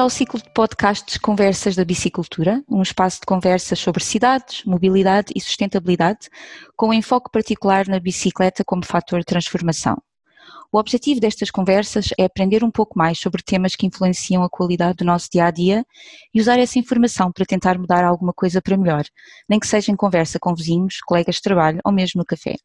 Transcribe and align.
Ao 0.00 0.08
ciclo 0.08 0.40
de 0.40 0.48
podcasts 0.54 1.18
Conversas 1.18 1.76
da 1.76 1.84
Bicicultura, 1.84 2.64
um 2.66 2.80
espaço 2.80 3.20
de 3.20 3.26
conversas 3.26 3.78
sobre 3.78 4.02
cidades, 4.02 4.64
mobilidade 4.64 5.30
e 5.36 5.40
sustentabilidade, 5.42 6.30
com 6.74 6.88
um 6.88 6.94
enfoque 6.94 7.30
particular 7.30 7.86
na 7.86 8.00
bicicleta 8.00 8.64
como 8.64 8.82
fator 8.82 9.18
de 9.18 9.26
transformação. 9.26 9.98
O 10.72 10.78
objetivo 10.78 11.20
destas 11.20 11.50
conversas 11.50 12.14
é 12.18 12.24
aprender 12.24 12.64
um 12.64 12.70
pouco 12.70 12.98
mais 12.98 13.18
sobre 13.18 13.42
temas 13.42 13.76
que 13.76 13.86
influenciam 13.86 14.42
a 14.42 14.48
qualidade 14.48 14.96
do 14.96 15.04
nosso 15.04 15.28
dia 15.30 15.44
a 15.44 15.50
dia 15.50 15.84
e 16.32 16.40
usar 16.40 16.58
essa 16.58 16.78
informação 16.78 17.30
para 17.30 17.44
tentar 17.44 17.78
mudar 17.78 18.02
alguma 18.02 18.32
coisa 18.32 18.62
para 18.62 18.78
melhor, 18.78 19.04
nem 19.46 19.60
que 19.60 19.66
seja 19.66 19.92
em 19.92 19.96
conversa 19.96 20.38
com 20.40 20.54
vizinhos, 20.54 21.00
colegas 21.04 21.34
de 21.34 21.42
trabalho 21.42 21.78
ou 21.84 21.92
mesmo 21.92 22.20
no 22.20 22.24
café. 22.24 22.56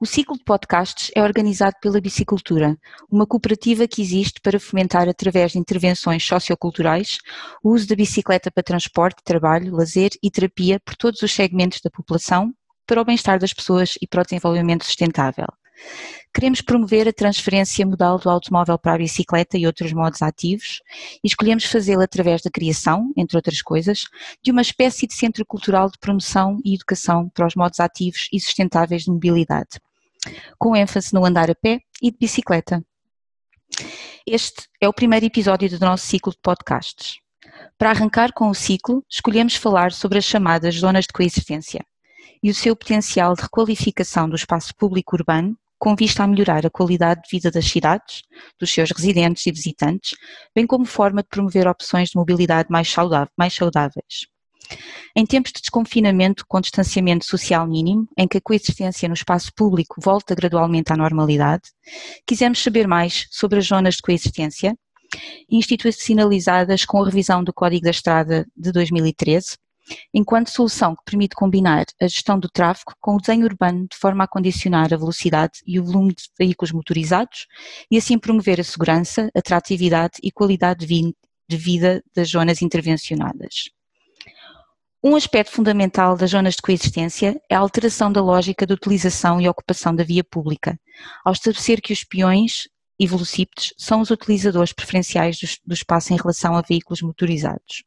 O 0.00 0.06
ciclo 0.06 0.36
de 0.36 0.44
podcasts 0.44 1.10
é 1.14 1.22
organizado 1.22 1.76
pela 1.80 2.00
Bicicultura, 2.00 2.76
uma 3.10 3.26
cooperativa 3.26 3.86
que 3.86 4.02
existe 4.02 4.40
para 4.40 4.58
fomentar, 4.58 5.08
através 5.08 5.52
de 5.52 5.58
intervenções 5.58 6.24
socioculturais, 6.24 7.18
o 7.62 7.70
uso 7.72 7.86
da 7.86 7.94
bicicleta 7.94 8.50
para 8.50 8.62
transporte, 8.62 9.22
trabalho, 9.24 9.74
lazer 9.74 10.10
e 10.22 10.30
terapia 10.30 10.80
por 10.80 10.96
todos 10.96 11.22
os 11.22 11.32
segmentos 11.32 11.80
da 11.80 11.90
população, 11.90 12.52
para 12.86 13.00
o 13.00 13.04
bem-estar 13.04 13.38
das 13.38 13.52
pessoas 13.52 13.94
e 14.02 14.06
para 14.06 14.22
o 14.22 14.24
desenvolvimento 14.24 14.84
sustentável. 14.84 15.46
Queremos 16.34 16.60
promover 16.60 17.06
a 17.06 17.12
transferência 17.12 17.86
modal 17.86 18.18
do 18.18 18.28
automóvel 18.28 18.76
para 18.76 18.94
a 18.94 18.98
bicicleta 18.98 19.56
e 19.56 19.66
outros 19.66 19.92
modos 19.92 20.20
ativos 20.20 20.82
e 21.22 21.28
escolhemos 21.28 21.64
fazê-lo 21.64 22.02
através 22.02 22.42
da 22.42 22.50
criação, 22.50 23.12
entre 23.16 23.36
outras 23.36 23.62
coisas, 23.62 24.06
de 24.42 24.50
uma 24.50 24.60
espécie 24.60 25.06
de 25.06 25.14
centro 25.14 25.46
cultural 25.46 25.88
de 25.88 25.96
promoção 25.96 26.58
e 26.64 26.74
educação 26.74 27.28
para 27.28 27.46
os 27.46 27.54
modos 27.54 27.78
ativos 27.78 28.28
e 28.32 28.40
sustentáveis 28.40 29.04
de 29.04 29.12
mobilidade, 29.12 29.80
com 30.58 30.74
ênfase 30.74 31.14
no 31.14 31.24
andar 31.24 31.48
a 31.48 31.54
pé 31.54 31.80
e 32.02 32.10
de 32.10 32.18
bicicleta. 32.18 32.84
Este 34.26 34.68
é 34.80 34.88
o 34.88 34.92
primeiro 34.92 35.26
episódio 35.26 35.70
do 35.70 35.78
nosso 35.78 36.04
ciclo 36.04 36.32
de 36.32 36.38
podcasts. 36.42 37.20
Para 37.78 37.90
arrancar 37.90 38.32
com 38.32 38.48
o 38.48 38.54
ciclo, 38.54 39.04
escolhemos 39.08 39.54
falar 39.54 39.92
sobre 39.92 40.18
as 40.18 40.24
chamadas 40.24 40.74
zonas 40.74 41.04
de 41.04 41.12
coexistência 41.12 41.84
e 42.42 42.50
o 42.50 42.54
seu 42.54 42.74
potencial 42.74 43.34
de 43.34 43.42
requalificação 43.42 44.28
do 44.28 44.34
espaço 44.34 44.74
público 44.74 45.14
urbano 45.14 45.56
com 45.84 45.94
vista 45.94 46.24
a 46.24 46.26
melhorar 46.26 46.64
a 46.64 46.70
qualidade 46.70 47.20
de 47.24 47.28
vida 47.30 47.50
das 47.50 47.66
cidades, 47.66 48.22
dos 48.58 48.72
seus 48.72 48.90
residentes 48.90 49.46
e 49.46 49.52
visitantes, 49.52 50.16
bem 50.54 50.66
como 50.66 50.86
forma 50.86 51.22
de 51.22 51.28
promover 51.28 51.68
opções 51.68 52.08
de 52.08 52.16
mobilidade 52.16 52.70
mais, 52.70 52.88
saudáveis. 52.90 54.26
Em 55.14 55.26
tempos 55.26 55.52
de 55.52 55.60
desconfinamento 55.60 56.46
com 56.48 56.58
distanciamento 56.58 57.26
social 57.26 57.66
mínimo, 57.68 58.08
em 58.16 58.26
que 58.26 58.38
a 58.38 58.40
coexistência 58.40 59.06
no 59.10 59.14
espaço 59.14 59.52
público 59.54 59.96
volta 60.02 60.34
gradualmente 60.34 60.90
à 60.90 60.96
normalidade, 60.96 61.64
quisemos 62.26 62.62
saber 62.62 62.88
mais 62.88 63.26
sobre 63.30 63.58
as 63.58 63.66
zonas 63.66 63.96
de 63.96 64.00
coexistência, 64.00 64.74
institucionalizadas 65.50 66.86
com 66.86 67.02
a 67.02 67.04
revisão 67.04 67.44
do 67.44 67.52
Código 67.52 67.84
da 67.84 67.90
Estrada 67.90 68.46
de 68.56 68.72
2013, 68.72 69.58
enquanto 70.12 70.50
solução 70.50 70.94
que 70.94 71.02
permite 71.04 71.34
combinar 71.34 71.84
a 72.00 72.06
gestão 72.06 72.38
do 72.38 72.48
tráfego 72.48 72.94
com 73.00 73.16
o 73.16 73.20
desenho 73.20 73.44
urbano 73.44 73.86
de 73.90 73.96
forma 73.96 74.24
a 74.24 74.28
condicionar 74.28 74.92
a 74.92 74.96
velocidade 74.96 75.60
e 75.66 75.78
o 75.78 75.84
volume 75.84 76.14
de 76.14 76.24
veículos 76.38 76.72
motorizados 76.72 77.46
e 77.90 77.96
assim 77.96 78.18
promover 78.18 78.60
a 78.60 78.64
segurança, 78.64 79.30
atratividade 79.34 80.14
e 80.22 80.30
qualidade 80.30 80.86
de 80.86 81.56
vida 81.56 82.02
das 82.14 82.30
zonas 82.30 82.62
intervencionadas. 82.62 83.70
Um 85.06 85.16
aspecto 85.16 85.52
fundamental 85.52 86.16
das 86.16 86.30
zonas 86.30 86.54
de 86.54 86.62
coexistência 86.62 87.38
é 87.50 87.54
a 87.54 87.58
alteração 87.58 88.10
da 88.10 88.22
lógica 88.22 88.66
de 88.66 88.72
utilização 88.72 89.38
e 89.38 89.46
ocupação 89.46 89.94
da 89.94 90.02
via 90.02 90.24
pública, 90.24 90.80
ao 91.22 91.34
estabelecer 91.34 91.82
que 91.82 91.92
os 91.92 92.02
peões 92.04 92.68
e 92.98 93.06
velocípedes 93.06 93.74
são 93.76 94.00
os 94.00 94.10
utilizadores 94.10 94.72
preferenciais 94.72 95.38
do, 95.38 95.46
do 95.66 95.74
espaço 95.74 96.14
em 96.14 96.16
relação 96.16 96.54
a 96.54 96.62
veículos 96.62 97.02
motorizados. 97.02 97.84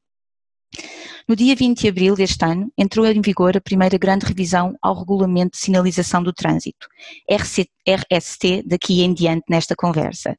No 1.28 1.36
dia 1.36 1.56
20 1.56 1.82
de 1.82 1.88
abril 1.90 2.16
deste 2.16 2.46
ano, 2.46 2.72
entrou 2.78 3.06
em 3.06 3.22
vigor 3.22 3.58
a 3.58 3.62
primeira 3.62 3.98
grande 3.98 4.26
revisão 4.26 4.76
ao 4.82 4.98
Regulamento 4.98 5.58
de 5.58 5.64
Sinalização 5.64 6.24
do 6.24 6.32
Trânsito, 6.32 6.88
RST, 7.30 8.64
daqui 8.66 9.02
em 9.02 9.14
diante 9.14 9.44
nesta 9.50 9.76
conversa. 9.76 10.38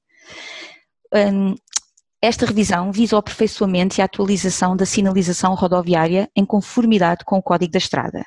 Um, 1.15 1.55
esta 2.21 2.47
revisão 2.47 2.91
visa 2.91 3.17
o 3.17 3.19
aperfeiçoamento 3.19 3.99
e 3.99 4.03
a 4.03 4.07
atualização 4.07 4.77
da 4.77 4.85
sinalização 4.85 5.55
rodoviária 5.55 6.29
em 6.35 6.45
conformidade 6.45 7.25
com 7.25 7.37
o 7.39 7.43
Código 7.43 7.73
da 7.73 7.79
Estrada. 7.79 8.25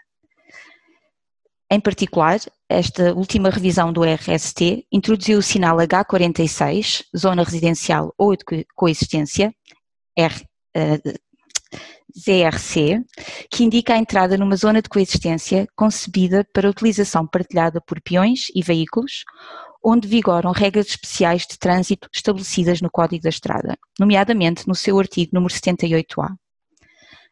Em 1.70 1.80
particular, 1.80 2.40
esta 2.70 3.14
última 3.14 3.50
revisão 3.50 3.92
do 3.92 4.04
RST 4.04 4.86
introduziu 4.92 5.40
o 5.40 5.42
sinal 5.42 5.78
H46, 5.78 7.06
Zona 7.18 7.44
Residencial 7.44 8.14
ou 8.18 8.36
de 8.36 8.44
Coexistência, 8.76 9.54
R, 10.18 10.36
uh, 10.76 11.14
ZRC, 12.18 13.04
que 13.50 13.64
indica 13.64 13.94
a 13.94 13.98
entrada 13.98 14.38
numa 14.38 14.56
zona 14.56 14.82
de 14.82 14.90
coexistência 14.90 15.68
concebida 15.76 16.46
para 16.54 16.70
utilização 16.70 17.28
partilhada 17.28 17.82
por 17.82 18.02
peões 18.02 18.48
e 18.56 18.62
veículos, 18.62 19.24
onde 19.84 20.08
vigoram 20.08 20.52
regras 20.52 20.88
especiais 20.88 21.46
de 21.48 21.58
trânsito 21.58 22.08
estabelecidas 22.14 22.82
no 22.82 22.90
Código 22.92 23.24
da 23.24 23.30
Estrada, 23.30 23.78
nomeadamente 24.00 24.68
no 24.68 24.76
seu 24.76 25.00
artigo 25.00 25.32
número 25.34 25.54
78A. 25.54 26.36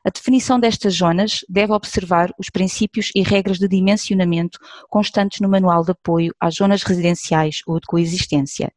A 0.05 0.09
definição 0.09 0.57
destas 0.57 0.95
zonas 0.95 1.41
deve 1.49 1.73
observar 1.73 2.31
os 2.39 2.49
princípios 2.49 3.11
e 3.13 3.21
regras 3.21 3.59
de 3.59 3.67
dimensionamento 3.67 4.57
constantes 4.89 5.41
no 5.41 5.49
Manual 5.49 5.83
de 5.83 5.91
Apoio 5.91 6.33
às 6.39 6.55
Zonas 6.55 6.83
Residenciais 6.83 7.57
ou 7.67 7.81
de 7.81 7.85
Coexistência, 7.85 8.71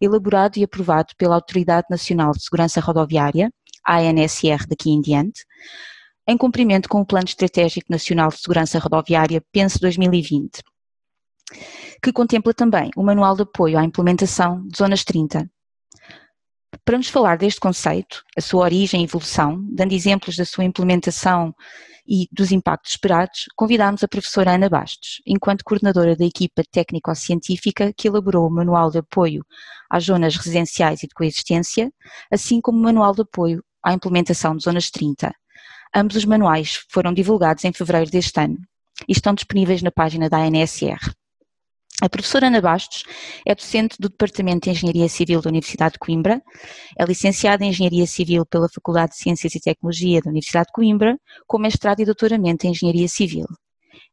elaborado 0.00 0.56
e 0.56 0.62
aprovado 0.62 1.14
pela 1.18 1.34
Autoridade 1.34 1.88
Nacional 1.90 2.30
de 2.30 2.44
Segurança 2.44 2.80
Rodoviária, 2.80 3.50
ANSR 3.86 4.66
daqui 4.68 4.90
em 4.90 5.00
diante, 5.00 5.44
em 6.26 6.36
cumprimento 6.36 6.88
com 6.88 7.00
o 7.00 7.06
Plano 7.06 7.26
Estratégico 7.26 7.90
Nacional 7.90 8.28
de 8.28 8.38
Segurança 8.38 8.78
Rodoviária 8.78 9.42
PENSE 9.50 9.80
2020, 9.80 10.62
que 12.02 12.12
contempla 12.12 12.52
também 12.52 12.90
o 12.96 13.02
Manual 13.02 13.34
de 13.34 13.42
Apoio 13.42 13.78
à 13.78 13.84
Implementação 13.84 14.66
de 14.66 14.76
Zonas 14.76 15.04
30. 15.04 15.50
Para 16.84 16.98
nos 16.98 17.08
falar 17.08 17.36
deste 17.38 17.60
conceito, 17.60 18.22
a 18.36 18.40
sua 18.40 18.64
origem 18.64 19.00
e 19.00 19.04
evolução, 19.04 19.62
dando 19.70 19.92
exemplos 19.92 20.36
da 20.36 20.44
sua 20.44 20.64
implementação 20.64 21.54
e 22.06 22.26
dos 22.32 22.50
impactos 22.50 22.92
esperados, 22.92 23.44
convidámos 23.54 24.02
a 24.02 24.08
professora 24.08 24.54
Ana 24.54 24.68
Bastos, 24.68 25.20
enquanto 25.26 25.64
coordenadora 25.64 26.16
da 26.16 26.24
equipa 26.24 26.62
técnico-científica 26.70 27.92
que 27.94 28.08
elaborou 28.08 28.46
o 28.46 28.50
Manual 28.50 28.90
de 28.90 28.98
Apoio 28.98 29.44
às 29.90 30.04
Zonas 30.04 30.36
Residenciais 30.36 31.02
e 31.02 31.06
de 31.06 31.14
Coexistência, 31.14 31.92
assim 32.30 32.60
como 32.60 32.78
o 32.78 32.82
Manual 32.82 33.14
de 33.14 33.20
Apoio 33.20 33.62
à 33.88 33.94
implementação 33.94 34.54
de 34.54 34.62
Zonas 34.62 34.90
30. 34.90 35.34
Ambos 35.96 36.16
os 36.16 36.26
manuais 36.26 36.84
foram 36.90 37.14
divulgados 37.14 37.64
em 37.64 37.72
fevereiro 37.72 38.10
deste 38.10 38.38
ano 38.38 38.58
e 39.08 39.12
estão 39.12 39.32
disponíveis 39.34 39.80
na 39.80 39.90
página 39.90 40.28
da 40.28 40.36
ANSR. 40.36 40.98
A 42.02 42.08
professora 42.08 42.48
Ana 42.48 42.60
Bastos 42.60 43.02
é 43.46 43.54
docente 43.54 43.96
do 43.98 44.10
Departamento 44.10 44.64
de 44.64 44.70
Engenharia 44.70 45.08
Civil 45.08 45.40
da 45.40 45.48
Universidade 45.48 45.94
de 45.94 45.98
Coimbra, 45.98 46.42
é 46.98 47.04
licenciada 47.04 47.64
em 47.64 47.70
Engenharia 47.70 48.06
Civil 48.06 48.44
pela 48.44 48.68
Faculdade 48.68 49.12
de 49.12 49.18
Ciências 49.18 49.54
e 49.54 49.60
Tecnologia 49.60 50.20
da 50.20 50.30
Universidade 50.30 50.66
de 50.66 50.72
Coimbra, 50.72 51.18
com 51.46 51.58
mestrado 51.58 52.00
e 52.00 52.04
doutoramento 52.04 52.66
em 52.66 52.70
Engenharia 52.70 53.08
Civil. 53.08 53.46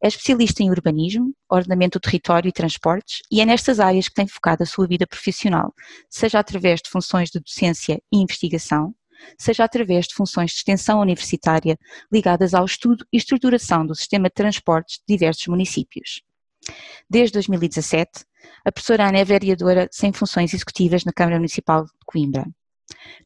É 0.02 0.08
especialista 0.08 0.64
em 0.64 0.70
urbanismo, 0.70 1.34
ordenamento 1.50 2.00
do 2.00 2.02
território 2.02 2.48
e 2.48 2.54
transportes 2.54 3.20
e 3.30 3.42
é 3.42 3.46
nestas 3.46 3.80
áreas 3.80 4.08
que 4.08 4.16
tem 4.16 4.28
focado 4.28 4.64
a 4.64 4.66
sua 4.66 4.88
vida 4.88 5.06
profissional, 5.06 5.74
seja 6.10 6.40
através 6.40 6.82
de 6.82 6.90
funções 6.90 7.30
de 7.30 7.40
docência 7.40 8.00
e 8.12 8.18
investigação, 8.18 8.96
seja 9.38 9.64
através 9.64 10.08
de 10.08 10.14
funções 10.14 10.52
de 10.52 10.58
extensão 10.58 11.00
universitária 11.00 11.78
ligadas 12.12 12.54
ao 12.54 12.66
estudo 12.66 13.06
e 13.12 13.18
estruturação 13.18 13.86
do 13.86 13.96
sistema 13.96 14.28
de 14.28 14.34
transportes 14.34 14.98
de 14.98 15.16
diversos 15.16 15.48
municípios. 15.48 16.22
Desde 17.10 17.34
2017, 17.34 18.26
a 18.64 18.72
professora 18.72 19.08
Ana 19.08 19.20
é 19.20 19.26
vereadora 19.26 19.88
sem 19.92 20.12
funções 20.12 20.54
executivas 20.54 21.04
na 21.04 21.14
Câmara 21.14 21.38
Municipal 21.38 21.86
de 21.86 21.92
Coimbra. 22.06 22.46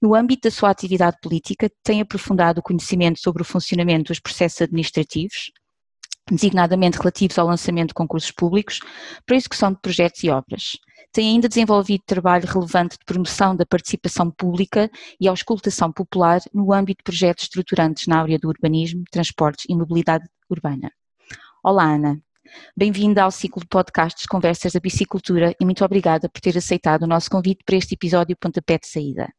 No 0.02 0.16
âmbito 0.16 0.48
da 0.48 0.52
sua 0.52 0.70
atividade 0.70 1.18
política, 1.22 1.70
tem 1.84 2.02
aprofundado 2.02 2.60
o 2.60 2.64
conhecimento 2.64 3.20
sobre 3.20 3.42
o 3.42 3.46
funcionamento 3.46 4.12
dos 4.12 4.20
processos 4.20 4.62
administrativos, 4.62 5.52
designadamente 6.36 6.98
relativos 6.98 7.38
ao 7.38 7.48
lançamento 7.48 7.90
de 7.90 7.94
concursos 7.94 8.32
públicos, 8.32 8.80
para 9.26 9.36
a 9.36 9.38
execução 9.38 9.72
de 9.72 9.80
projetos 9.82 10.24
e 10.24 10.30
obras, 10.30 10.78
tem 11.12 11.30
ainda 11.30 11.50
desenvolvido 11.50 12.04
trabalho 12.06 12.48
relevante 12.48 12.98
de 12.98 13.06
promoção 13.06 13.56
da 13.56 13.66
participação 13.66 14.30
pública 14.30 14.90
e 15.20 15.28
auscultação 15.28 15.92
popular 15.92 16.40
no 16.54 16.72
âmbito 16.72 17.00
de 17.00 17.04
projetos 17.04 17.46
estruturantes 17.46 18.08
na 18.08 18.22
área 18.22 18.38
do 18.38 18.48
urbanismo, 18.48 19.04
transportes 19.12 19.66
e 19.68 19.76
mobilidade 19.76 20.28
urbana. 20.50 20.92
Olá, 21.64 21.96
Ana. 21.96 22.22
Bem-vinda 22.76 23.24
ao 23.24 23.32
ciclo 23.32 23.62
de 23.62 23.68
podcasts 23.68 24.26
Conversas 24.26 24.74
da 24.74 24.80
Bicicultura 24.80 25.56
e 25.60 25.66
muito 25.66 25.84
obrigada 25.84 26.30
por 26.30 26.42
ter 26.42 26.58
aceitado 26.58 27.04
o 27.04 27.08
nosso 27.08 27.30
convite 27.30 27.64
para 27.66 27.76
este 27.76 27.96
episódio 27.96 28.38
Pontapé 28.38 28.78
de 28.78 28.88
Saída. 28.88 29.30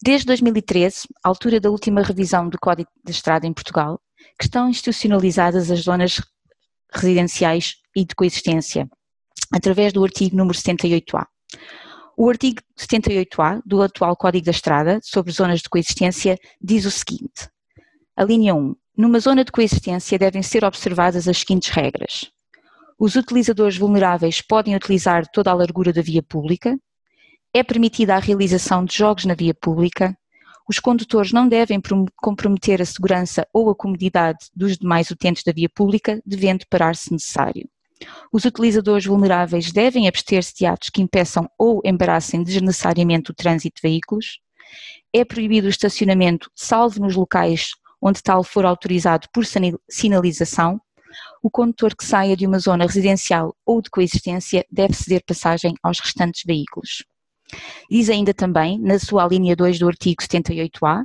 Desde 0.00 0.26
2013, 0.26 1.08
altura 1.24 1.58
da 1.60 1.70
última 1.70 2.02
revisão 2.02 2.48
do 2.48 2.58
Código 2.58 2.90
da 3.04 3.10
Estrada 3.10 3.46
em 3.46 3.52
Portugal, 3.52 4.00
que 4.38 4.44
estão 4.44 4.68
institucionalizadas 4.68 5.70
as 5.70 5.80
zonas 5.80 6.20
residenciais 6.92 7.76
e 7.94 8.04
de 8.04 8.14
coexistência, 8.14 8.88
através 9.52 9.92
do 9.92 10.04
artigo 10.04 10.36
número 10.36 10.56
78A. 10.56 11.26
O 12.16 12.28
artigo 12.28 12.60
78A 12.76 13.62
do 13.64 13.80
atual 13.80 14.16
Código 14.16 14.46
da 14.46 14.50
Estrada 14.50 14.98
sobre 15.02 15.32
zonas 15.32 15.60
de 15.60 15.68
coexistência 15.68 16.36
diz 16.60 16.84
o 16.84 16.90
seguinte: 16.90 17.48
a 18.16 18.24
linha 18.24 18.52
1. 18.52 18.74
Numa 18.96 19.20
zona 19.20 19.44
de 19.44 19.52
coexistência 19.52 20.18
devem 20.18 20.42
ser 20.42 20.64
observadas 20.64 21.28
as 21.28 21.38
seguintes 21.38 21.70
regras. 21.70 22.32
Os 22.98 23.14
utilizadores 23.14 23.76
vulneráveis 23.76 24.42
podem 24.42 24.74
utilizar 24.74 25.24
toda 25.28 25.52
a 25.52 25.54
largura 25.54 25.92
da 25.92 26.02
via 26.02 26.20
pública. 26.20 26.76
É 27.54 27.62
permitida 27.62 28.16
a 28.16 28.18
realização 28.18 28.84
de 28.84 28.96
jogos 28.96 29.24
na 29.24 29.34
via 29.34 29.54
pública. 29.54 30.18
Os 30.68 30.78
condutores 30.78 31.32
não 31.32 31.48
devem 31.48 31.80
comprometer 32.16 32.82
a 32.82 32.84
segurança 32.84 33.46
ou 33.52 33.70
a 33.70 33.74
comodidade 33.74 34.50
dos 34.54 34.76
demais 34.76 35.10
utentes 35.10 35.42
da 35.42 35.52
via 35.52 35.68
pública, 35.68 36.20
devendo 36.26 36.66
parar 36.68 36.94
se 36.94 37.10
necessário. 37.10 37.68
Os 38.30 38.44
utilizadores 38.44 39.06
vulneráveis 39.06 39.72
devem 39.72 40.06
abster-se 40.06 40.54
de 40.54 40.66
atos 40.66 40.90
que 40.90 41.02
impeçam 41.02 41.48
ou 41.58 41.80
embaraçem 41.84 42.42
desnecessariamente 42.42 43.30
o 43.30 43.34
trânsito 43.34 43.76
de 43.76 43.88
veículos. 43.88 44.40
É 45.12 45.24
proibido 45.24 45.66
o 45.66 45.70
estacionamento, 45.70 46.50
salvo 46.54 47.00
nos 47.00 47.16
locais 47.16 47.70
onde 48.00 48.22
tal 48.22 48.44
for 48.44 48.64
autorizado 48.64 49.26
por 49.32 49.44
sinalização. 49.88 50.80
O 51.42 51.50
condutor 51.50 51.96
que 51.96 52.04
saia 52.04 52.36
de 52.36 52.46
uma 52.46 52.58
zona 52.58 52.84
residencial 52.84 53.56
ou 53.64 53.80
de 53.80 53.90
coexistência 53.90 54.64
deve 54.70 54.94
ceder 54.94 55.24
passagem 55.24 55.74
aos 55.82 55.98
restantes 55.98 56.42
veículos. 56.44 57.04
Diz 57.90 58.10
ainda 58.10 58.34
também, 58.34 58.78
na 58.78 58.98
sua 58.98 59.26
linha 59.26 59.56
2 59.56 59.78
do 59.78 59.88
artigo 59.88 60.22
78A, 60.22 61.04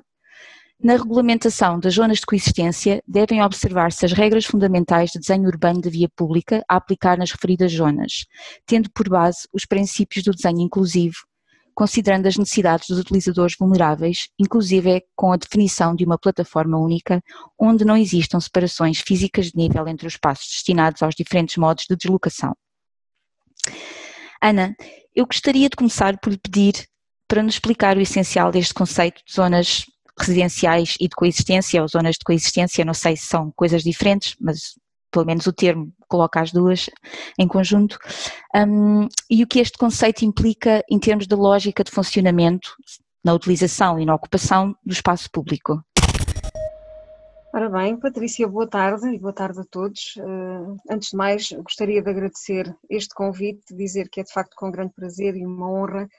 na 0.84 0.98
regulamentação 0.98 1.80
das 1.80 1.94
zonas 1.94 2.20
de 2.20 2.26
coexistência, 2.26 3.02
devem 3.08 3.42
observar-se 3.42 4.06
as 4.06 4.12
regras 4.12 4.44
fundamentais 4.44 5.12
de 5.12 5.20
desenho 5.20 5.48
urbano 5.48 5.82
de 5.82 5.90
via 5.90 6.10
pública 6.14 6.62
a 6.68 6.76
aplicar 6.76 7.18
nas 7.18 7.32
referidas 7.32 7.72
zonas, 7.72 8.26
tendo 8.66 8.92
por 8.92 9.08
base 9.08 9.48
os 9.54 9.66
princípios 9.66 10.26
do 10.26 10.32
desenho 10.32 10.60
inclusivo, 10.60 11.16
considerando 11.74 12.28
as 12.28 12.36
necessidades 12.36 12.90
dos 12.90 13.00
utilizadores 13.00 13.56
vulneráveis, 13.58 14.28
inclusive 14.38 15.02
com 15.16 15.32
a 15.32 15.38
definição 15.38 15.96
de 15.96 16.04
uma 16.04 16.18
plataforma 16.18 16.78
única, 16.78 17.24
onde 17.58 17.86
não 17.86 17.96
existam 17.96 18.42
separações 18.42 19.00
físicas 19.00 19.48
de 19.48 19.56
nível 19.56 19.88
entre 19.88 20.06
os 20.06 20.16
espaços 20.16 20.50
destinados 20.50 21.02
aos 21.02 21.16
diferentes 21.16 21.56
modos 21.56 21.86
de 21.90 21.96
deslocação. 21.96 22.54
Ana, 24.44 24.76
eu 25.16 25.26
gostaria 25.26 25.70
de 25.70 25.78
começar 25.78 26.20
por 26.20 26.30
lhe 26.30 26.38
pedir 26.38 26.74
para 27.30 27.42
nos 27.42 27.56
explicar 27.56 27.96
o 27.96 28.02
essencial 28.02 28.52
deste 28.52 28.74
conceito 28.74 29.22
de 29.26 29.34
zonas 29.34 29.86
residenciais 30.20 30.98
e 31.00 31.08
de 31.08 31.16
coexistência, 31.16 31.82
ou 31.82 31.88
zonas 31.88 32.16
de 32.16 32.26
coexistência, 32.26 32.84
não 32.84 32.94
sei 32.94 33.16
se 33.16 33.26
são 33.28 33.54
coisas 33.56 33.84
diferentes, 33.84 34.36
mas 34.42 34.74
pelo 35.10 35.26
menos 35.26 35.48
o 35.48 35.54
termo 35.54 35.94
coloca 36.10 36.42
as 36.42 36.52
duas 36.52 36.90
em 37.40 37.48
conjunto, 37.48 37.98
um, 38.54 39.08
e 39.30 39.44
o 39.44 39.48
que 39.48 39.60
este 39.60 39.78
conceito 39.78 40.26
implica 40.26 40.84
em 40.92 41.00
termos 41.00 41.26
de 41.26 41.36
lógica 41.36 41.82
de 41.82 41.92
funcionamento 41.92 42.76
na 43.24 43.34
utilização 43.34 43.98
e 43.98 44.06
na 44.06 44.14
ocupação 44.14 44.76
do 44.86 44.92
espaço 44.92 45.30
público. 45.32 45.82
Ora 47.56 47.70
bem, 47.70 47.96
Patrícia, 47.96 48.48
boa 48.48 48.68
tarde 48.68 49.08
e 49.10 49.20
boa 49.20 49.32
tarde 49.32 49.60
a 49.60 49.64
todos. 49.64 50.16
Uh, 50.18 50.76
antes 50.90 51.12
de 51.12 51.16
mais, 51.16 51.52
gostaria 51.52 52.02
de 52.02 52.10
agradecer 52.10 52.76
este 52.90 53.14
convite, 53.14 53.76
dizer 53.76 54.10
que 54.10 54.22
é 54.22 54.24
de 54.24 54.34
facto 54.34 54.56
com 54.56 54.72
grande 54.72 54.92
prazer 54.96 55.36
e 55.36 55.46
uma 55.46 55.70
honra 55.70 56.10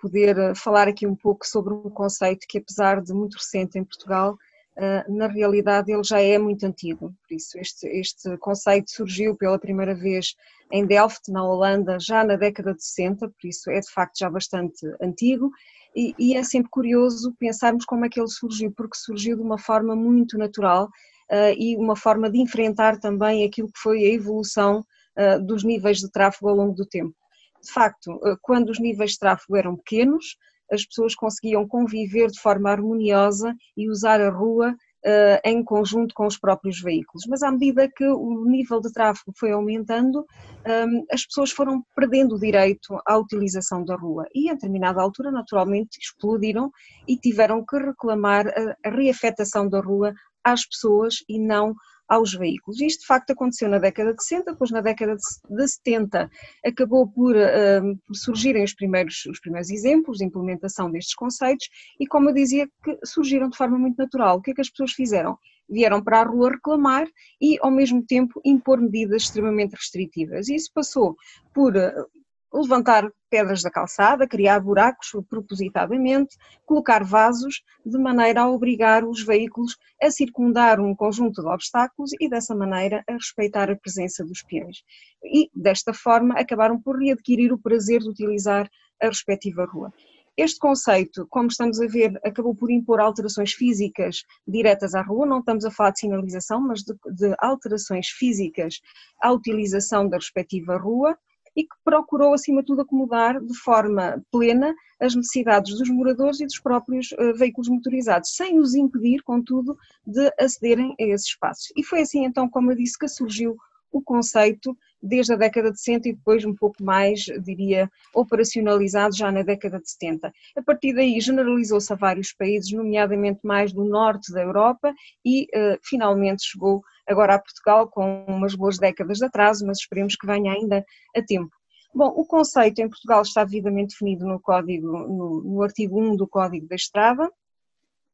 poder 0.00 0.38
eh, 0.38 0.54
falar 0.54 0.88
aqui 0.88 1.06
um 1.06 1.14
pouco 1.14 1.46
sobre 1.46 1.74
um 1.74 1.90
conceito 1.90 2.46
que, 2.48 2.58
apesar 2.58 3.02
de 3.02 3.12
muito 3.12 3.34
recente 3.34 3.78
em 3.78 3.84
Portugal, 3.84 4.36
eh, 4.76 5.04
na 5.06 5.26
realidade 5.26 5.92
ele 5.92 6.02
já 6.02 6.20
é 6.20 6.38
muito 6.38 6.64
antigo. 6.64 7.14
Por 7.28 7.34
isso, 7.34 7.58
este, 7.58 7.86
este 7.86 8.36
conceito 8.38 8.90
surgiu 8.90 9.36
pela 9.36 9.58
primeira 9.58 9.94
vez 9.94 10.34
em 10.72 10.86
Delft, 10.86 11.30
na 11.30 11.44
Holanda, 11.44 11.98
já 12.00 12.24
na 12.24 12.36
década 12.36 12.74
de 12.74 12.82
60, 12.82 13.28
por 13.28 13.46
isso 13.46 13.70
é 13.70 13.80
de 13.80 13.90
facto 13.90 14.18
já 14.18 14.30
bastante 14.30 14.86
antigo. 15.00 15.50
E, 15.94 16.14
e 16.18 16.36
é 16.36 16.42
sempre 16.42 16.70
curioso 16.70 17.34
pensarmos 17.38 17.84
como 17.84 18.04
é 18.04 18.08
que 18.08 18.20
ele 18.20 18.28
surgiu, 18.28 18.72
porque 18.72 18.96
surgiu 18.96 19.36
de 19.36 19.42
uma 19.42 19.58
forma 19.58 19.96
muito 19.96 20.38
natural 20.38 20.84
uh, 20.84 21.54
e 21.56 21.76
uma 21.76 21.96
forma 21.96 22.30
de 22.30 22.40
enfrentar 22.40 22.98
também 22.98 23.44
aquilo 23.44 23.68
que 23.68 23.80
foi 23.80 24.04
a 24.04 24.14
evolução 24.14 24.84
uh, 25.18 25.44
dos 25.44 25.64
níveis 25.64 25.98
de 25.98 26.10
tráfego 26.10 26.48
ao 26.48 26.56
longo 26.56 26.74
do 26.74 26.86
tempo. 26.86 27.14
De 27.62 27.70
facto, 27.70 28.18
eh, 28.24 28.36
quando 28.40 28.70
os 28.70 28.80
níveis 28.80 29.12
de 29.12 29.18
tráfego 29.18 29.54
eram 29.54 29.76
pequenos, 29.76 30.36
as 30.72 30.84
pessoas 30.86 31.14
conseguiam 31.14 31.66
conviver 31.68 32.30
de 32.30 32.40
forma 32.40 32.70
harmoniosa 32.70 33.54
e 33.76 33.90
usar 33.90 34.20
a 34.20 34.30
rua 34.30 34.74
uh, 35.04 35.40
em 35.44 35.62
conjunto 35.62 36.14
com 36.14 36.26
os 36.26 36.38
próprios 36.38 36.80
veículos. 36.80 37.24
Mas 37.28 37.42
à 37.42 37.50
medida 37.50 37.88
que 37.88 38.06
o 38.06 38.44
nível 38.44 38.80
de 38.80 38.92
tráfego 38.92 39.32
foi 39.36 39.52
aumentando, 39.52 40.20
um, 40.20 40.70
ehm, 40.70 41.04
as 41.10 41.24
pessoas 41.26 41.50
foram 41.50 41.82
perdendo 41.94 42.34
o 42.34 42.38
direito 42.38 42.98
à 43.06 43.16
utilização 43.18 43.84
da 43.84 43.96
rua 43.96 44.26
e, 44.34 44.50
em 44.50 44.54
determinada 44.54 45.00
altura, 45.00 45.30
naturalmente, 45.30 45.98
explodiram 46.00 46.70
e 47.06 47.16
tiveram 47.16 47.64
que 47.64 47.76
reclamar 47.76 48.46
a, 48.48 48.88
a 48.88 48.90
reafetação 48.90 49.68
da 49.68 49.80
rua 49.80 50.12
às 50.44 50.66
pessoas 50.66 51.16
e 51.28 51.38
não 51.38 51.74
aos 52.10 52.34
veículos. 52.34 52.80
Isto 52.80 53.02
de 53.02 53.06
facto 53.06 53.30
aconteceu 53.30 53.68
na 53.68 53.78
década 53.78 54.12
de 54.12 54.20
60, 54.20 54.50
depois 54.50 54.72
na 54.72 54.80
década 54.80 55.14
de 55.14 55.68
70 55.68 56.28
acabou 56.66 57.06
por, 57.06 57.36
uh, 57.36 57.98
surgirem 58.12 58.64
os 58.64 58.74
primeiros, 58.74 59.24
os 59.26 59.38
primeiros 59.38 59.70
exemplos 59.70 60.18
de 60.18 60.24
implementação 60.24 60.90
destes 60.90 61.14
conceitos 61.14 61.68
e 62.00 62.06
como 62.08 62.28
eu 62.28 62.34
dizia 62.34 62.68
que 62.82 62.98
surgiram 63.04 63.48
de 63.48 63.56
forma 63.56 63.78
muito 63.78 63.96
natural. 63.96 64.38
O 64.38 64.42
que 64.42 64.50
é 64.50 64.54
que 64.54 64.60
as 64.60 64.68
pessoas 64.68 64.90
fizeram? 64.90 65.38
Vieram 65.68 66.02
para 66.02 66.20
a 66.20 66.24
rua 66.24 66.50
reclamar 66.50 67.06
e 67.40 67.56
ao 67.60 67.70
mesmo 67.70 68.04
tempo 68.04 68.40
impor 68.44 68.80
medidas 68.80 69.22
extremamente 69.22 69.76
restritivas. 69.76 70.48
Isso 70.48 70.68
passou 70.74 71.14
por 71.54 71.76
uh, 71.76 72.19
levantar 72.52 73.10
pedras 73.30 73.62
da 73.62 73.70
calçada, 73.70 74.26
criar 74.26 74.60
buracos 74.60 75.12
propositadamente, 75.28 76.36
colocar 76.66 77.04
vasos, 77.04 77.62
de 77.86 77.96
maneira 77.98 78.42
a 78.42 78.50
obrigar 78.50 79.04
os 79.04 79.22
veículos 79.22 79.76
a 80.02 80.10
circundar 80.10 80.80
um 80.80 80.94
conjunto 80.94 81.40
de 81.40 81.48
obstáculos 81.48 82.10
e 82.20 82.28
dessa 82.28 82.54
maneira 82.54 83.04
a 83.08 83.12
respeitar 83.12 83.70
a 83.70 83.76
presença 83.76 84.24
dos 84.24 84.42
peões. 84.42 84.82
E 85.22 85.48
desta 85.54 85.94
forma 85.94 86.34
acabaram 86.34 86.80
por 86.80 86.98
readquirir 86.98 87.52
o 87.52 87.58
prazer 87.58 88.00
de 88.00 88.08
utilizar 88.08 88.68
a 89.00 89.06
respectiva 89.06 89.64
rua. 89.64 89.92
Este 90.36 90.58
conceito, 90.58 91.26
como 91.28 91.48
estamos 91.48 91.80
a 91.80 91.86
ver, 91.86 92.18
acabou 92.24 92.54
por 92.54 92.70
impor 92.70 92.98
alterações 93.00 93.52
físicas 93.52 94.24
diretas 94.46 94.94
à 94.94 95.02
rua, 95.02 95.26
não 95.26 95.40
estamos 95.40 95.64
a 95.64 95.70
falar 95.70 95.90
de 95.90 96.00
sinalização, 96.00 96.60
mas 96.60 96.80
de, 96.80 96.94
de 97.12 97.34
alterações 97.38 98.08
físicas 98.08 98.80
à 99.20 99.32
utilização 99.32 100.08
da 100.08 100.16
respectiva 100.16 100.78
rua, 100.78 101.18
e 101.56 101.64
que 101.64 101.76
procurou, 101.84 102.32
acima 102.32 102.60
de 102.60 102.66
tudo, 102.66 102.82
acomodar 102.82 103.40
de 103.40 103.56
forma 103.58 104.22
plena 104.30 104.74
as 105.00 105.14
necessidades 105.14 105.76
dos 105.78 105.88
moradores 105.88 106.40
e 106.40 106.46
dos 106.46 106.58
próprios 106.60 107.12
uh, 107.12 107.34
veículos 107.36 107.68
motorizados, 107.68 108.34
sem 108.36 108.58
os 108.58 108.74
impedir, 108.74 109.22
contudo, 109.22 109.76
de 110.06 110.32
acederem 110.38 110.94
a 111.00 111.04
esses 111.04 111.28
espaços. 111.28 111.72
E 111.76 111.82
foi 111.82 112.02
assim, 112.02 112.24
então, 112.24 112.48
como 112.48 112.70
eu 112.70 112.76
disse, 112.76 112.98
que 112.98 113.08
surgiu 113.08 113.56
o 113.90 114.00
conceito 114.00 114.76
desde 115.02 115.32
a 115.32 115.36
década 115.36 115.70
de 115.70 115.78
60 115.78 116.08
e 116.08 116.14
depois 116.14 116.44
um 116.44 116.54
pouco 116.54 116.82
mais, 116.82 117.20
diria, 117.42 117.90
operacionalizado 118.14 119.16
já 119.16 119.30
na 119.32 119.42
década 119.42 119.80
de 119.80 119.90
70. 119.90 120.32
A 120.56 120.62
partir 120.62 120.94
daí 120.94 121.20
generalizou-se 121.20 121.92
a 121.92 121.96
vários 121.96 122.32
países, 122.32 122.72
nomeadamente 122.72 123.40
mais 123.42 123.72
do 123.72 123.84
norte 123.84 124.32
da 124.32 124.42
Europa 124.42 124.92
e 125.24 125.44
uh, 125.44 125.78
finalmente 125.82 126.44
chegou 126.44 126.82
agora 127.06 127.34
a 127.34 127.38
Portugal 127.38 127.88
com 127.88 128.24
umas 128.26 128.54
boas 128.54 128.78
décadas 128.78 129.18
de 129.18 129.24
atraso, 129.24 129.66
mas 129.66 129.78
esperemos 129.78 130.16
que 130.16 130.26
venha 130.26 130.52
ainda 130.52 130.84
a 131.16 131.22
tempo. 131.22 131.50
Bom, 131.92 132.08
o 132.08 132.24
conceito 132.24 132.80
em 132.80 132.88
Portugal 132.88 133.22
está 133.22 133.42
devidamente 133.42 133.94
definido 133.94 134.24
no 134.24 134.38
código, 134.38 134.86
no, 134.86 135.42
no 135.42 135.62
artigo 135.62 136.00
1 136.00 136.16
do 136.16 136.28
Código 136.28 136.68
da 136.68 136.76
Estrada, 136.76 137.28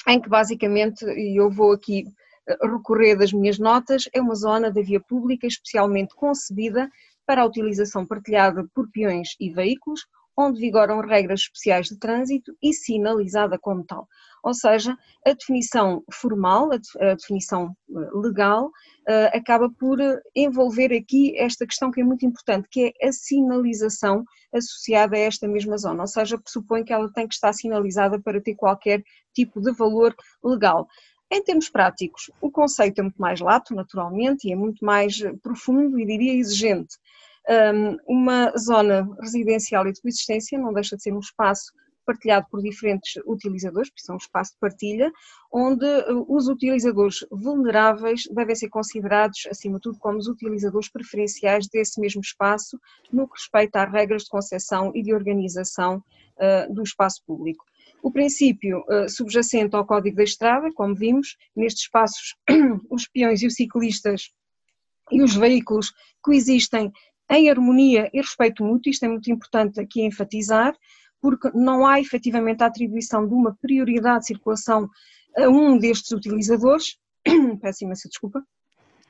em 0.08 0.20
que 0.20 0.28
basicamente, 0.28 1.04
e 1.04 1.38
eu 1.38 1.50
vou 1.50 1.72
aqui 1.72 2.06
recorrer 2.62 3.16
das 3.16 3.32
minhas 3.32 3.58
notas, 3.58 4.08
é 4.12 4.20
uma 4.20 4.34
zona 4.34 4.70
da 4.70 4.82
via 4.82 5.00
pública 5.00 5.46
especialmente 5.46 6.14
concebida 6.14 6.90
para 7.26 7.42
a 7.42 7.46
utilização 7.46 8.06
partilhada 8.06 8.64
por 8.74 8.88
peões 8.90 9.34
e 9.40 9.50
veículos, 9.50 10.06
onde 10.36 10.60
vigoram 10.60 11.00
regras 11.00 11.40
especiais 11.40 11.86
de 11.86 11.98
trânsito 11.98 12.54
e 12.62 12.72
sinalizada 12.72 13.58
como 13.58 13.82
tal. 13.84 14.06
Ou 14.44 14.52
seja, 14.52 14.96
a 15.26 15.32
definição 15.32 16.04
formal, 16.12 16.70
a 16.72 17.14
definição 17.14 17.74
eh, 17.90 18.10
legal, 18.14 18.70
eh, 19.08 19.36
acaba 19.36 19.70
por 19.70 19.98
envolver 20.36 20.92
aqui 20.92 21.36
esta 21.38 21.66
questão 21.66 21.90
que 21.90 22.02
é 22.02 22.04
muito 22.04 22.26
importante, 22.26 22.68
que 22.70 22.94
é 23.00 23.08
a 23.08 23.12
sinalização 23.12 24.24
associada 24.52 25.16
a 25.16 25.20
esta 25.20 25.48
mesma 25.48 25.78
zona, 25.78 26.02
ou 26.02 26.06
seja, 26.06 26.38
pressupõe 26.38 26.84
que 26.84 26.92
ela 26.92 27.10
tem 27.12 27.26
que 27.26 27.34
estar 27.34 27.52
sinalizada 27.52 28.20
para 28.20 28.40
ter 28.40 28.54
qualquer 28.54 29.02
tipo 29.34 29.60
de 29.60 29.72
valor 29.72 30.14
legal. 30.44 30.86
Em 31.30 31.42
termos 31.42 31.68
práticos, 31.68 32.30
o 32.40 32.50
conceito 32.50 33.00
é 33.00 33.02
muito 33.02 33.20
mais 33.20 33.40
lato, 33.40 33.74
naturalmente, 33.74 34.46
e 34.48 34.52
é 34.52 34.56
muito 34.56 34.84
mais 34.84 35.18
profundo 35.42 35.98
e 35.98 36.06
diria 36.06 36.34
exigente. 36.34 36.96
Uma 38.06 38.52
zona 38.56 39.08
residencial 39.20 39.86
e 39.86 39.92
de 39.92 40.00
coexistência 40.00 40.58
não 40.58 40.72
deixa 40.72 40.96
de 40.96 41.02
ser 41.02 41.12
um 41.12 41.20
espaço 41.20 41.72
partilhado 42.06 42.46
por 42.48 42.62
diferentes 42.62 43.20
utilizadores, 43.26 43.90
porque 43.90 44.04
são 44.04 44.14
um 44.14 44.18
espaço 44.18 44.52
de 44.52 44.58
partilha, 44.60 45.12
onde 45.52 45.84
eh, 45.84 46.04
os 46.28 46.46
utilizadores 46.46 47.26
vulneráveis 47.30 48.22
devem 48.30 48.54
ser 48.54 48.68
considerados, 48.68 49.46
acima 49.50 49.74
de 49.74 49.82
tudo, 49.82 49.98
como 49.98 50.16
os 50.16 50.28
utilizadores 50.28 50.88
preferenciais 50.88 51.66
desse 51.66 52.00
mesmo 52.00 52.20
espaço, 52.20 52.78
no 53.12 53.26
que 53.26 53.34
respeita 53.34 53.82
às 53.82 53.92
regras 53.92 54.22
de 54.22 54.30
concessão 54.30 54.92
e 54.94 55.02
de 55.02 55.12
organização 55.12 55.96
uh, 55.96 56.72
do 56.72 56.82
espaço 56.84 57.22
público. 57.26 57.64
O 58.06 58.10
princípio 58.12 58.84
uh, 58.88 59.08
subjacente 59.08 59.74
ao 59.74 59.84
Código 59.84 60.14
da 60.14 60.22
Estrada, 60.22 60.70
como 60.72 60.94
vimos, 60.94 61.36
nestes 61.56 61.82
espaços 61.82 62.36
os 62.88 63.08
peões 63.08 63.42
e 63.42 63.48
os 63.48 63.54
ciclistas 63.54 64.30
e 65.10 65.20
os 65.20 65.34
veículos 65.34 65.92
coexistem 66.22 66.92
em 67.28 67.50
harmonia 67.50 68.08
e 68.14 68.20
respeito 68.20 68.62
mútuo, 68.62 68.92
isto 68.92 69.04
é 69.04 69.08
muito 69.08 69.28
importante 69.28 69.80
aqui 69.80 70.02
enfatizar, 70.02 70.72
porque 71.20 71.50
não 71.52 71.84
há 71.84 72.00
efetivamente 72.00 72.62
a 72.62 72.66
atribuição 72.66 73.26
de 73.26 73.34
uma 73.34 73.58
prioridade 73.60 74.20
de 74.20 74.26
circulação 74.26 74.88
a 75.36 75.48
um 75.48 75.76
destes 75.76 76.12
utilizadores, 76.12 76.98
peço 77.60 77.82
imensa 77.82 78.08
desculpa, 78.08 78.40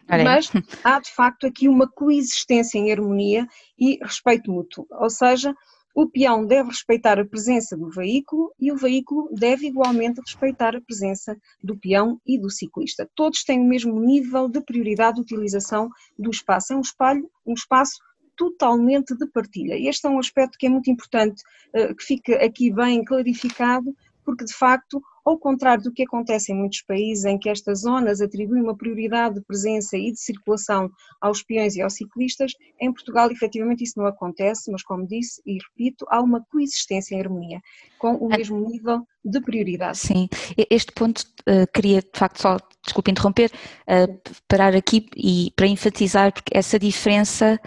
mas 0.09 0.51
há 0.83 0.99
de 1.01 1.13
facto 1.13 1.47
aqui 1.47 1.69
uma 1.69 1.87
coexistência 1.87 2.79
em 2.79 2.91
harmonia 2.91 3.47
e 3.79 3.99
respeito 4.03 4.51
mútuo, 4.51 4.87
ou 4.91 5.11
seja, 5.11 5.55
o 5.97 6.07
peão 6.07 6.45
deve 6.45 6.69
respeitar 6.69 7.19
a 7.19 7.25
presença 7.25 7.75
do 7.75 7.89
veículo 7.89 8.53
e 8.61 8.71
o 8.71 8.77
veículo 8.77 9.31
deve 9.33 9.67
igualmente 9.67 10.21
respeitar 10.21 10.77
a 10.77 10.81
presença 10.83 11.35
do 11.65 11.75
peão 11.75 12.21
e 12.27 12.39
do 12.39 12.51
ciclista. 12.51 13.09
Todos 13.15 13.43
têm 13.43 13.59
o 13.59 13.65
mesmo 13.65 13.99
nível 13.99 14.47
de 14.47 14.61
prioridade 14.61 15.15
de 15.17 15.23
utilização 15.23 15.89
do 16.19 16.29
espaço. 16.29 16.75
É 16.75 16.77
um, 16.77 16.83
espalho, 16.83 17.31
um 17.47 17.55
espaço 17.55 17.97
totalmente 18.37 19.17
de 19.17 19.27
partilha. 19.29 19.75
Este 19.75 20.07
é 20.07 20.11
um 20.11 20.19
aspecto 20.19 20.59
que 20.59 20.67
é 20.67 20.69
muito 20.69 20.91
importante 20.91 21.43
eh, 21.73 21.95
que 21.95 22.05
fique 22.05 22.35
aqui 22.35 22.71
bem 22.71 23.03
clarificado, 23.03 23.97
porque 24.27 24.45
de 24.45 24.53
facto 24.53 25.01
ao 25.27 25.37
contrário 25.37 25.83
do 25.83 25.93
que 25.93 26.05
acontece 26.05 26.53
em 26.53 26.57
muitos 26.57 26.83
países 26.83 27.25
em 27.25 27.37
que 27.37 27.49
estas 27.49 27.81
zonas 27.81 28.21
atribuem 28.21 28.63
uma 28.63 28.77
prioridade 28.77 29.35
de 29.35 29.45
presença 29.45 29.97
e 29.97 30.13
de 30.13 30.21
circulação 30.21 30.89
aos 31.21 31.43
peões 31.43 31.75
e 31.75 31.83
aos 31.83 31.95
ciclistas, 31.95 32.53
em 32.81 32.93
Portugal 32.93 33.29
efetivamente 33.33 33.83
isso 33.83 33.99
não 33.99 34.07
acontece, 34.07 34.71
mas 34.71 34.85
como 34.85 35.05
disse 35.05 35.43
e 35.45 35.59
repito, 35.59 36.07
há 36.09 36.21
uma 36.21 36.45
coexistência 36.49 37.17
em 37.17 37.21
harmonia, 37.21 37.61
com 37.99 38.15
o 38.15 38.33
ah. 38.33 38.37
mesmo 38.37 38.71
nível 38.71 39.05
de 39.25 39.41
prioridade. 39.41 39.99
Sim, 39.99 40.29
este 40.71 40.93
ponto 40.93 41.23
uh, 41.49 41.67
queria 41.75 42.01
de 42.01 42.11
facto 42.15 42.41
só, 42.41 42.57
desculpe 42.85 43.11
interromper, 43.11 43.51
uh, 43.89 44.21
parar 44.47 44.77
aqui 44.77 45.09
e 45.17 45.53
para 45.57 45.67
enfatizar 45.67 46.33
essa 46.53 46.79
diferença 46.79 47.61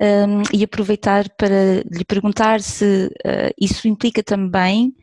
um, 0.00 0.04
ehm, 0.04 0.42
e 0.52 0.62
aproveitar 0.62 1.28
para 1.30 1.82
lhe 1.90 2.04
perguntar 2.04 2.60
se 2.60 3.06
uh, 3.26 3.52
isso 3.58 3.88
implica 3.88 4.22
também 4.22 4.94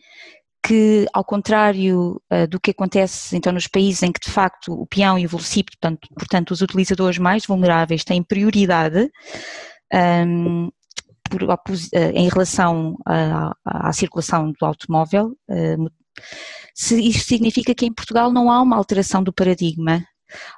que, 0.64 1.06
ao 1.14 1.24
contrário 1.24 2.22
uh, 2.32 2.48
do 2.48 2.60
que 2.60 2.72
acontece 2.72 3.36
então 3.38 3.54
nos 3.54 3.68
países 3.68 4.04
em 4.04 4.12
que 4.12 4.20
de 4.20 4.32
facto 4.32 4.74
o 4.74 4.86
peão 4.86 5.18
e 5.18 5.26
o 5.26 5.30
velocípede, 5.30 5.78
portanto, 5.80 6.08
portanto 6.14 6.52
os 6.52 6.62
utilizadores 6.62 7.18
mais 7.18 7.46
vulneráveis 7.46 8.04
têm 8.04 8.22
prioridade 8.22 9.10
um, 9.94 10.70
por, 11.30 11.44
uh, 11.44 11.48
em 11.94 12.30
relação 12.30 12.98
à, 13.06 13.92
circulação 13.94 14.52
do 14.52 14.66
automóvel, 14.66 15.36
uh, 15.50 15.92
se 16.74 17.00
isto 17.02 17.28
significa 17.28 17.74
que 17.74 17.86
em 17.86 17.94
Portugal 17.94 18.32
não 18.32 18.52
há 18.52 18.62
uma 18.62 18.76
alteração 18.76 19.24
do 19.24 19.34
paradigma. 19.34 20.04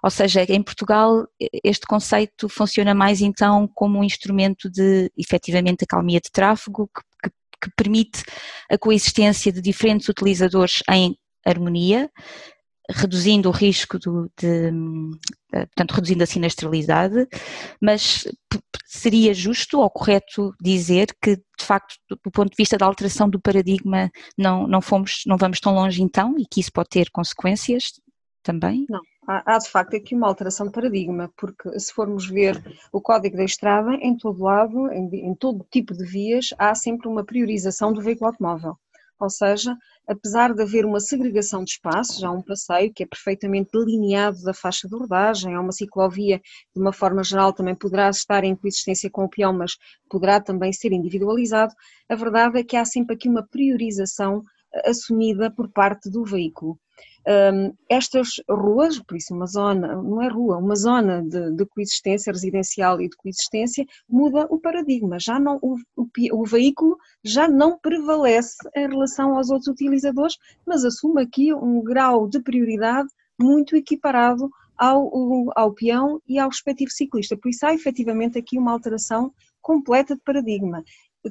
Ou 0.04 0.10
seja, 0.10 0.44
em 0.44 0.64
Portugal 0.64 1.28
este 1.64 1.86
conceito 1.86 2.50
funciona 2.50 2.96
mais 2.96 3.22
então 3.22 3.70
como 3.76 4.00
um 4.00 4.04
instrumento 4.04 4.68
de 4.70 5.12
efetivamente 5.16 5.84
acalmia 5.84 6.20
de 6.20 6.32
tráfego 6.32 6.90
que, 6.94 7.30
que 7.30 7.36
que 7.62 7.70
permite 7.76 8.24
a 8.70 8.78
coexistência 8.78 9.52
de 9.52 9.62
diferentes 9.62 10.08
utilizadores 10.10 10.82
em 10.90 11.18
harmonia, 11.46 12.10
reduzindo 12.90 13.50
o 13.50 13.52
risco 13.52 14.00
do, 14.00 14.32
de, 14.38 14.72
eh, 15.54 15.66
portanto, 15.68 15.92
reduzindo 15.92 16.24
a 16.24 16.28
sinistralidade, 16.28 17.28
mas 17.80 18.28
seria 18.86 19.34
justo 19.34 19.80
ou 19.80 19.90
correto 19.90 20.52
dizer 20.60 21.08
que, 21.22 21.36
de 21.36 21.66
facto, 21.66 21.96
do 22.10 22.32
ponto 22.32 22.50
de 22.50 22.58
vista 22.58 22.78
da 22.78 22.88
alteração 22.88 23.30
do 23.30 23.40
paradigma, 23.40 24.10
não, 24.38 24.68
não, 24.68 24.82
fomos, 24.82 25.22
não 25.28 25.38
vamos 25.38 25.60
tão 25.60 25.76
longe 25.76 26.02
então 26.02 26.36
e 26.40 26.46
que 26.50 26.60
isso 26.60 26.72
pode 26.72 26.90
ter 26.90 27.12
consequências 27.12 27.84
também? 28.42 28.86
Não, 28.90 29.02
há, 29.46 29.58
de 29.60 29.70
facto 29.70 29.96
aqui 29.96 30.16
uma 30.16 30.28
alteração 30.28 30.66
de 30.66 30.72
paradigma, 30.72 31.32
porque 31.38 31.80
se 31.80 31.94
formos 31.94 32.28
ver 32.28 32.62
o 32.92 33.00
código 33.00 33.38
da 33.38 33.44
estrada, 33.44 33.94
em 33.96 34.18
todo 34.18 34.44
lado, 34.44 34.92
em, 34.92 35.08
em 35.14 35.36
todo 35.36 35.66
tipo 35.70 35.94
de 35.94 36.04
vias, 36.04 36.50
há 36.58 36.74
sempre 36.74 37.08
uma 37.08 37.24
priorização 37.24 37.94
do 37.94 38.02
veículo 38.02 38.32
automóvel. 38.32 38.76
Ou 39.20 39.30
seja, 39.30 39.78
apesar 40.08 40.54
de 40.54 40.62
haver 40.62 40.86
uma 40.86 41.02
segregação 41.02 41.64
de 41.64 41.72
espaços, 41.72 42.24
há 42.24 42.32
um 42.32 42.42
passeio 42.42 42.92
que 42.94 43.04
é 43.04 43.06
perfeitamente 43.06 43.70
delineado 43.74 44.42
da 44.44 44.54
faixa 44.54 44.88
de 44.88 44.96
rodagem, 44.96 45.54
há 45.54 45.60
uma 45.60 45.74
ciclovia, 45.74 46.40
de 46.74 46.82
uma 46.82 46.94
forma 46.94 47.22
geral, 47.22 47.52
também 47.52 47.76
poderá 47.76 48.10
estar 48.10 48.46
em 48.46 48.56
coexistência 48.56 49.10
com 49.12 49.26
o 49.26 49.30
peão, 49.30 49.52
mas 49.52 49.74
poderá 50.10 50.40
também 50.40 50.72
ser 50.72 50.94
individualizado. 50.94 51.74
A 52.08 52.16
verdade 52.16 52.60
é 52.60 52.64
que 52.64 52.78
há 52.78 52.86
sempre 52.86 53.16
aqui 53.16 53.28
uma 53.28 53.46
priorização 53.46 54.42
assumida 54.86 55.50
por 55.52 55.70
parte 55.70 56.10
do 56.10 56.24
veículo. 56.24 56.80
Um, 57.28 57.74
estas 57.90 58.42
ruas, 58.50 58.98
por 59.00 59.16
isso 59.16 59.34
uma 59.34 59.46
zona, 59.46 59.96
não 60.02 60.22
é 60.22 60.28
rua, 60.28 60.58
uma 60.58 60.76
zona 60.76 61.22
de, 61.22 61.52
de, 61.56 61.66
coexistência 61.66 62.32
residencial 62.32 63.00
e 63.00 63.10
de 63.10 63.16
coexistência, 63.16 63.86
muda 64.08 64.48
o 64.50 64.60
paradigma. 64.60 65.20
Já 65.20 65.40
não, 65.40 65.60
o, 65.62 65.76
o, 65.96 66.08
o, 66.34 66.46
veículo 66.46 66.98
já 67.24 67.48
não 67.48 67.78
prevalece 67.78 68.58
em 68.76 68.88
relação 68.88 69.38
aos 69.38 69.50
outros 69.50 69.68
utilizadores, 69.68 70.38
mas 70.66 70.84
assume 70.84 71.22
aqui 71.22 71.54
um 71.54 71.84
grau 71.84 72.28
de 72.28 72.42
prioridade 72.42 73.10
muito 73.40 73.76
equiparado 73.76 74.50
ao, 74.78 75.12
ao 75.56 75.74
peão 75.74 76.22
e 76.28 76.40
ao 76.40 76.50
respectivo 76.50 76.90
ciclista. 76.90 77.38
Por 77.38 77.50
isso 77.50 77.66
há 77.66 77.74
efetivamente 77.74 78.40
aqui 78.40 78.58
uma 78.58 78.72
alteração 78.72 79.32
completa 79.62 80.16
de 80.16 80.22
paradigma 80.22 80.84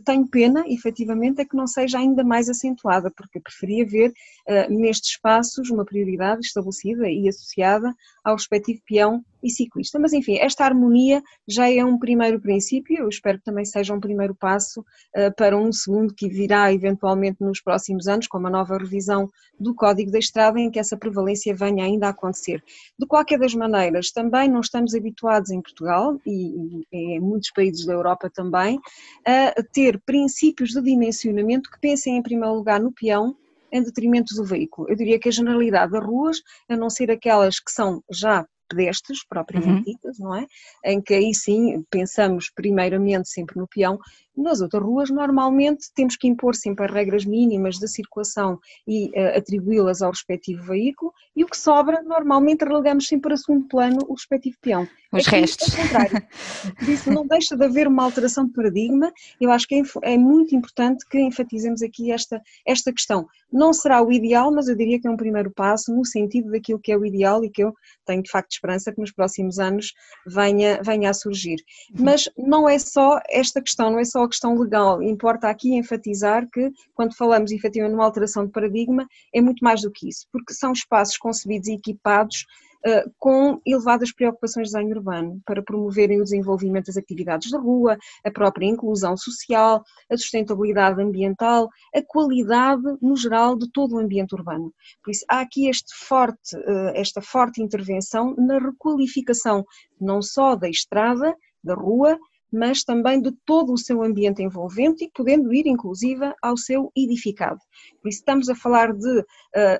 tenho 0.05 0.27
pena, 0.27 0.65
efetivamente, 0.67 1.41
é 1.41 1.45
que 1.45 1.57
não 1.57 1.67
seja 1.67 1.99
ainda 1.99 2.23
mais 2.23 2.49
acentuada, 2.49 3.11
porque 3.11 3.41
preferia 3.41 3.87
ver 3.87 4.11
uh, 4.11 4.73
nestes 4.73 5.11
espaços 5.11 5.71
uma 5.71 5.85
prioridade 5.85 6.47
estabelecida 6.47 7.09
e 7.09 7.29
associada 7.29 7.95
ao 8.23 8.35
respectivo 8.35 8.81
peão 8.87 9.25
e 9.43 9.51
ciclista. 9.51 9.99
Mas 9.99 10.13
enfim, 10.13 10.37
esta 10.39 10.65
harmonia 10.65 11.23
já 11.47 11.71
é 11.71 11.85
um 11.85 11.99
primeiro 11.99 12.41
princípio, 12.41 12.99
eu 12.99 13.09
espero 13.09 13.39
que 13.39 13.45
também 13.45 13.65
seja 13.65 13.95
um 13.95 14.01
primeiro 14.01 14.35
passo 14.35 14.81
uh, 14.81 15.35
para 15.37 15.57
um 15.57 15.73
segundo 15.73 16.15
que 16.15 16.29
virá 16.29 16.73
eventualmente 16.73 17.39
nos 17.41 17.61
próximos 17.61 18.07
anos, 18.09 18.27
com 18.27 18.39
uma 18.39 18.51
nova 18.51 18.77
revisão 18.79 19.29
do 19.59 19.75
Código 19.75 20.11
da 20.11 20.19
Estrada, 20.19 20.59
em 20.59 20.71
que 20.71 20.79
essa 20.79 20.97
prevalência 20.97 21.55
venha 21.55 21.85
ainda 21.85 22.07
a 22.07 22.11
acontecer. 22.11 22.63
De 22.99 23.07
qualquer 23.07 23.39
das 23.39 23.55
maneiras, 23.55 24.11
também 24.11 24.49
não 24.49 24.61
estamos 24.61 24.95
habituados 24.95 25.51
em 25.51 25.61
Portugal 25.61 26.19
e, 26.25 26.85
e 26.93 27.17
em 27.17 27.21
muitos 27.21 27.51
países 27.51 27.85
da 27.85 27.93
Europa 27.93 28.31
também 28.33 28.79
a 29.27 29.63
ter 29.73 30.01
princípios 30.01 30.71
de 30.71 30.83
dimensionamento 30.83 31.71
que 31.71 31.81
pensem 31.81 32.17
em 32.17 32.23
primeiro 32.23 32.55
lugar 32.55 32.81
no 32.81 32.93
peão 32.93 33.37
em 33.71 33.83
detrimento 33.83 34.35
do 34.35 34.45
veículo. 34.45 34.89
Eu 34.89 34.97
diria 34.97 35.19
que 35.19 35.29
a 35.29 35.33
generalidade 35.33 35.93
das 35.93 36.05
ruas, 36.05 36.43
a 36.69 36.77
não 36.77 36.89
ser 36.89 37.11
aquelas 37.11 37.61
que 37.61 37.71
são 37.71 38.03
já 38.11 38.47
pedestres 38.69 39.25
propriamente 39.27 39.71
uhum. 39.71 39.83
ditas, 39.83 40.19
não 40.19 40.35
é? 40.35 40.47
Em 40.85 41.01
que 41.01 41.15
aí 41.15 41.35
sim 41.35 41.83
pensamos 41.91 42.51
primeiramente 42.51 43.29
sempre 43.29 43.57
no 43.59 43.67
peão, 43.67 43.99
nas 44.43 44.61
outras 44.61 44.83
ruas, 44.83 45.11
normalmente, 45.11 45.87
temos 45.95 46.17
que 46.17 46.29
impor 46.29 46.55
sempre 46.55 46.85
as 46.85 46.93
regras 46.93 47.25
mínimas 47.25 47.79
de 47.79 47.89
circulação 47.89 48.59
e 48.87 49.09
uh, 49.09 49.37
atribuí-las 49.37 50.03
ao 50.03 50.11
respectivo 50.11 50.63
veículo, 50.63 51.13
e 51.35 51.45
o 51.45 51.47
que 51.47 51.57
sobra, 51.57 52.03
normalmente, 52.03 52.65
relegamos 52.65 53.07
sempre 53.07 53.35
a 53.35 53.37
segundo 53.37 53.67
plano 53.67 53.99
o 54.09 54.15
respectivo 54.15 54.57
peão. 54.61 54.89
Os 55.13 55.27
Aqui, 55.27 55.41
restos. 55.41 55.75
Ao 55.75 55.83
contrário. 55.83 56.23
Isso 56.87 57.11
não 57.11 57.27
deixa 57.27 57.57
de 57.57 57.65
haver 57.65 57.89
uma 57.89 58.05
alteração 58.05 58.45
de 58.45 58.53
paradigma. 58.53 59.11
Eu 59.41 59.51
acho 59.51 59.67
que 59.67 59.77
é, 59.77 59.83
é 60.03 60.19
muito 60.19 60.55
importante 60.55 61.07
que 61.09 61.19
enfatizemos 61.19 61.83
aqui 61.83 62.13
esta, 62.13 62.43
esta 62.67 62.93
questão. 62.93 63.27
Não 63.51 63.73
será 63.73 64.03
o 64.03 64.13
ideal, 64.13 64.53
mas 64.53 64.69
eu 64.69 64.77
diria 64.77 65.01
que 65.01 65.09
é 65.09 65.11
um 65.11 65.17
primeiro 65.17 65.51
passo 65.51 65.95
no 65.95 66.05
sentido 66.05 66.51
daquilo 66.51 66.79
que 66.79 66.93
é 66.93 66.97
o 66.97 67.07
ideal 67.07 67.43
e 67.43 67.49
que 67.49 67.65
eu 67.65 67.75
tenho 68.05 68.23
de 68.23 68.31
facto 68.31 68.53
esperança 68.53 68.93
que 68.93 69.01
nos 69.01 69.11
próximos 69.11 69.59
anos 69.59 69.95
venha, 70.27 70.81
venha 70.83 71.09
a 71.09 71.15
surgir. 71.15 71.57
Uhum. 71.95 72.05
Mas 72.05 72.29
não 72.37 72.69
é 72.69 72.79
só 72.79 73.19
esta 73.31 73.63
questão, 73.63 73.91
não 73.91 73.99
é 73.99 74.05
só 74.05 74.28
questão 74.29 74.59
legal. 74.59 75.03
Importa 75.03 75.49
aqui 75.49 75.75
enfatizar 75.75 76.49
que, 76.51 76.71
quando 76.95 77.17
falamos 77.17 77.51
efetivamente 77.51 77.93
numa 77.93 78.05
alteração 78.05 78.47
de 78.47 78.53
paradigma, 78.53 79.07
é 79.35 79.41
muito 79.41 79.65
mais 79.65 79.83
do 79.83 79.91
que 79.91 80.09
isso, 80.09 80.27
porque 80.33 80.55
são 80.55 80.73
espaços 80.73 81.17
concebidos 81.17 81.69
e 81.69 81.75
equipados 81.75 82.45
uh, 82.87 83.11
com 83.19 83.61
elevadas 83.67 84.13
preocupações 84.13 84.69
de 84.69 84.75
desenho 84.75 84.97
urbano, 84.97 85.41
para 85.45 85.63
promoverem 85.63 86.21
o 86.21 86.25
desenvolvimento 86.25 86.87
das 86.87 86.97
atividades 86.97 87.51
da 87.51 87.59
rua, 87.59 87.97
a 88.25 88.31
própria 88.31 88.67
inclusão 88.67 89.17
social, 89.17 89.83
a 90.11 90.17
sustentabilidade 90.17 91.01
ambiental, 91.01 91.69
a 91.95 92.03
qualidade, 92.03 92.83
no 93.01 93.17
geral, 93.17 93.57
de 93.57 93.71
todo 93.73 93.97
o 93.97 93.99
ambiente 93.99 94.35
urbano. 94.35 94.73
Por 95.03 95.11
isso, 95.11 95.25
há 95.29 95.41
aqui 95.41 95.69
este 95.69 95.95
forte, 95.95 96.57
uh, 96.57 96.93
esta 96.95 97.21
forte 97.21 97.63
intervenção 97.63 98.35
na 98.37 98.59
requalificação 98.59 99.65
não 100.01 100.23
só 100.23 100.55
da 100.55 100.69
estrada, 100.69 101.35
da 101.63 101.75
rua, 101.75 102.19
mas 102.53 102.83
também 102.83 103.21
de 103.21 103.33
todo 103.45 103.73
o 103.73 103.79
seu 103.79 104.03
ambiente 104.03 104.43
envolvente 104.43 105.05
e 105.05 105.11
podendo 105.15 105.53
ir, 105.53 105.67
inclusive, 105.67 106.33
ao 106.43 106.57
seu 106.57 106.91
edificado. 106.97 107.61
Por 108.03 108.09
isso, 108.09 108.19
estamos 108.19 108.49
a 108.49 108.55
falar 108.55 108.93
de 108.93 109.21
uh, 109.21 109.25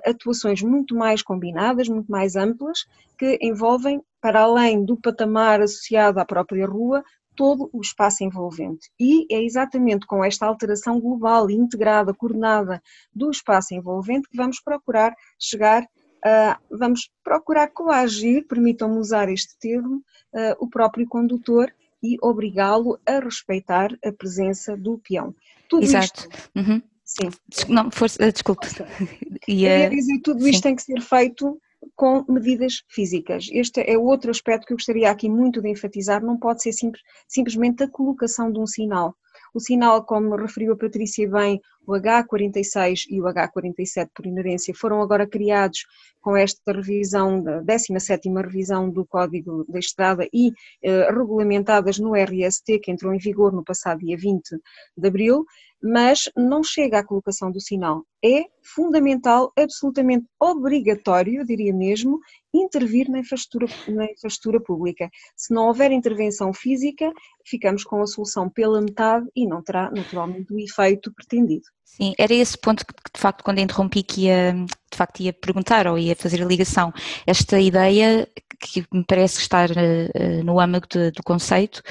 atuações 0.05 0.61
muito 0.61 0.95
mais 0.95 1.21
combinadas, 1.21 1.87
muito 1.87 2.11
mais 2.11 2.35
amplas, 2.35 2.85
que 3.17 3.37
envolvem, 3.41 4.01
para 4.21 4.41
além 4.41 4.83
do 4.83 4.97
patamar 4.97 5.61
associado 5.61 6.19
à 6.19 6.25
própria 6.25 6.67
rua, 6.67 7.03
todo 7.35 7.69
o 7.71 7.79
espaço 7.79 8.23
envolvente. 8.23 8.89
E 8.99 9.25
é 9.33 9.41
exatamente 9.41 10.05
com 10.05 10.23
esta 10.23 10.45
alteração 10.45 10.99
global, 10.99 11.49
integrada, 11.49 12.13
coordenada 12.13 12.81
do 13.13 13.31
espaço 13.31 13.73
envolvente 13.73 14.27
que 14.29 14.35
vamos 14.35 14.59
procurar 14.61 15.15
chegar 15.39 15.87
a, 16.25 16.59
vamos 16.69 17.09
procurar 17.23 17.69
coagir, 17.69 18.45
permitam-me 18.47 18.97
usar 18.97 19.29
este 19.29 19.57
termo, 19.57 20.03
uh, 20.33 20.55
o 20.59 20.69
próprio 20.69 21.07
condutor 21.07 21.73
e 22.01 22.17
obrigá-lo 22.21 22.99
a 23.05 23.19
respeitar 23.19 23.97
a 24.03 24.11
presença 24.11 24.75
do 24.75 24.97
peão. 24.99 25.35
Tudo 25.67 25.83
Exato. 25.83 26.27
Isto, 26.29 26.49
uhum. 26.55 26.81
Sim. 27.03 27.29
Não, 27.67 27.89
força, 27.89 28.31
desculpe. 28.31 28.67
Ia 29.47 29.89
dizer, 29.89 30.19
tudo 30.23 30.47
isto 30.47 30.57
sim. 30.57 30.61
tem 30.61 30.75
que 30.75 30.83
ser 30.83 31.01
feito 31.01 31.59
com 31.95 32.23
medidas 32.29 32.83
físicas. 32.87 33.47
Este 33.51 33.81
é 33.81 33.97
outro 33.97 34.29
aspecto 34.29 34.67
que 34.67 34.73
eu 34.73 34.77
gostaria 34.77 35.09
aqui 35.09 35.29
muito 35.29 35.61
de 35.61 35.69
enfatizar, 35.69 36.23
não 36.23 36.37
pode 36.37 36.61
ser 36.61 36.71
simples, 36.71 37.01
simplesmente 37.27 37.83
a 37.83 37.89
colocação 37.89 38.51
de 38.51 38.59
um 38.59 38.67
sinal. 38.67 39.15
O 39.53 39.59
sinal, 39.59 40.03
como 40.05 40.35
referiu 40.35 40.73
a 40.73 40.77
Patrícia 40.77 41.29
bem, 41.29 41.59
o 41.85 41.93
H46 41.93 43.05
e 43.09 43.19
o 43.21 43.25
H47 43.25 44.09
por 44.13 44.25
inerência 44.25 44.73
foram 44.75 45.01
agora 45.01 45.27
criados 45.27 45.85
com 46.21 46.35
esta 46.35 46.71
revisão, 46.71 47.41
da 47.41 47.61
17ª 47.63 48.43
revisão 48.43 48.89
do 48.89 49.05
Código 49.05 49.65
da 49.67 49.79
Estrada 49.79 50.27
e 50.33 50.51
eh, 50.83 51.09
regulamentadas 51.11 51.97
no 51.97 52.13
RST, 52.13 52.79
que 52.79 52.91
entrou 52.91 53.13
em 53.13 53.17
vigor 53.17 53.51
no 53.53 53.63
passado 53.63 53.99
dia 53.99 54.17
20 54.17 54.57
de 54.97 55.07
abril, 55.07 55.45
mas 55.81 56.29
não 56.35 56.63
chega 56.63 56.99
à 56.99 57.03
colocação 57.03 57.51
do 57.51 57.61
sinal. 57.61 58.03
É 58.23 58.43
fundamental, 58.61 59.51
absolutamente 59.57 60.25
obrigatório, 60.39 61.45
diria 61.45 61.73
mesmo, 61.73 62.19
intervir 62.53 63.09
na 63.09 63.19
infraestrutura, 63.19 63.71
na 63.87 64.05
infraestrutura 64.05 64.59
pública. 64.61 65.09
Se 65.35 65.53
não 65.53 65.67
houver 65.67 65.91
intervenção 65.91 66.53
física, 66.53 67.11
ficamos 67.45 67.83
com 67.83 68.01
a 68.01 68.07
solução 68.07 68.49
pela 68.49 68.81
metade 68.81 69.27
e 69.35 69.47
não 69.47 69.61
terá 69.61 69.89
naturalmente 69.91 70.53
o 70.53 70.59
efeito 70.59 71.13
pretendido. 71.13 71.63
Sim, 71.85 72.13
era 72.17 72.33
esse 72.33 72.57
ponto 72.57 72.85
que 72.85 72.93
de 73.13 73.19
facto 73.19 73.43
quando 73.43 73.59
interrompi 73.59 74.03
que 74.03 74.25
ia, 74.25 74.53
de 74.53 74.97
facto 74.97 75.21
ia 75.21 75.33
perguntar 75.33 75.87
ou 75.87 75.97
ia 75.97 76.15
fazer 76.15 76.41
a 76.41 76.45
ligação. 76.45 76.93
Esta 77.25 77.59
ideia 77.59 78.27
que 78.59 78.85
me 78.93 79.03
parece 79.05 79.39
estar 79.39 79.69
uh, 79.71 80.43
no 80.43 80.59
âmago 80.59 80.87
do 80.87 81.23
conceito 81.23 81.81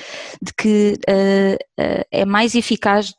de 0.40 0.52
que 0.54 0.95
uh, 1.09 2.04
é 2.11 2.25
mais 2.25 2.54
eficaz 2.54 3.14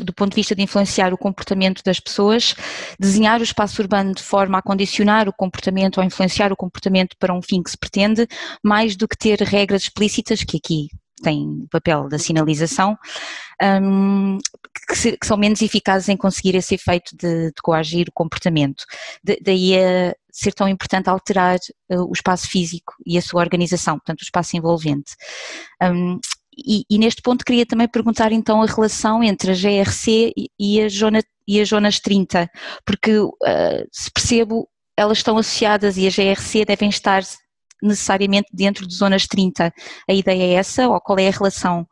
do 0.00 0.12
ponto 0.12 0.30
de 0.30 0.36
vista 0.36 0.54
de 0.54 0.62
influenciar 0.62 1.12
o 1.12 1.18
comportamento 1.18 1.82
das 1.84 2.00
pessoas, 2.00 2.54
desenhar 2.98 3.40
o 3.40 3.44
espaço 3.44 3.80
urbano 3.82 4.14
de 4.14 4.22
forma 4.22 4.58
a 4.58 4.62
condicionar 4.62 5.28
o 5.28 5.32
comportamento 5.32 5.98
ou 5.98 6.04
influenciar 6.04 6.52
o 6.52 6.56
comportamento 6.56 7.16
para 7.18 7.34
um 7.34 7.42
fim 7.42 7.62
que 7.62 7.70
se 7.70 7.76
pretende, 7.76 8.26
mais 8.62 8.96
do 8.96 9.06
que 9.06 9.16
ter 9.16 9.40
regras 9.42 9.82
explícitas, 9.82 10.42
que 10.42 10.56
aqui 10.56 10.88
tem 11.22 11.62
o 11.64 11.68
papel 11.68 12.08
da 12.08 12.18
sinalização, 12.18 12.96
um, 13.82 14.38
que, 14.88 14.96
se, 14.96 15.16
que, 15.16 15.26
são 15.26 15.36
menos 15.36 15.60
eficazes 15.60 16.08
em 16.08 16.16
conseguir 16.16 16.54
esse 16.54 16.74
efeito 16.74 17.16
de, 17.16 17.46
de 17.46 17.62
coagir 17.62 18.08
o 18.08 18.12
comportamento. 18.12 18.84
De, 19.22 19.38
daí 19.42 19.76
a 19.76 20.14
ser 20.30 20.52
tão 20.52 20.68
importante 20.68 21.10
alterar 21.10 21.58
uh, 21.90 22.08
o 22.08 22.12
espaço 22.12 22.48
físico 22.48 22.94
e 23.04 23.18
a 23.18 23.22
sua 23.22 23.40
organização, 23.40 23.96
portanto, 23.96 24.20
o 24.20 24.24
espaço 24.24 24.56
envolvente. 24.56 25.14
Um, 25.82 26.18
e, 26.58 26.84
e, 26.90 26.98
neste 26.98 27.22
ponto 27.22 27.44
queria 27.44 27.64
também 27.64 27.88
perguntar 27.88 28.32
então 28.32 28.62
a 28.62 28.66
relação 28.66 29.22
entre 29.22 29.52
a 29.52 29.54
GRC 29.54 30.32
e, 30.58 30.82
a, 30.82 30.88
zona, 30.88 31.22
e 31.46 31.60
as 31.60 31.68
zonas 31.68 32.00
30, 32.00 32.50
porque 32.84 33.18
uh, 33.18 33.32
se 33.92 34.10
percebo 34.10 34.68
elas 34.96 35.18
estão 35.18 35.38
associadas 35.38 35.96
e 35.96 36.08
a 36.08 36.10
GRC 36.10 36.64
devem 36.64 36.88
estar 36.88 37.22
necessariamente 37.80 38.48
dentro 38.52 38.84
de 38.84 38.92
zonas 38.92 39.28
30. 39.28 39.72
A 40.08 40.12
ideia 40.12 40.42
é 40.42 40.52
essa 40.54 40.88
ou 40.88 41.00
qual 41.00 41.18
é 41.18 41.28
a 41.28 41.30
relação? 41.30 41.86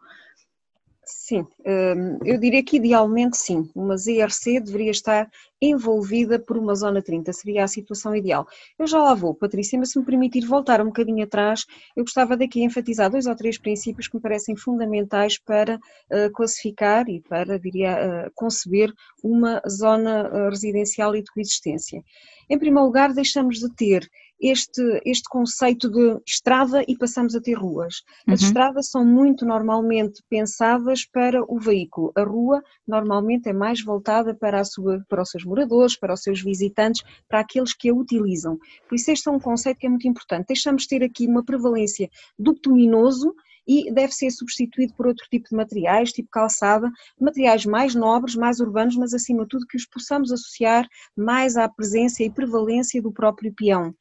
Sim, 1.29 1.45
hum, 1.67 2.21
eu 2.25 2.39
diria 2.39 2.63
que 2.63 2.77
idealmente 2.77 3.37
sim. 3.37 3.69
Uma 3.75 3.97
ZRC 3.97 4.61
deveria 4.61 4.93
estar 4.93 5.29
envolvida 5.61 6.39
por 6.39 6.57
uma 6.57 6.73
zona 6.77 7.03
30, 7.03 7.33
seria 7.33 7.65
a 7.65 7.67
situação 7.67 8.15
ideal. 8.15 8.47
Eu 8.79 8.87
já 8.87 9.03
lá 9.03 9.13
vou, 9.13 9.35
Patrícia, 9.35 9.77
mas 9.77 9.91
se 9.91 9.99
me 9.99 10.05
permitir 10.05 10.47
voltar 10.47 10.81
um 10.81 10.85
bocadinho 10.85 11.25
atrás, 11.25 11.67
eu 11.97 12.05
gostava 12.05 12.37
daqui 12.37 12.63
enfatizar 12.63 13.11
dois 13.11 13.27
ou 13.27 13.35
três 13.35 13.59
princípios 13.59 14.07
que 14.07 14.15
me 14.15 14.23
parecem 14.23 14.55
fundamentais 14.55 15.37
para 15.37 15.79
uh, 15.79 16.31
classificar 16.33 17.09
e 17.09 17.21
para, 17.21 17.59
diria, 17.59 18.29
uh, 18.29 18.31
conceber 18.33 18.93
uma 19.21 19.61
zona 19.69 20.29
uh, 20.29 20.51
residencial 20.51 21.17
e 21.17 21.25
de 21.25 21.33
coexistência. 21.33 22.05
Em 22.49 22.57
primeiro 22.57 22.87
lugar, 22.87 23.13
deixamos 23.13 23.59
de 23.59 23.69
ter 23.75 24.09
este, 24.41 25.01
este 25.05 25.29
conceito 25.29 25.91
de 25.91 26.21
estrada 26.27 26.85
e 26.87 26.97
passamos 26.97 27.35
a 27.35 27.41
ter 27.41 27.55
ruas. 27.55 28.03
As 28.27 28.41
uhum. 28.41 28.47
estradas 28.47 28.91
são 28.91 29.05
muito 29.05 29.45
normalmente 29.45 30.23
pensadas 30.29 31.05
para 31.05 31.43
o 31.43 31.59
veículo. 31.59 32.13
A 32.17 32.23
rua 32.23 32.63
normalmente 32.87 33.49
é 33.49 33.53
mais 33.53 33.83
voltada 33.83 34.35
para, 34.35 34.61
a 34.61 34.65
sua, 34.65 35.05
para 35.09 35.23
os 35.23 35.31
seus 35.31 35.45
moradores, 35.45 35.97
para 35.97 36.15
os 36.15 36.23
seus 36.23 36.43
visitantes, 36.43 37.03
para 37.29 37.41
aqueles 37.41 37.75
que 37.75 37.89
a 37.89 37.95
utilizam. 37.95 38.59
Por 38.89 38.95
isso 38.95 39.11
este 39.11 39.29
é 39.29 39.33
um 39.33 39.41
conceito 39.41 39.79
que 39.79 39.87
é 39.87 39.91
muito 39.91 40.07
importante. 40.07 40.49
Deixamos 40.49 40.83
de 40.83 40.89
ter 40.89 41.03
aqui 41.03 41.27
uma 41.27 41.45
prevalência 41.45 42.11
do 42.39 42.55
luminoso 42.67 43.35
e 43.67 43.93
deve 43.93 44.13
ser 44.13 44.31
substituído 44.31 44.95
por 44.95 45.07
outro 45.07 45.27
tipo 45.31 45.49
de 45.49 45.57
materiais, 45.57 46.13
tipo 46.13 46.29
calçada, 46.31 46.91
materiais 47.21 47.67
mais 47.67 47.95
nobres, 47.95 48.35
mais 48.35 48.61
urbanos, 48.61 48.97
mas 48.97 49.13
acima 49.13 49.43
de 49.43 49.49
tudo 49.49 49.67
que 49.67 49.77
os 49.77 49.87
possamos 49.87 50.31
associar 50.31 50.87
mais 51.17 51.57
à 51.57 51.69
presença 51.69 52.23
e 52.23 52.31
prevalência 52.31 53.03
do 53.03 53.13
próprio 53.13 53.53
peão. 53.53 53.95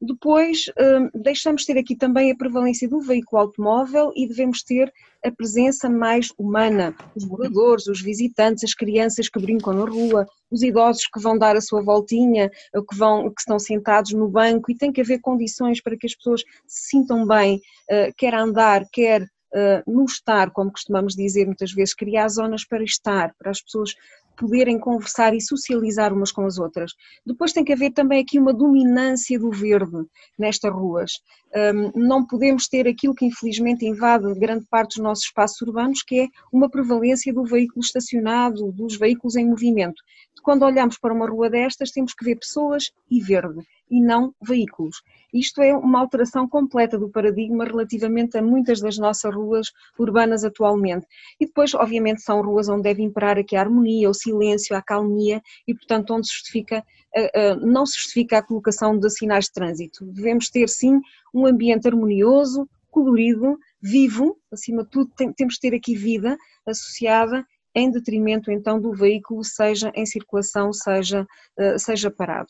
Depois, 0.00 0.66
hum, 0.78 1.08
deixamos 1.14 1.64
ter 1.64 1.78
aqui 1.78 1.96
também 1.96 2.30
a 2.30 2.36
prevalência 2.36 2.88
do 2.88 3.00
veículo 3.00 3.42
automóvel 3.42 4.12
e 4.14 4.26
devemos 4.26 4.62
ter 4.62 4.92
a 5.24 5.30
presença 5.30 5.88
mais 5.88 6.32
humana, 6.38 6.94
os 7.14 7.24
moradores, 7.24 7.86
os 7.86 8.00
visitantes, 8.00 8.64
as 8.64 8.74
crianças 8.74 9.28
que 9.28 9.40
brincam 9.40 9.72
na 9.72 9.84
rua, 9.84 10.26
os 10.50 10.62
idosos 10.62 11.06
que 11.06 11.20
vão 11.20 11.36
dar 11.36 11.56
a 11.56 11.60
sua 11.60 11.82
voltinha, 11.82 12.50
que, 12.50 12.96
vão, 12.96 13.30
que 13.30 13.40
estão 13.40 13.58
sentados 13.58 14.12
no 14.12 14.28
banco 14.28 14.70
e 14.70 14.76
tem 14.76 14.92
que 14.92 15.00
haver 15.00 15.20
condições 15.20 15.80
para 15.80 15.96
que 15.96 16.06
as 16.06 16.14
pessoas 16.14 16.42
se 16.66 16.90
sintam 16.90 17.26
bem, 17.26 17.60
eh, 17.90 18.12
quer 18.16 18.34
andar, 18.34 18.84
quer 18.92 19.26
Uh, 19.54 19.80
no 19.90 20.04
estar, 20.04 20.50
como 20.50 20.72
costumamos 20.72 21.14
dizer 21.14 21.46
muitas 21.46 21.72
vezes, 21.72 21.94
criar 21.94 22.28
zonas 22.28 22.66
para 22.66 22.82
estar, 22.82 23.32
para 23.38 23.52
as 23.52 23.62
pessoas 23.62 23.94
poderem 24.36 24.78
conversar 24.78 25.34
e 25.34 25.40
socializar 25.40 26.12
umas 26.12 26.30
com 26.30 26.44
as 26.44 26.58
outras. 26.58 26.92
Depois 27.24 27.52
tem 27.52 27.64
que 27.64 27.72
haver 27.72 27.92
também 27.92 28.20
aqui 28.22 28.38
uma 28.38 28.52
dominância 28.52 29.38
do 29.38 29.50
verde 29.50 30.04
nestas 30.38 30.72
ruas. 30.72 31.12
Um, 31.54 32.06
não 32.06 32.26
podemos 32.26 32.68
ter 32.68 32.86
aquilo 32.86 33.14
que 33.14 33.24
infelizmente 33.24 33.86
invade 33.86 34.32
grande 34.38 34.66
parte 34.70 34.96
dos 34.96 35.04
nossos 35.04 35.24
espaços 35.24 35.60
urbanos, 35.62 36.02
que 36.02 36.20
é 36.20 36.28
uma 36.52 36.68
prevalência 36.68 37.32
do 37.32 37.44
veículo 37.44 37.80
estacionado, 37.80 38.72
dos 38.72 38.98
veículos 38.98 39.36
em 39.36 39.46
movimento. 39.46 40.02
Quando 40.42 40.64
olhamos 40.64 40.98
para 40.98 41.14
uma 41.14 41.28
rua 41.28 41.48
destas, 41.48 41.90
temos 41.90 42.14
que 42.14 42.24
ver 42.24 42.36
pessoas 42.36 42.92
e 43.10 43.20
verde 43.20 43.64
e 43.90 44.00
não 44.00 44.34
veículos. 44.42 45.02
Isto 45.32 45.62
é 45.62 45.74
uma 45.74 46.00
alteração 46.00 46.48
completa 46.48 46.98
do 46.98 47.10
paradigma 47.10 47.64
relativamente 47.64 48.36
a 48.38 48.42
muitas 48.42 48.80
das 48.80 48.96
nossas 48.98 49.34
ruas 49.34 49.72
urbanas 49.98 50.44
atualmente. 50.44 51.06
E 51.40 51.46
depois, 51.46 51.74
obviamente, 51.74 52.22
são 52.22 52.42
ruas 52.42 52.68
onde 52.68 52.82
deve 52.82 53.02
imperar 53.02 53.38
aqui 53.38 53.56
a 53.56 53.60
harmonia, 53.60 54.08
o 54.08 54.14
silêncio, 54.14 54.76
a 54.76 54.82
calmia 54.82 55.42
e, 55.66 55.74
portanto, 55.74 56.14
onde 56.14 56.28
justifica, 56.28 56.84
eh, 57.14 57.30
eh, 57.34 57.56
não 57.56 57.84
se 57.84 57.96
justifica 57.98 58.38
a 58.38 58.42
colocação 58.42 58.98
de 58.98 59.10
sinais 59.10 59.46
de 59.46 59.52
trânsito. 59.52 60.04
Devemos 60.06 60.48
ter, 60.48 60.68
sim, 60.68 61.00
um 61.34 61.46
ambiente 61.46 61.86
harmonioso, 61.86 62.68
colorido, 62.90 63.58
vivo, 63.80 64.38
acima 64.50 64.82
de 64.82 64.90
tudo, 64.90 65.12
temos 65.36 65.54
de 65.54 65.60
ter 65.60 65.76
aqui 65.76 65.94
vida 65.94 66.36
associada 66.66 67.44
em 67.76 67.90
detrimento 67.90 68.50
então 68.50 68.80
do 68.80 68.90
veículo, 68.94 69.44
seja 69.44 69.92
em 69.94 70.06
circulação, 70.06 70.72
seja, 70.72 71.26
eh, 71.58 71.78
seja 71.78 72.10
parado. 72.10 72.48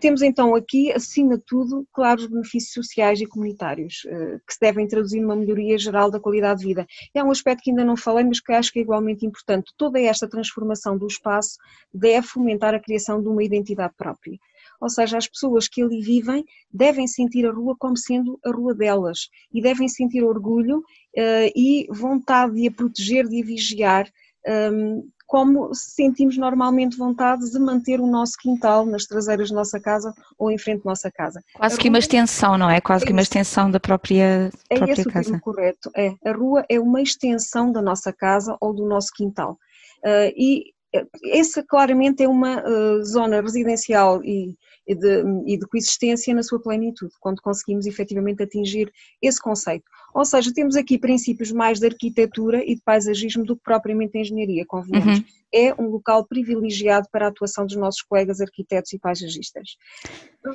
Temos 0.00 0.22
então 0.22 0.54
aqui, 0.54 0.90
acima 0.92 1.36
de 1.36 1.44
tudo, 1.44 1.86
claros 1.92 2.26
benefícios 2.26 2.72
sociais 2.72 3.20
e 3.20 3.26
comunitários, 3.26 4.02
eh, 4.06 4.38
que 4.46 4.54
se 4.54 4.60
devem 4.60 4.88
traduzir 4.88 5.20
numa 5.20 5.36
melhoria 5.36 5.76
geral 5.76 6.10
da 6.10 6.18
qualidade 6.18 6.60
de 6.60 6.66
vida. 6.66 6.86
É 7.12 7.22
um 7.22 7.30
aspecto 7.30 7.62
que 7.64 7.70
ainda 7.70 7.84
não 7.84 7.96
falei, 7.96 8.24
mas 8.24 8.40
que 8.40 8.52
acho 8.52 8.72
que 8.72 8.78
é 8.78 8.82
igualmente 8.82 9.26
importante. 9.26 9.72
Toda 9.76 10.00
esta 10.00 10.26
transformação 10.26 10.96
do 10.96 11.06
espaço 11.06 11.58
deve 11.92 12.26
fomentar 12.26 12.74
a 12.74 12.80
criação 12.80 13.20
de 13.20 13.28
uma 13.28 13.44
identidade 13.44 13.92
própria. 13.96 14.38
Ou 14.80 14.88
seja, 14.88 15.18
as 15.18 15.26
pessoas 15.26 15.68
que 15.68 15.82
ali 15.82 16.00
vivem 16.00 16.44
devem 16.72 17.06
sentir 17.06 17.46
a 17.46 17.52
rua 17.52 17.76
como 17.78 17.96
sendo 17.96 18.38
a 18.44 18.50
rua 18.50 18.74
delas 18.74 19.28
e 19.52 19.60
devem 19.60 19.88
sentir 19.88 20.22
orgulho 20.22 20.78
uh, 20.78 21.52
e 21.54 21.86
vontade 21.90 22.54
de 22.54 22.68
a 22.68 22.70
proteger, 22.70 23.26
de 23.26 23.42
a 23.42 23.44
vigiar, 23.44 24.08
um, 24.72 25.08
como 25.28 25.74
sentimos 25.74 26.38
normalmente 26.38 26.96
vontade 26.96 27.50
de 27.50 27.58
manter 27.58 28.00
o 28.00 28.06
nosso 28.06 28.32
quintal 28.40 28.86
nas 28.86 29.04
traseiras 29.04 29.50
da 29.50 29.56
nossa 29.56 29.78
casa 29.78 30.14
ou 30.38 30.50
em 30.50 30.56
frente 30.56 30.82
da 30.82 30.90
nossa 30.90 31.10
casa. 31.10 31.42
Quase 31.54 31.76
a 31.76 31.78
que 31.78 31.88
uma 31.90 31.98
extensão, 31.98 32.56
não 32.56 32.70
é? 32.70 32.80
Quase 32.80 33.04
é 33.04 33.06
que 33.06 33.12
uma 33.12 33.20
extensão 33.20 33.70
da 33.70 33.78
própria, 33.78 34.50
é 34.70 34.76
própria 34.76 34.92
esse 34.94 35.04
casa. 35.04 35.36
O 35.36 35.40
correto, 35.40 35.90
é. 35.94 36.14
A 36.24 36.32
rua 36.32 36.64
é 36.66 36.80
uma 36.80 37.02
extensão 37.02 37.70
da 37.70 37.82
nossa 37.82 38.10
casa 38.10 38.56
ou 38.58 38.72
do 38.72 38.88
nosso 38.88 39.08
quintal. 39.14 39.58
Uh, 40.02 40.32
e 40.34 40.72
essa 41.26 41.62
claramente 41.62 42.22
é 42.22 42.28
uma 42.28 42.62
uh, 42.66 43.04
zona 43.04 43.42
residencial 43.42 44.24
e, 44.24 44.56
e, 44.88 44.94
de, 44.94 45.22
e, 45.46 45.58
de, 45.58 45.66
coexistência 45.66 46.34
na 46.34 46.42
sua 46.42 46.58
plenitude, 46.58 47.12
quando 47.20 47.42
conseguimos 47.42 47.86
efetivamente 47.86 48.42
atingir 48.42 48.90
esse 49.20 49.40
conceito. 49.40 49.84
Ou 50.14 50.24
seja, 50.24 50.50
temos 50.52 50.76
aqui 50.76 50.98
princípios 50.98 51.52
mais 51.52 51.78
de 51.78 51.86
arquitetura 51.86 52.64
e 52.64 52.74
de 52.74 52.80
paisagismo 52.82 53.44
do 53.44 53.54
que 53.54 53.62
propriamente 53.62 54.12
de 54.12 54.20
engenharia, 54.20 54.64
convenhamos. 54.66 55.18
Uhum. 55.18 55.24
É 55.52 55.74
um 55.80 55.88
local 55.88 56.26
privilegiado 56.26 57.06
para 57.12 57.26
a 57.26 57.28
atuação 57.28 57.66
dos 57.66 57.76
nossos 57.76 58.00
colegas 58.02 58.40
arquitetos 58.40 58.92
e 58.94 58.98
paisagistas. 58.98 59.76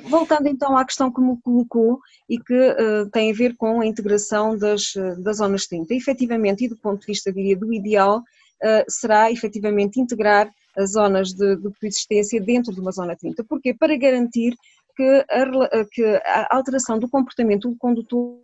Voltando 0.04 0.48
então 0.48 0.76
à 0.76 0.84
questão 0.84 1.12
que 1.12 1.20
me 1.20 1.40
colocou 1.40 2.00
e 2.28 2.38
que 2.38 2.54
uh, 2.54 3.08
tem 3.12 3.30
a 3.30 3.34
ver 3.34 3.56
com 3.56 3.80
a 3.80 3.86
integração 3.86 4.58
das, 4.58 4.92
das 5.18 5.36
zonas 5.36 5.66
30. 5.66 5.94
Efetivamente, 5.94 6.64
e 6.64 6.68
do 6.68 6.76
ponto 6.76 7.00
de 7.00 7.06
vista, 7.06 7.32
diria, 7.32 7.56
do 7.56 7.72
ideal, 7.72 8.18
uh, 8.18 8.84
será 8.88 9.30
efetivamente 9.30 10.00
integrar 10.00 10.50
as 10.76 10.92
zonas 10.92 11.32
de, 11.32 11.56
de 11.56 11.70
coexistência 11.80 12.40
dentro 12.40 12.72
de 12.72 12.80
uma 12.80 12.90
zona 12.90 13.16
30. 13.16 13.44
Porquê? 13.44 13.74
Para 13.74 13.96
garantir 13.96 14.54
que 14.96 15.24
a, 15.28 15.84
que 15.90 16.04
a 16.04 16.56
alteração 16.56 16.98
do 16.98 17.08
comportamento 17.08 17.68
do 17.68 17.76
condutor 17.76 18.40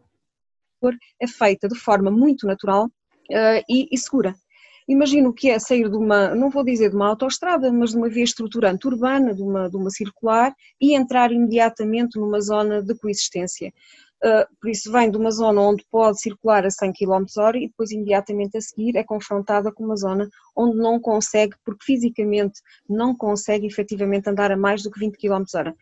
é 1.21 1.27
feita 1.27 1.69
de 1.69 1.79
forma 1.79 2.11
muito 2.11 2.47
natural 2.47 2.87
uh, 2.87 3.65
e, 3.69 3.89
e, 3.91 3.99
segura. 3.99 4.35
Imagino 4.89 5.33
que 5.33 5.51
é 5.51 5.59
sair 5.59 5.89
de 5.89 5.97
uma, 5.97 6.35
não 6.35 6.51
vou 6.51 6.65
dizer 6.65 6.91
de 6.91 6.97
uma 6.97 7.09
autoestrada, 7.09 7.73
mas 7.73 7.91
de 7.91 7.97
uma 7.97 8.09
via 8.09 8.25
estruturante 8.25 8.89
urbana, 8.89 9.33
de 9.35 9.43
uma, 9.43 9.71
de 9.71 9.77
uma 9.77 9.91
circular, 9.91 10.53
e 10.81 10.95
entrar 10.95 11.31
imediatamente 11.31 12.19
numa 12.19 12.41
zona 12.41 12.83
de 12.83 12.95
coexistência. 12.97 13.73
Uh, 14.23 14.45
por 14.61 14.69
isso 14.69 14.93
vem 14.93 15.11
de 15.11 15.17
uma 15.17 15.31
zona 15.31 15.63
onde 15.63 15.83
pode 15.91 16.21
circular 16.21 16.67
a 16.67 16.71
100 16.71 16.93
km 16.93 17.25
hora 17.39 17.57
e 17.57 17.69
depois 17.69 17.91
imediatamente 17.91 18.59
a 18.59 18.61
seguir 18.61 18.95
é 18.97 19.03
confrontada 19.03 19.73
com 19.73 19.83
uma 19.83 19.97
zona 19.97 20.29
onde 20.55 20.77
não 20.77 21.01
consegue, 21.01 21.57
porque 21.65 21.85
fisicamente 21.85 22.61
não 22.87 23.17
consegue 23.17 23.67
efetivamente 23.67 24.29
andar 24.29 24.53
a 24.53 24.57
mais 24.59 24.83
do 24.83 24.91
que 24.91 25.01
20 25.01 25.17
km 25.17 25.45
hora. 25.55 25.75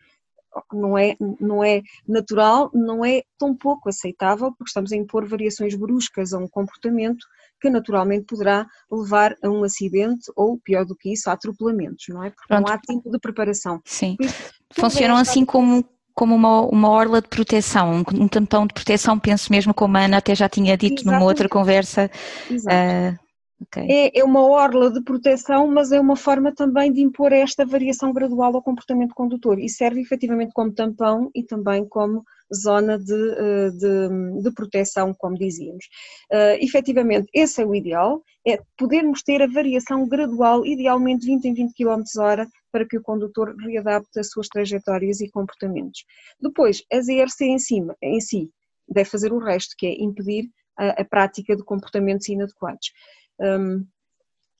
Não 0.73 0.97
é, 0.97 1.15
não 1.39 1.63
é 1.63 1.81
natural, 2.07 2.71
não 2.73 3.03
é 3.03 3.23
tão 3.37 3.55
pouco 3.55 3.89
aceitável, 3.89 4.51
porque 4.51 4.69
estamos 4.69 4.91
a 4.91 4.95
impor 4.95 5.27
variações 5.27 5.75
bruscas 5.75 6.33
a 6.33 6.39
um 6.39 6.47
comportamento 6.47 7.25
que 7.61 7.69
naturalmente 7.69 8.25
poderá 8.25 8.65
levar 8.89 9.35
a 9.43 9.49
um 9.49 9.63
acidente 9.63 10.31
ou, 10.35 10.57
pior 10.57 10.85
do 10.85 10.95
que 10.95 11.11
isso, 11.11 11.29
a 11.29 11.33
atropelamentos, 11.33 12.05
não 12.07 12.23
é? 12.23 12.29
Porque 12.29 12.47
Pronto. 12.47 12.67
não 12.67 12.73
há 12.73 12.77
tempo 12.79 13.11
de 13.11 13.19
preparação. 13.19 13.81
Sim. 13.85 14.15
Isso, 14.19 14.53
Funcionam 14.73 15.17
assim 15.17 15.45
como 15.45 15.83
como 16.19 16.35
uma, 16.35 16.63
uma 16.63 16.89
orla 16.89 17.21
de 17.21 17.29
proteção, 17.29 17.93
um, 17.93 18.23
um 18.23 18.27
tampão 18.27 18.67
de 18.67 18.73
proteção, 18.73 19.17
penso 19.17 19.49
mesmo 19.49 19.73
como 19.73 19.95
a 19.95 20.01
Ana 20.01 20.17
até 20.17 20.35
já 20.35 20.49
tinha 20.49 20.75
dito 20.75 20.95
Exatamente. 20.95 21.17
numa 21.17 21.25
outra 21.25 21.47
conversa. 21.47 22.11
Exato. 22.51 22.75
Uh, 22.75 23.63
okay. 23.63 23.87
é, 23.89 24.19
é 24.19 24.23
uma 24.25 24.41
orla 24.45 24.91
de 24.91 25.01
proteção, 25.01 25.65
mas 25.69 25.93
é 25.93 25.99
uma 25.99 26.17
forma 26.17 26.53
também 26.53 26.91
de 26.91 26.99
impor 26.99 27.31
esta 27.31 27.65
variação 27.65 28.11
gradual 28.11 28.53
ao 28.53 28.61
comportamento 28.61 29.15
condutor 29.15 29.59
e 29.59 29.69
serve 29.69 30.01
efetivamente 30.01 30.51
como 30.53 30.73
tampão 30.73 31.31
e 31.33 31.41
também 31.41 31.87
como 31.87 32.25
zona 32.53 32.99
de, 32.99 33.13
eh, 33.13 33.69
de, 33.69 34.41
de 34.41 34.51
proteção, 34.51 35.13
como 35.17 35.37
dizíamos. 35.37 35.85
Uh, 36.31 36.57
efetivamente, 36.59 37.29
esse 37.33 37.61
é 37.61 37.65
o 37.65 37.75
ideal, 37.75 38.21
é 38.45 38.59
podermos 38.77 39.21
ter 39.23 39.41
a 39.41 39.47
variação 39.47 40.05
gradual, 40.07 40.65
idealmente 40.65 41.25
20 41.25 41.45
em 41.45 41.53
20 41.53 41.73
km 41.75 42.01
hora, 42.17 42.47
para 42.71 42.85
que 42.87 42.97
o 42.97 43.01
condutor 43.01 43.55
readapte 43.57 44.19
as 44.19 44.29
suas 44.29 44.47
trajetórias 44.47 45.21
e 45.21 45.29
comportamentos. 45.29 46.03
Depois, 46.39 46.83
a 46.91 47.01
ZRC 47.01 47.45
em, 47.45 47.57
em 48.01 48.21
si 48.21 48.49
deve 48.87 49.09
fazer 49.09 49.31
o 49.31 49.39
resto, 49.39 49.75
que 49.77 49.87
é 49.87 50.03
impedir 50.03 50.49
a, 50.77 51.01
a 51.01 51.05
prática 51.05 51.55
de 51.55 51.63
comportamentos 51.63 52.27
inadequados. 52.29 52.91
Um, 53.39 53.85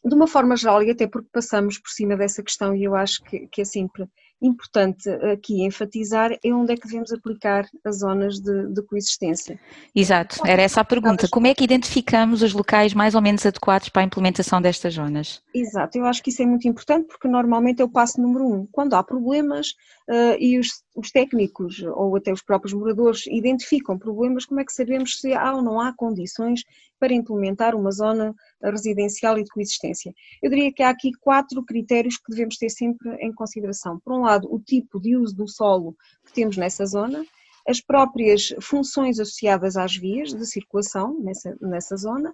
de 0.05 0.15
uma 0.15 0.27
forma 0.27 0.55
geral, 0.55 0.81
e 0.81 0.91
até 0.91 1.07
porque 1.07 1.29
passamos 1.31 1.77
por 1.77 1.89
cima 1.89 2.15
dessa 2.15 2.41
questão, 2.41 2.75
e 2.75 2.83
eu 2.83 2.95
acho 2.95 3.21
que, 3.23 3.47
que 3.47 3.61
é 3.61 3.65
sempre 3.65 4.07
importante 4.41 5.09
aqui 5.09 5.63
enfatizar 5.63 6.31
é 6.43 6.53
onde 6.53 6.73
é 6.73 6.77
que 6.77 6.87
devemos 6.87 7.11
aplicar 7.11 7.67
as 7.83 7.99
zonas 7.99 8.39
de, 8.39 8.67
de 8.73 8.81
coexistência. 8.83 9.59
Exato, 9.93 10.39
era 10.45 10.61
essa 10.61 10.81
a 10.81 10.85
pergunta. 10.85 11.27
Como 11.29 11.47
é 11.47 11.53
que 11.53 11.63
identificamos 11.63 12.41
os 12.41 12.53
locais 12.53 12.93
mais 12.93 13.15
ou 13.15 13.21
menos 13.21 13.45
adequados 13.45 13.89
para 13.89 14.01
a 14.01 14.05
implementação 14.05 14.61
destas 14.61 14.93
zonas? 14.93 15.41
Exato, 15.53 15.97
eu 15.97 16.05
acho 16.05 16.23
que 16.23 16.29
isso 16.29 16.41
é 16.41 16.45
muito 16.45 16.67
importante 16.67 17.07
porque 17.07 17.27
normalmente 17.27 17.81
é 17.81 17.85
o 17.85 17.89
passo 17.89 18.21
número 18.21 18.45
um. 18.45 18.67
Quando 18.71 18.93
há 18.93 19.03
problemas 19.03 19.69
uh, 20.09 20.35
e 20.39 20.57
os, 20.57 20.83
os, 20.95 21.11
técnicos 21.11 21.81
ou 21.95 22.15
até 22.15 22.31
os 22.31 22.41
próprios 22.41 22.73
moradores 22.73 23.25
identificam 23.27 23.97
problemas, 23.97 24.45
como 24.45 24.61
é 24.61 24.65
que 24.65 24.71
sabemos 24.71 25.19
se 25.19 25.33
há 25.33 25.53
ou 25.55 25.61
não 25.61 25.79
há 25.79 25.93
condições 25.93 26.63
para 26.99 27.13
implementar 27.13 27.75
uma 27.75 27.91
zona 27.91 28.35
residencial 28.61 29.37
e 29.37 29.43
de 29.43 29.49
coexistência? 29.49 30.13
Eu 30.41 30.49
diria 30.49 30.71
que 30.71 30.83
há 30.83 30.89
aqui 30.89 31.11
quatro 31.19 31.63
critérios 31.63 32.17
que 32.17 32.29
devemos 32.29 32.57
ter 32.57 32.69
sempre 32.69 33.09
em 33.21 33.33
consideração. 33.33 33.99
Por 33.99 34.13
um 34.13 34.25
lado, 34.29 34.53
o 34.53 34.59
tipo 34.59 34.99
de 34.99 35.15
uso 35.15 35.35
do 35.35 35.47
solo 35.47 35.95
que 36.25 36.33
temos 36.33 36.57
nessa 36.57 36.85
zona, 36.85 37.23
as 37.67 37.81
próprias 37.81 38.53
funções 38.61 39.19
associadas 39.19 39.75
às 39.75 39.95
vias 39.95 40.33
de 40.33 40.45
circulação 40.45 41.19
nessa, 41.19 41.55
nessa 41.61 41.95
zona, 41.95 42.33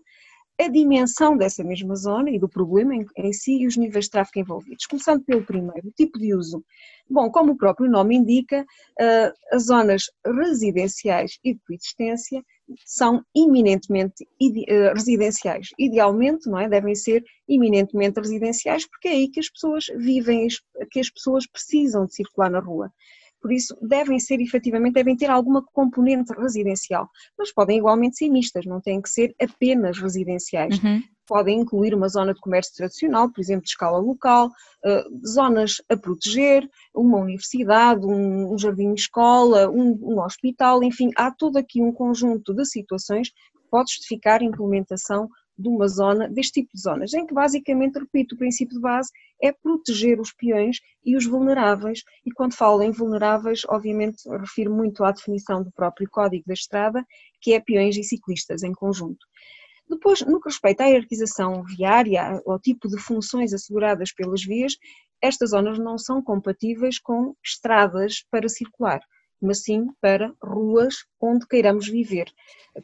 a 0.60 0.68
dimensão 0.70 1.36
dessa 1.36 1.64
mesma 1.64 1.96
zona 1.96 2.30
e 2.30 2.40
do 2.40 2.48
problema 2.48 2.96
em, 2.96 3.06
em, 3.18 3.34
si 3.34 3.62
e 3.62 3.68
os 3.68 3.76
níveis 3.76 4.06
de 4.06 4.12
tráfego 4.12 4.40
envolvidos. 4.40 4.86
Começando 4.86 5.24
pelo 5.24 5.44
primeiro, 5.44 5.88
o 5.88 5.92
tipo 5.92 6.18
de 6.18 6.34
uso. 6.34 6.64
Bom, 7.10 7.30
como 7.30 7.52
o 7.52 7.58
próprio 7.58 7.90
nome 7.90 8.16
indica, 8.16 8.62
uh, 8.62 9.56
as 9.56 9.66
zonas 9.66 10.04
residenciais 10.26 11.38
e 11.44 11.54
de 11.54 11.60
coexistência 11.68 12.42
são 12.86 13.22
eminentemente 13.36 14.24
uh, 14.24 14.94
residenciais. 14.96 15.68
Idealmente, 15.78 16.50
não 16.50 16.60
é? 16.60 16.70
Devem 16.70 16.96
ser 16.96 17.24
eminentemente 17.48 18.20
residenciais 18.20 18.88
porque 18.88 19.10
é 19.10 19.12
aí 19.12 19.28
que 19.30 19.40
as 19.40 19.50
pessoas 19.50 19.86
vivem, 19.98 20.48
que 20.90 21.00
as 21.00 21.10
pessoas 21.10 21.46
precisam 21.46 22.06
de 22.06 22.16
circular 22.16 22.50
na 22.50 22.60
rua 22.60 22.92
por 23.46 23.54
isso 23.54 23.78
devem 23.80 24.20
ser 24.20 24.42
efetivamente, 24.42 24.96
devem 24.96 25.16
ter 25.16 25.30
alguma 25.30 25.62
componente 25.62 26.34
residencial, 26.34 27.08
mas 27.38 27.54
podem 27.54 27.78
igualmente 27.78 28.18
ser 28.18 28.28
mistas, 28.28 28.66
não 28.66 28.82
têm 28.82 29.00
que 29.00 29.08
ser 29.08 29.36
apenas 29.40 30.00
residenciais. 30.00 30.82
Uhum. 30.84 31.04
Podem 31.28 31.60
incluir 31.60 31.94
uma 31.94 32.10
zona 32.10 32.34
de 32.34 32.40
comércio 32.40 32.74
tradicional, 32.76 33.32
por 33.32 33.40
exemplo, 33.40 33.62
de 33.62 33.70
escala 33.70 34.00
local, 34.00 34.50
eh, 34.84 35.04
zonas 35.28 35.76
a 35.88 35.96
proteger, 35.96 36.68
uma 36.92 37.20
universidade, 37.20 38.04
um 38.04 38.58
jardim-escola, 38.58 39.70
um, 39.70 39.92
um 40.02 40.20
hospital, 40.20 40.84
enfim, 40.84 41.12
há 41.16 41.30
todo 41.30 41.58
aqui 41.58 41.80
um 41.84 41.92
conjunto 41.92 42.52
de 42.52 42.66
situações 42.66 43.30
que 43.30 43.70
pode 43.70 43.92
justificar 43.92 44.42
a 44.42 44.46
implementação 44.46 45.30
de 45.58 45.70
uma 45.70 45.88
zona, 45.88 46.28
deste 46.30 46.62
tipo 46.62 46.72
de 46.74 46.82
zonas, 46.82 47.14
em 47.14 47.26
que 47.26 47.34
basicamente, 47.34 47.98
repito, 47.98 48.36
o 48.36 48.38
princípio 48.38 48.76
de 48.76 48.82
base 48.82 49.10
é 49.42 49.52
proteger 49.52 50.20
os 50.20 50.34
peões 50.34 50.80
e 51.04 51.16
os 51.16 51.26
vulneráveis, 51.26 52.04
e 52.26 52.32
quando 52.32 52.56
falo 52.56 52.82
em 52.82 52.92
vulneráveis, 52.92 53.62
obviamente 53.70 54.28
refiro 54.40 54.74
muito 54.74 55.04
à 55.04 55.12
definição 55.12 55.64
do 55.64 55.72
próprio 55.72 56.10
Código 56.10 56.44
da 56.46 56.54
Estrada, 56.54 57.06
que 57.42 57.54
é 57.54 57.60
peões 57.60 57.96
e 57.98 58.04
ciclistas 58.04 58.64
em 58.64 58.74
conjunto. 58.74 59.26
Depois, 59.88 60.22
no 60.22 60.42
que 60.42 60.50
respeita 60.50 60.84
à 60.84 60.88
hierarquização 60.88 61.64
viária, 61.64 62.42
ao 62.46 62.60
tipo 62.60 62.88
de 62.88 62.98
funções 62.98 63.54
asseguradas 63.54 64.12
pelas 64.12 64.44
vias, 64.44 64.76
estas 65.22 65.52
zonas 65.52 65.78
não 65.78 65.98
são 65.98 66.22
compatíveis 66.22 67.00
com 67.00 67.36
estradas 67.44 68.26
para 68.32 68.50
circular 68.50 69.00
mas 69.46 69.64
sim 69.64 69.88
para 70.02 70.34
ruas 70.42 70.96
onde 71.22 71.48
queiramos 71.48 71.88
viver. 71.88 72.26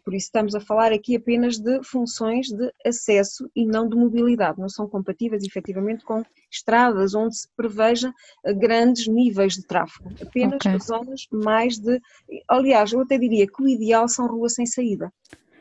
Por 0.04 0.13
isso 0.13 0.28
estamos 0.28 0.56
a 0.56 0.62
falar 0.62 0.93
aqui 0.93 1.15
apenas 1.15 1.58
de 1.58 1.84
funções 1.84 2.47
de 2.47 2.71
acesso 2.86 3.50
e 3.56 3.65
não 3.65 3.89
de 3.89 3.95
mobilidade, 3.95 4.60
não 4.60 4.69
são 4.69 4.88
compatíveis 4.88 5.43
efetivamente 5.43 6.06
com 6.06 6.24
estradas 6.50 7.13
onde 7.13 7.38
se 7.38 7.47
preveja 7.58 8.13
eh, 8.45 8.54
grandes 8.54 9.08
níveis 9.08 9.54
de 9.54 9.63
tráfego, 9.63 10.10
apenas 10.21 10.56
okay. 10.56 10.80
zonas 10.80 11.28
mais 11.32 11.78
de. 11.78 12.00
Aliás, 12.47 12.93
eu 12.93 13.02
até 13.02 13.17
diria 13.17 13.47
que 13.47 13.62
o 13.62 13.67
ideal 13.67 14.08
são 14.08 14.28
ruas 14.28 14.54
sem 14.54 14.65
saída 14.65 15.12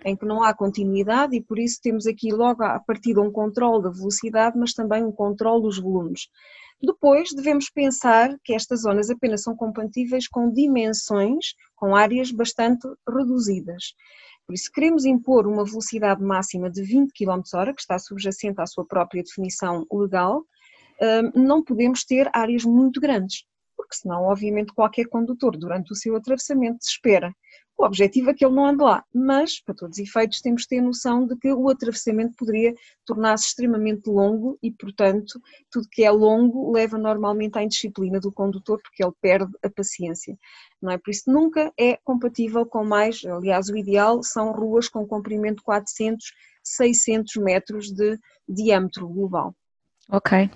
em 0.04 0.16
que 0.16 0.24
não 0.24 0.42
há 0.42 0.54
continuidade 0.54 1.36
e 1.36 1.42
por 1.42 1.58
isso 1.58 1.80
temos 1.82 2.06
aqui 2.06 2.32
logo 2.32 2.62
a 2.62 2.78
partir 2.80 3.14
de 3.14 3.20
um 3.20 3.30
controle 3.30 3.82
da 3.82 3.90
velocidade, 3.90 4.58
mas 4.58 4.72
também 4.72 5.04
um 5.04 5.12
controle 5.12 5.62
dos 5.62 5.78
volumes. 5.78 6.28
Depois 6.82 7.30
devemos 7.34 7.68
pensar 7.68 8.36
que 8.42 8.54
estas 8.54 8.82
zonas 8.82 9.10
apenas 9.10 9.42
são 9.42 9.54
compatíveis 9.54 10.26
com 10.26 10.50
dimensões, 10.50 11.54
com 11.76 11.94
áreas 11.94 12.30
bastante 12.30 12.88
reduzidas. 13.08 13.94
Por 14.46 14.54
isso, 14.54 14.70
queremos 14.72 15.04
impor 15.04 15.46
uma 15.46 15.64
velocidade 15.64 16.22
máxima 16.22 16.70
de 16.70 16.82
20 16.82 17.12
km 17.12 17.42
h 17.54 17.74
que 17.74 17.80
está 17.80 17.98
subjacente 17.98 18.60
à 18.60 18.66
sua 18.66 18.84
própria 18.84 19.22
definição 19.22 19.86
legal, 19.92 20.44
não 21.34 21.62
podemos 21.62 22.04
ter 22.04 22.28
áreas 22.32 22.64
muito 22.64 23.00
grandes, 23.00 23.44
porque 23.76 23.94
senão, 23.94 24.24
obviamente, 24.24 24.74
qualquer 24.74 25.06
condutor, 25.06 25.56
durante 25.56 25.92
o 25.92 25.96
seu 25.96 26.16
atravessamento, 26.16 26.82
se 26.82 26.90
espera. 26.90 27.32
O 27.80 27.84
objetivo 27.86 28.28
é 28.28 28.34
que 28.34 28.44
ele 28.44 28.54
não 28.54 28.66
ande 28.66 28.82
lá, 28.84 29.02
mas, 29.10 29.58
para 29.58 29.74
todos 29.74 29.96
os 29.96 30.06
efeitos, 30.06 30.42
temos 30.42 30.62
de 30.62 30.68
ter 30.68 30.82
noção 30.82 31.26
de 31.26 31.34
que 31.34 31.50
o 31.50 31.70
atravessamento 31.70 32.34
poderia 32.36 32.74
tornar-se 33.06 33.46
extremamente 33.46 34.06
longo 34.06 34.58
e, 34.62 34.70
portanto, 34.70 35.40
tudo 35.70 35.88
que 35.90 36.04
é 36.04 36.10
longo 36.10 36.70
leva 36.70 36.98
normalmente 36.98 37.56
à 37.56 37.62
indisciplina 37.62 38.20
do 38.20 38.30
condutor, 38.30 38.78
porque 38.82 39.02
ele 39.02 39.14
perde 39.18 39.50
a 39.64 39.70
paciência. 39.70 40.38
Não 40.82 40.90
é? 40.90 40.98
Por 40.98 41.10
isso, 41.10 41.22
nunca 41.32 41.72
é 41.80 41.98
compatível 42.04 42.66
com 42.66 42.84
mais, 42.84 43.24
aliás, 43.24 43.70
o 43.70 43.76
ideal 43.78 44.22
são 44.22 44.52
ruas 44.52 44.86
com 44.86 45.06
comprimento 45.06 45.60
de 45.60 45.62
400, 45.62 46.34
600 46.62 47.36
metros 47.36 47.90
de 47.90 48.18
diâmetro 48.46 49.08
global. 49.08 49.54
Ok. 50.10 50.50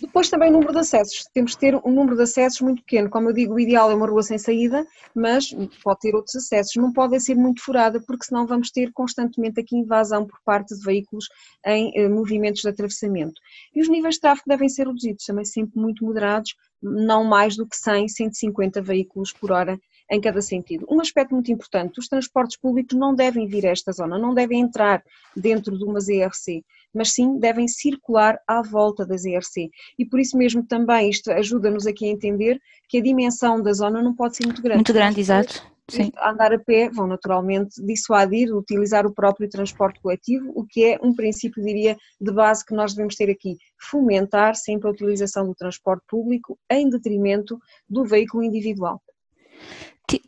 Depois 0.00 0.28
também 0.28 0.50
o 0.50 0.52
número 0.52 0.72
de 0.72 0.78
acessos. 0.78 1.24
Temos 1.32 1.54
que 1.54 1.60
ter 1.60 1.76
um 1.76 1.92
número 1.92 2.16
de 2.16 2.22
acessos 2.22 2.60
muito 2.60 2.82
pequeno. 2.82 3.10
Como 3.10 3.28
eu 3.28 3.32
digo, 3.32 3.54
o 3.54 3.60
ideal 3.60 3.90
é 3.90 3.94
uma 3.94 4.06
rua 4.06 4.22
sem 4.22 4.38
saída, 4.38 4.86
mas 5.14 5.54
pode 5.82 6.00
ter 6.00 6.14
outros 6.14 6.36
acessos. 6.36 6.74
Não 6.76 6.92
pode 6.92 7.18
ser 7.20 7.34
muito 7.34 7.62
furada, 7.62 8.00
porque 8.00 8.24
senão 8.24 8.46
vamos 8.46 8.70
ter 8.70 8.92
constantemente 8.92 9.60
aqui 9.60 9.76
invasão 9.76 10.26
por 10.26 10.38
parte 10.44 10.74
de 10.74 10.84
veículos 10.84 11.28
em 11.66 11.92
eh, 11.94 12.08
movimentos 12.08 12.62
de 12.62 12.68
atravessamento. 12.68 13.40
E 13.74 13.80
os 13.80 13.88
níveis 13.88 14.14
de 14.14 14.20
tráfego 14.22 14.48
devem 14.48 14.68
ser 14.68 14.86
reduzidos, 14.86 15.24
também 15.24 15.44
sempre 15.44 15.80
muito 15.80 16.04
moderados, 16.04 16.54
não 16.82 17.24
mais 17.24 17.56
do 17.56 17.66
que 17.66 17.76
100, 17.76 18.08
150 18.08 18.82
veículos 18.82 19.32
por 19.32 19.52
hora 19.52 19.78
em 20.10 20.20
cada 20.20 20.42
sentido. 20.42 20.86
Um 20.90 21.00
aspecto 21.00 21.34
muito 21.34 21.50
importante, 21.50 21.98
os 21.98 22.08
transportes 22.08 22.56
públicos 22.56 22.96
não 22.96 23.14
devem 23.14 23.46
vir 23.46 23.66
a 23.66 23.70
esta 23.70 23.92
zona, 23.92 24.18
não 24.18 24.34
devem 24.34 24.60
entrar 24.60 25.02
dentro 25.36 25.76
de 25.76 25.84
uma 25.84 26.00
ZRC, 26.00 26.62
mas 26.94 27.12
sim 27.12 27.38
devem 27.38 27.66
circular 27.66 28.38
à 28.46 28.62
volta 28.62 29.04
da 29.06 29.16
ZRC. 29.16 29.70
E 29.98 30.04
por 30.04 30.20
isso 30.20 30.36
mesmo 30.36 30.64
também 30.64 31.10
isto 31.10 31.30
ajuda-nos 31.30 31.86
aqui 31.86 32.06
a 32.06 32.12
entender 32.12 32.60
que 32.88 32.98
a 32.98 33.02
dimensão 33.02 33.62
da 33.62 33.72
zona 33.72 34.02
não 34.02 34.14
pode 34.14 34.36
ser 34.36 34.44
muito 34.44 34.62
grande. 34.62 34.78
Muito 34.78 34.92
grande, 34.92 35.20
exato. 35.20 35.74
Sim. 35.90 36.10
andar 36.18 36.50
a 36.50 36.58
pé 36.58 36.88
vão 36.88 37.06
naturalmente 37.06 37.74
dissuadir 37.84 38.56
utilizar 38.56 39.06
o 39.06 39.12
próprio 39.12 39.48
transporte 39.50 40.00
coletivo, 40.00 40.50
o 40.54 40.64
que 40.64 40.82
é 40.82 40.98
um 41.02 41.14
princípio, 41.14 41.62
diria, 41.62 41.94
de 42.18 42.32
base 42.32 42.64
que 42.64 42.74
nós 42.74 42.94
devemos 42.94 43.14
ter 43.14 43.30
aqui, 43.30 43.58
fomentar 43.78 44.54
sempre 44.56 44.88
a 44.88 44.90
utilização 44.90 45.46
do 45.46 45.54
transporte 45.54 46.02
público 46.08 46.58
em 46.70 46.88
detrimento 46.88 47.58
do 47.86 48.02
veículo 48.02 48.42
individual. 48.42 49.02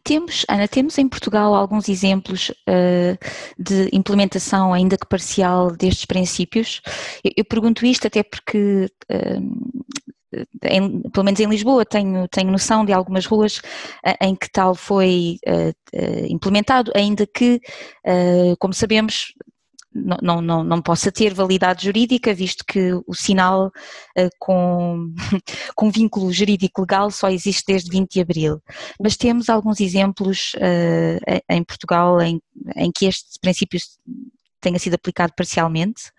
Temos, 0.03 0.46
Ana, 0.49 0.66
temos 0.66 0.96
em 0.96 1.07
Portugal 1.07 1.55
alguns 1.55 1.88
exemplos 1.88 2.51
uh, 2.51 3.18
de 3.59 3.90
implementação, 3.92 4.72
ainda 4.72 4.96
que 4.96 5.07
parcial, 5.07 5.70
destes 5.70 6.07
princípios. 6.07 6.81
Eu, 7.22 7.33
eu 7.37 7.44
pergunto 7.44 7.85
isto 7.85 8.07
até 8.07 8.22
porque, 8.22 8.90
uh, 9.12 10.46
em, 10.64 11.03
pelo 11.11 11.25
menos 11.25 11.40
em 11.40 11.46
Lisboa, 11.46 11.85
tenho, 11.85 12.27
tenho 12.29 12.51
noção 12.51 12.87
de 12.87 12.92
algumas 12.92 13.27
ruas 13.27 13.59
uh, 13.59 14.16
em 14.22 14.35
que 14.35 14.51
tal 14.51 14.75
foi 14.75 15.38
implementado, 16.29 16.90
ainda 16.94 17.27
que, 17.27 17.61
como 18.59 18.75
sabemos, 18.75 19.33
não, 20.23 20.41
não, 20.41 20.65
não 20.65 20.83
possa 20.83 21.11
ter 21.11 21.33
validade 21.33 21.85
jurídica, 21.85 22.35
visto 22.35 22.65
que 22.67 22.93
o 23.07 23.15
sinal 23.15 23.67
uh, 23.67 24.31
com, 24.39 25.13
com 25.75 25.91
vínculo 25.91 26.33
jurídico 26.33 26.83
legal 26.83 27.11
só 27.11 27.29
existe 27.31 27.65
desde 27.67 27.91
20 27.91 28.11
de 28.11 28.21
abril. 28.21 28.63
Mas 29.01 29.17
temos 29.17 29.49
alguns 29.49 29.81
exemplos 29.81 30.53
uh, 30.55 31.41
em 31.51 31.65
Portugal 31.65 32.21
em, 32.21 32.41
em 32.77 32.91
que 32.93 33.07
este 33.07 33.39
princípio 33.41 33.79
tenha 34.61 34.79
sido 34.79 34.95
aplicado 34.95 35.33
parcialmente? 35.37 36.13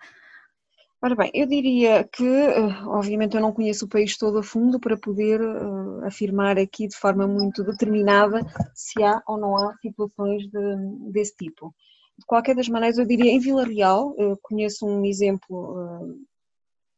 Ora 1.00 1.14
bem, 1.14 1.30
eu 1.32 1.46
diria 1.46 2.02
que, 2.12 2.24
eh, 2.24 2.58
obviamente, 2.86 3.36
eu 3.36 3.40
não 3.40 3.52
conheço 3.52 3.84
o 3.84 3.88
país 3.88 4.16
todo 4.16 4.38
a 4.38 4.42
fundo 4.42 4.80
para 4.80 4.96
poder 4.96 5.40
uh, 5.40 6.04
afirmar 6.04 6.58
aqui 6.58 6.88
de 6.88 6.96
forma 6.96 7.24
muito 7.24 7.62
determinada 7.62 8.40
se 8.74 9.00
há 9.04 9.22
ou 9.28 9.38
não 9.38 9.56
há 9.56 9.76
situações 9.80 10.42
de, 10.48 11.12
desse 11.12 11.36
tipo 11.36 11.72
de 12.18 12.26
qualquer 12.26 12.54
das 12.54 12.68
maneiras, 12.68 12.98
eu 12.98 13.06
diria 13.06 13.30
em 13.30 13.38
Vila 13.38 13.64
Real, 13.64 14.14
conheço 14.42 14.84
um 14.84 15.04
exemplo 15.04 15.78
eh, 15.80 16.28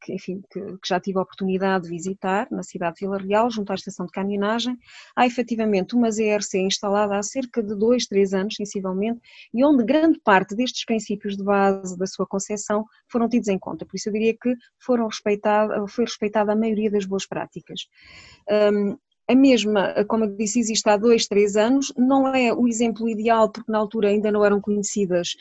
que, 0.02 0.14
enfim, 0.14 0.42
que, 0.50 0.60
que, 0.60 0.88
já 0.88 0.98
tive 0.98 1.18
a 1.18 1.22
oportunidade 1.22 1.84
de 1.84 1.90
visitar 1.90 2.48
na 2.50 2.62
cidade 2.62 2.96
de 2.96 3.00
Vila 3.00 3.18
Real, 3.18 3.50
junto 3.50 3.70
à 3.70 3.74
estação 3.74 4.06
de 4.06 4.12
caminhonagem. 4.12 4.78
Há 5.14 5.26
efetivamente 5.26 5.94
uma 5.94 6.10
ZRC 6.10 6.58
instalada 6.58 7.18
há 7.18 7.22
cerca 7.22 7.62
de 7.62 7.74
dois, 7.74 8.06
três 8.06 8.32
anos, 8.32 8.56
sensivelmente, 8.56 9.20
e 9.52 9.62
onde 9.62 9.84
grande 9.84 10.18
parte 10.20 10.56
destes 10.56 10.86
princípios 10.86 11.36
de 11.36 11.44
base 11.44 11.98
da 11.98 12.06
sua 12.06 12.26
concepção 12.26 12.86
foram 13.06 13.28
tidos 13.28 13.48
em 13.48 13.58
conta. 13.58 13.84
Por 13.84 13.96
isso 13.96 14.08
eu 14.08 14.12
diria 14.14 14.34
que 14.34 14.54
foram 14.78 15.06
respeitada, 15.06 15.86
foi 15.86 16.04
respeitada 16.04 16.52
a 16.52 16.56
maioria 16.56 16.90
das 16.90 17.04
boas 17.04 17.26
práticas. 17.26 17.86
Um, 18.72 18.96
a 19.30 19.34
mesma, 19.34 19.94
como 20.08 20.24
eu 20.24 20.36
disse, 20.36 20.58
existe 20.58 20.88
há 20.90 20.96
dois, 20.96 21.26
três 21.26 21.56
anos, 21.56 21.92
não 21.96 22.34
é 22.34 22.52
o 22.52 22.66
exemplo 22.66 23.08
ideal 23.08 23.48
porque 23.48 23.70
na 23.70 23.78
altura 23.78 24.08
ainda 24.08 24.32
não 24.32 24.44
eram 24.44 24.60
conhecidas, 24.60 25.36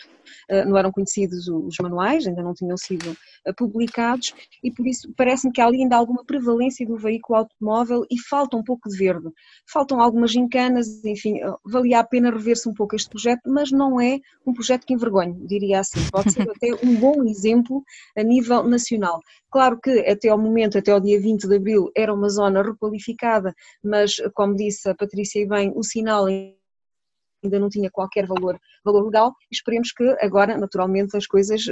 eh, 0.47 0.63
não 0.63 0.78
eram 0.78 0.91
conhecidos 0.91 1.47
os 1.47 1.75
manuais, 1.82 2.28
ainda 2.28 2.43
não 2.43 2.54
tinham 2.54 2.78
sido 2.78 3.17
eh, 3.47 3.54
publicados 3.54 4.32
e 4.63 4.71
por 4.71 4.86
isso 4.86 5.12
parece-me 5.17 5.52
que 5.52 5.60
há 5.60 5.65
ali 5.65 5.82
ainda 5.82 5.95
alguma 5.95 6.23
prevalência 6.23 6.86
do 6.86 6.97
veículo 6.97 7.39
automóvel 7.39 8.06
e 8.12 8.19
falta 8.30 8.56
um 8.56 8.63
pouco 8.63 8.88
de 8.88 8.95
verde. 8.95 9.28
Faltam 9.71 9.99
algumas 9.99 10.32
gincanas, 10.32 11.04
enfim, 11.04 11.39
eh, 11.39 11.54
valia 11.65 11.99
a 11.99 12.04
pena 12.04 12.30
rever-se 12.30 12.69
um 12.69 12.73
pouco 12.75 12.95
este 12.95 13.10
projeto, 13.10 13.41
mas 13.47 13.71
não 13.71 13.99
é 13.99 14.19
um 14.45 14.54
projeto 14.54 14.86
que 14.86 14.93
envergonhe, 14.93 15.34
diria 15.47 15.80
assim. 15.80 15.99
Pode 16.12 16.32
ser 16.32 16.47
até 16.52 16.67
um 16.86 16.95
bom 16.95 17.23
exemplo 17.23 17.84
a 18.15 18.21
nível 18.21 18.63
nacional. 18.65 19.19
Claro 19.51 19.79
que 19.81 19.91
até 20.07 20.29
ao 20.29 20.38
momento, 20.38 20.77
até 20.77 20.91
ao 20.91 20.99
dia 20.99 21.19
20 21.19 21.47
de 21.47 21.55
abril, 21.55 21.91
era 21.95 22.13
uma 22.13 22.29
zona 22.29 22.62
requalificada, 22.62 23.53
mas 23.83 24.17
como 24.33 24.55
disse 24.55 24.89
a 24.89 24.95
Patrícia 24.95 25.41
e 25.41 25.47
bem, 25.47 25.71
o 25.75 25.83
sinal 25.83 26.25
ainda 26.25 27.59
não 27.59 27.69
tinha 27.69 27.89
qualquer 27.89 28.27
valor, 28.27 28.59
valor 28.83 29.05
legal. 29.05 29.33
E 29.51 29.55
esperemos 29.55 29.91
que 29.91 30.03
agora, 30.21 30.57
naturalmente, 30.57 31.17
as 31.17 31.25
coisas 31.25 31.63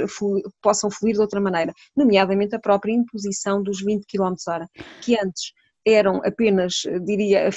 possam 0.60 0.90
fluir 0.90 1.14
de 1.14 1.20
outra 1.20 1.40
maneira, 1.40 1.72
nomeadamente 1.96 2.56
a 2.56 2.60
própria 2.60 2.92
imposição 2.92 3.62
dos 3.62 3.80
20 3.80 4.06
km 4.06 4.34
hora, 4.48 4.68
que 5.00 5.18
antes 5.18 5.52
eram 5.86 6.20
apenas, 6.24 6.82
diria, 7.04 7.50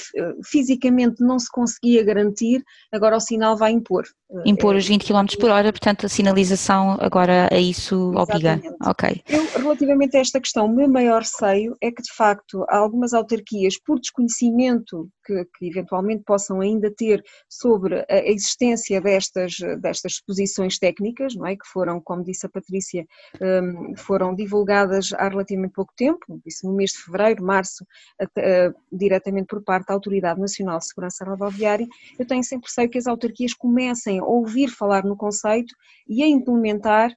fisicamente 0.44 1.22
não 1.22 1.38
se 1.38 1.50
conseguia 1.50 2.02
garantir, 2.02 2.62
agora 2.92 3.16
o 3.16 3.20
sinal 3.20 3.56
vai 3.56 3.72
impor. 3.72 4.04
Impor 4.46 4.74
é, 4.74 4.78
os 4.78 4.86
20 4.86 5.04
km 5.04 5.26
por 5.38 5.50
hora, 5.50 5.72
portanto 5.72 6.06
a 6.06 6.08
sinalização 6.08 6.96
agora 7.00 7.48
a 7.52 7.58
isso 7.58 8.12
obriga. 8.16 8.60
Ok. 8.84 9.22
Eu, 9.28 9.46
relativamente 9.60 10.16
a 10.16 10.20
esta 10.20 10.40
questão, 10.40 10.66
o 10.66 10.74
meu 10.74 10.88
maior 10.88 11.20
receio 11.20 11.76
é 11.80 11.90
que 11.90 12.02
de 12.02 12.12
facto 12.14 12.64
algumas 12.68 13.12
autarquias, 13.12 13.74
por 13.84 14.00
desconhecimento 14.00 15.08
que, 15.24 15.44
que, 15.56 15.68
eventualmente 15.68 16.24
possam 16.24 16.60
ainda 16.60 16.90
ter 16.90 17.22
sobre 17.48 18.04
a 18.08 18.28
existência 18.28 19.00
destas, 19.00 19.54
destas 19.80 20.12
exposições 20.12 20.78
técnicas, 20.78 21.34
não 21.34 21.46
é? 21.46 21.56
que 21.56 21.66
foram, 21.66 22.00
como 22.00 22.22
disse 22.22 22.46
a 22.46 22.48
Patrícia, 22.48 23.06
um, 23.40 23.96
foram 23.96 24.34
divulgadas 24.34 25.12
há 25.14 25.28
relativamente 25.28 25.72
pouco 25.72 25.92
tempo, 25.96 26.40
disse 26.44 26.66
no 26.66 26.74
mês 26.74 26.90
de 26.92 26.98
fevereiro, 26.98 27.44
março, 27.44 27.84
uh, 28.22 28.74
diretamente 28.90 29.46
por 29.46 29.62
parte 29.62 29.86
da 29.86 29.94
Autoridade 29.94 30.40
Nacional 30.40 30.78
de 30.78 30.86
Segurança 30.86 31.24
Rodoviária, 31.24 31.86
eu 32.18 32.26
tenho 32.26 32.42
sempre 32.42 32.66
receio 32.66 32.88
que 32.88 32.98
as 32.98 33.06
autarquias 33.06 33.54
comecem 33.54 34.18
a 34.18 34.24
ouvir 34.24 34.68
falar 34.68 35.04
no 35.04 35.16
conceito 35.16 35.74
e 36.08 36.22
a 36.22 36.26
implementar 36.26 37.10
eh, 37.10 37.14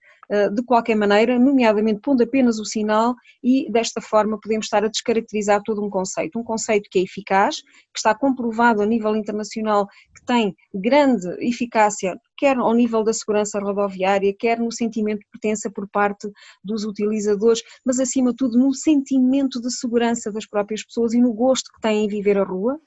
de 0.54 0.64
qualquer 0.64 0.96
maneira, 0.96 1.38
nomeadamente 1.38 2.02
pondo 2.02 2.24
apenas 2.24 2.60
o 2.60 2.66
sinal 2.66 3.16
e 3.44 3.72
desta 3.72 4.02
forma 4.02 4.40
podemos 4.42 4.66
estar 4.66 4.84
a 4.84 4.88
descaracterizar 4.88 5.62
todo 5.64 5.84
um 5.84 5.90
conceito. 5.90 6.40
Um 6.40 6.44
conceito 6.44 6.90
que 6.90 7.00
é 7.00 7.04
eficaz, 7.04 7.62
que 7.62 7.98
está 7.98 8.16
comprovado 8.16 8.82
a 8.82 8.86
nível 8.86 9.16
internacional 9.16 9.88
que 10.16 10.26
tem 10.26 10.56
grande 10.74 11.28
eficácia, 11.40 12.20
quer 12.38 12.58
ao 12.58 12.74
nível 12.74 13.04
da 13.04 13.14
segurança 13.14 13.60
rodoviária, 13.60 14.36
quer 14.38 14.60
no 14.60 14.72
sentimento 14.72 15.20
de 15.20 15.28
pertença 15.32 15.70
por 15.70 15.88
parte 15.90 16.30
dos 16.64 16.84
utilizadores, 16.84 17.62
mas 17.86 18.00
acima 18.00 18.32
de 18.32 18.38
tudo 18.38 18.58
no 18.58 18.74
sentimento 18.74 19.62
de 19.62 19.72
segurança 19.72 20.32
das 20.32 20.46
próprias 20.46 20.84
pessoas 20.84 21.14
e 21.14 21.22
no 21.22 21.34
gosto 21.34 21.72
que 21.72 21.82
têm 21.82 22.06
em 22.06 22.08
viver 22.08 22.38
a 22.38 22.44
rua 22.44 22.80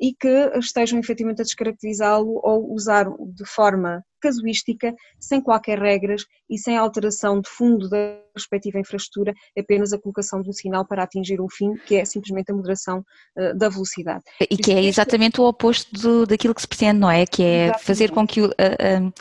e 0.00 0.14
que 0.14 0.50
estejam 0.58 0.98
efetivamente 0.98 1.40
a 1.40 1.44
descaracterizá-lo 1.44 2.40
ou 2.42 2.72
usar 2.72 3.04
de 3.04 3.46
forma 3.46 4.02
casuística, 4.24 4.94
sem 5.20 5.40
qualquer 5.40 5.78
regras 5.78 6.24
e 6.48 6.58
sem 6.58 6.78
alteração 6.78 7.40
de 7.40 7.48
fundo 7.48 7.90
da 7.90 8.16
respectiva 8.34 8.78
infraestrutura, 8.78 9.34
apenas 9.58 9.92
a 9.92 9.98
colocação 9.98 10.40
de 10.40 10.48
um 10.48 10.52
sinal 10.52 10.86
para 10.86 11.02
atingir 11.02 11.40
um 11.42 11.48
fim, 11.48 11.74
que 11.86 11.96
é 11.96 12.04
simplesmente 12.06 12.50
a 12.50 12.54
moderação 12.54 13.04
uh, 13.36 13.56
da 13.56 13.68
velocidade. 13.68 14.24
E 14.40 14.56
que 14.56 14.72
é 14.72 14.82
exatamente 14.82 15.40
o 15.40 15.44
oposto 15.44 15.92
do, 15.92 16.26
daquilo 16.26 16.54
que 16.54 16.62
se 16.62 16.68
pretende, 16.68 16.98
não 16.98 17.10
é? 17.10 17.26
Que 17.26 17.42
é 17.42 17.64
exatamente. 17.64 17.84
fazer 17.84 18.10
com 18.10 18.26
que 18.26 18.40
o, 18.40 18.46
uh, 18.46 18.48
uh, 18.48 19.12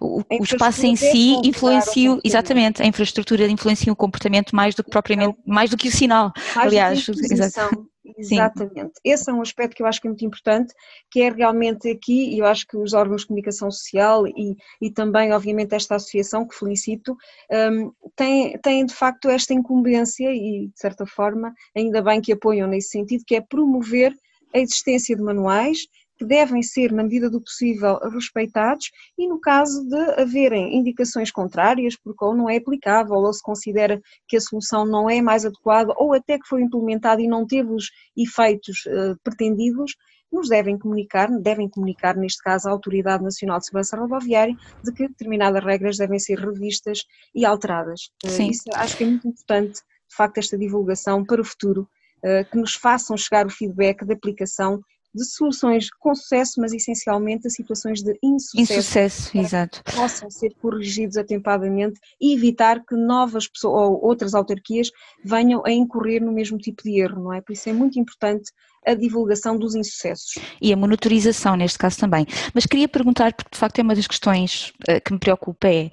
o, 0.00 0.22
o 0.40 0.42
espaço 0.42 0.84
em 0.84 0.96
si 0.96 1.34
influencie, 1.44 2.18
exatamente, 2.24 2.82
a 2.82 2.86
infraestrutura 2.86 3.46
influencie 3.46 3.92
o 3.92 3.96
comportamento 3.96 4.56
mais 4.56 4.74
do 4.74 4.82
que 4.82 4.90
propriamente, 4.90 5.38
mais 5.46 5.70
do 5.70 5.76
que 5.76 5.88
o 5.88 5.92
sinal, 5.92 6.32
mais 6.56 6.66
aliás. 6.66 7.06
Exatamente. 8.16 8.94
Sim. 8.94 9.00
Esse 9.04 9.30
é 9.30 9.34
um 9.34 9.42
aspecto 9.42 9.76
que 9.76 9.82
eu 9.82 9.86
acho 9.86 10.00
que 10.00 10.06
é 10.06 10.10
muito 10.10 10.24
importante, 10.24 10.74
que 11.10 11.20
é 11.20 11.30
realmente 11.30 11.88
aqui, 11.90 12.34
e 12.34 12.38
eu 12.38 12.46
acho 12.46 12.66
que 12.66 12.76
os 12.76 12.92
órgãos 12.92 13.22
de 13.22 13.28
comunicação 13.28 13.70
social 13.70 14.26
e, 14.26 14.56
e 14.80 14.90
também, 14.90 15.32
obviamente, 15.32 15.74
esta 15.74 15.96
associação 15.96 16.46
que 16.46 16.54
felicito, 16.54 17.16
um, 17.50 17.92
têm, 18.16 18.58
têm 18.58 18.86
de 18.86 18.94
facto 18.94 19.28
esta 19.28 19.52
incumbência 19.52 20.30
e, 20.32 20.68
de 20.68 20.78
certa 20.78 21.06
forma, 21.06 21.52
ainda 21.76 22.02
bem 22.02 22.20
que 22.20 22.32
apoiam 22.32 22.68
nesse 22.68 22.90
sentido, 22.90 23.24
que 23.26 23.36
é 23.36 23.40
promover 23.40 24.14
a 24.54 24.58
existência 24.58 25.14
de 25.14 25.22
manuais 25.22 25.86
que 26.18 26.24
devem 26.24 26.62
ser, 26.62 26.92
na 26.92 27.04
medida 27.04 27.30
do 27.30 27.40
possível, 27.40 27.98
respeitados 28.10 28.90
e 29.16 29.28
no 29.28 29.40
caso 29.40 29.88
de 29.88 30.20
haverem 30.20 30.76
indicações 30.76 31.30
contrárias, 31.30 31.96
porque 31.96 32.24
ou 32.24 32.34
não 32.34 32.50
é 32.50 32.56
aplicável 32.56 33.16
ou 33.16 33.32
se 33.32 33.42
considera 33.42 34.00
que 34.26 34.36
a 34.36 34.40
solução 34.40 34.84
não 34.84 35.08
é 35.08 35.22
mais 35.22 35.46
adequada 35.46 35.94
ou 35.96 36.12
até 36.12 36.38
que 36.38 36.48
foi 36.48 36.62
implementada 36.62 37.22
e 37.22 37.28
não 37.28 37.46
teve 37.46 37.72
os 37.72 37.90
efeitos 38.16 38.84
uh, 38.86 39.16
pretendidos, 39.22 39.94
nos 40.30 40.48
devem 40.48 40.78
comunicar, 40.78 41.30
devem 41.40 41.68
comunicar, 41.68 42.16
neste 42.16 42.42
caso, 42.42 42.68
à 42.68 42.72
Autoridade 42.72 43.24
Nacional 43.24 43.58
de 43.58 43.66
Segurança 43.66 43.96
Rodoviária, 43.96 44.54
de 44.84 44.92
que 44.92 45.08
determinadas 45.08 45.64
regras 45.64 45.96
devem 45.96 46.18
ser 46.18 46.38
revistas 46.38 47.04
e 47.34 47.46
alteradas. 47.46 48.10
Eh, 48.24 48.28
Sim. 48.28 48.50
Isso 48.50 48.64
acho 48.74 48.96
que 48.96 49.04
é 49.04 49.06
muito 49.06 49.26
importante, 49.26 49.80
de 49.80 50.16
facto, 50.16 50.38
esta 50.38 50.58
divulgação 50.58 51.24
para 51.24 51.40
o 51.40 51.44
futuro, 51.44 51.88
eh, 52.22 52.44
que 52.44 52.58
nos 52.58 52.74
façam 52.74 53.16
chegar 53.16 53.46
o 53.46 53.50
feedback 53.50 54.04
da 54.04 54.12
aplicação 54.12 54.82
de 55.18 55.24
soluções 55.24 55.90
com 55.90 56.14
sucesso, 56.14 56.60
mas 56.60 56.72
essencialmente 56.72 57.46
a 57.46 57.50
situações 57.50 58.02
de 58.02 58.18
insucesso. 58.22 58.72
Insucesso, 58.72 59.38
exato. 59.38 59.82
Possam 59.94 60.30
ser 60.30 60.54
corrigidos 60.60 61.16
atempadamente 61.16 62.00
e 62.20 62.34
evitar 62.34 62.84
que 62.84 62.94
novas 62.94 63.46
pessoas 63.46 63.90
ou 63.90 64.04
outras 64.04 64.34
autarquias 64.34 64.90
venham 65.24 65.62
a 65.66 65.70
incorrer 65.70 66.22
no 66.22 66.32
mesmo 66.32 66.58
tipo 66.58 66.82
de 66.82 67.00
erro, 67.00 67.22
não 67.22 67.32
é? 67.32 67.40
Por 67.40 67.52
isso 67.52 67.68
é 67.68 67.72
muito 67.72 67.98
importante 67.98 68.50
a 68.86 68.94
divulgação 68.94 69.58
dos 69.58 69.74
insucessos. 69.74 70.34
E 70.62 70.72
a 70.72 70.76
monitorização 70.76 71.56
neste 71.56 71.78
caso 71.78 71.98
também. 71.98 72.26
Mas 72.54 72.64
queria 72.64 72.88
perguntar, 72.88 73.34
porque 73.34 73.50
de 73.52 73.58
facto 73.58 73.78
é 73.78 73.82
uma 73.82 73.94
das 73.94 74.06
questões 74.06 74.72
uh, 74.88 75.00
que 75.04 75.12
me 75.12 75.18
preocupa 75.18 75.68
é, 75.68 75.90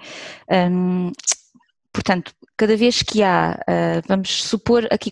um, 0.69 1.11
portanto, 1.95 2.33
cada 2.57 2.75
vez 2.75 3.01
que 3.01 3.23
há, 3.23 3.57
uh, 3.57 4.01
vamos 4.05 4.43
supor 4.43 4.85
aqui 4.91 5.09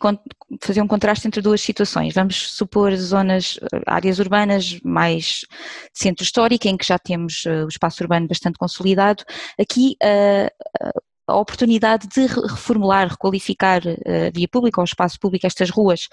fazer 0.59 0.81
um 0.81 0.87
contraste 0.87 1.25
entre 1.25 1.41
duas 1.41 1.61
situações, 1.61 2.13
vamos 2.13 2.51
supor 2.51 2.93
zonas, 2.97 3.57
áreas 3.87 4.19
urbanas 4.19 4.77
mais 4.83 5.45
centro 5.93 6.23
histórico, 6.23 6.67
em 6.67 6.75
que 6.75 6.85
já 6.85 6.99
temos 6.99 7.45
uh, 7.45 7.63
o 7.65 7.69
espaço 7.69 8.03
urbano 8.03 8.27
bastante 8.27 8.57
consolidado, 8.57 9.23
aqui 9.57 9.95
uh, 10.03 10.91
a 11.25 11.37
oportunidade 11.37 12.05
de 12.09 12.25
reformular, 12.25 13.07
requalificar 13.07 13.81
a 13.87 14.29
via 14.35 14.47
pública 14.49 14.81
ou 14.81 14.83
espaço 14.83 15.17
público, 15.17 15.47
estas 15.47 15.69
ruas, 15.69 16.09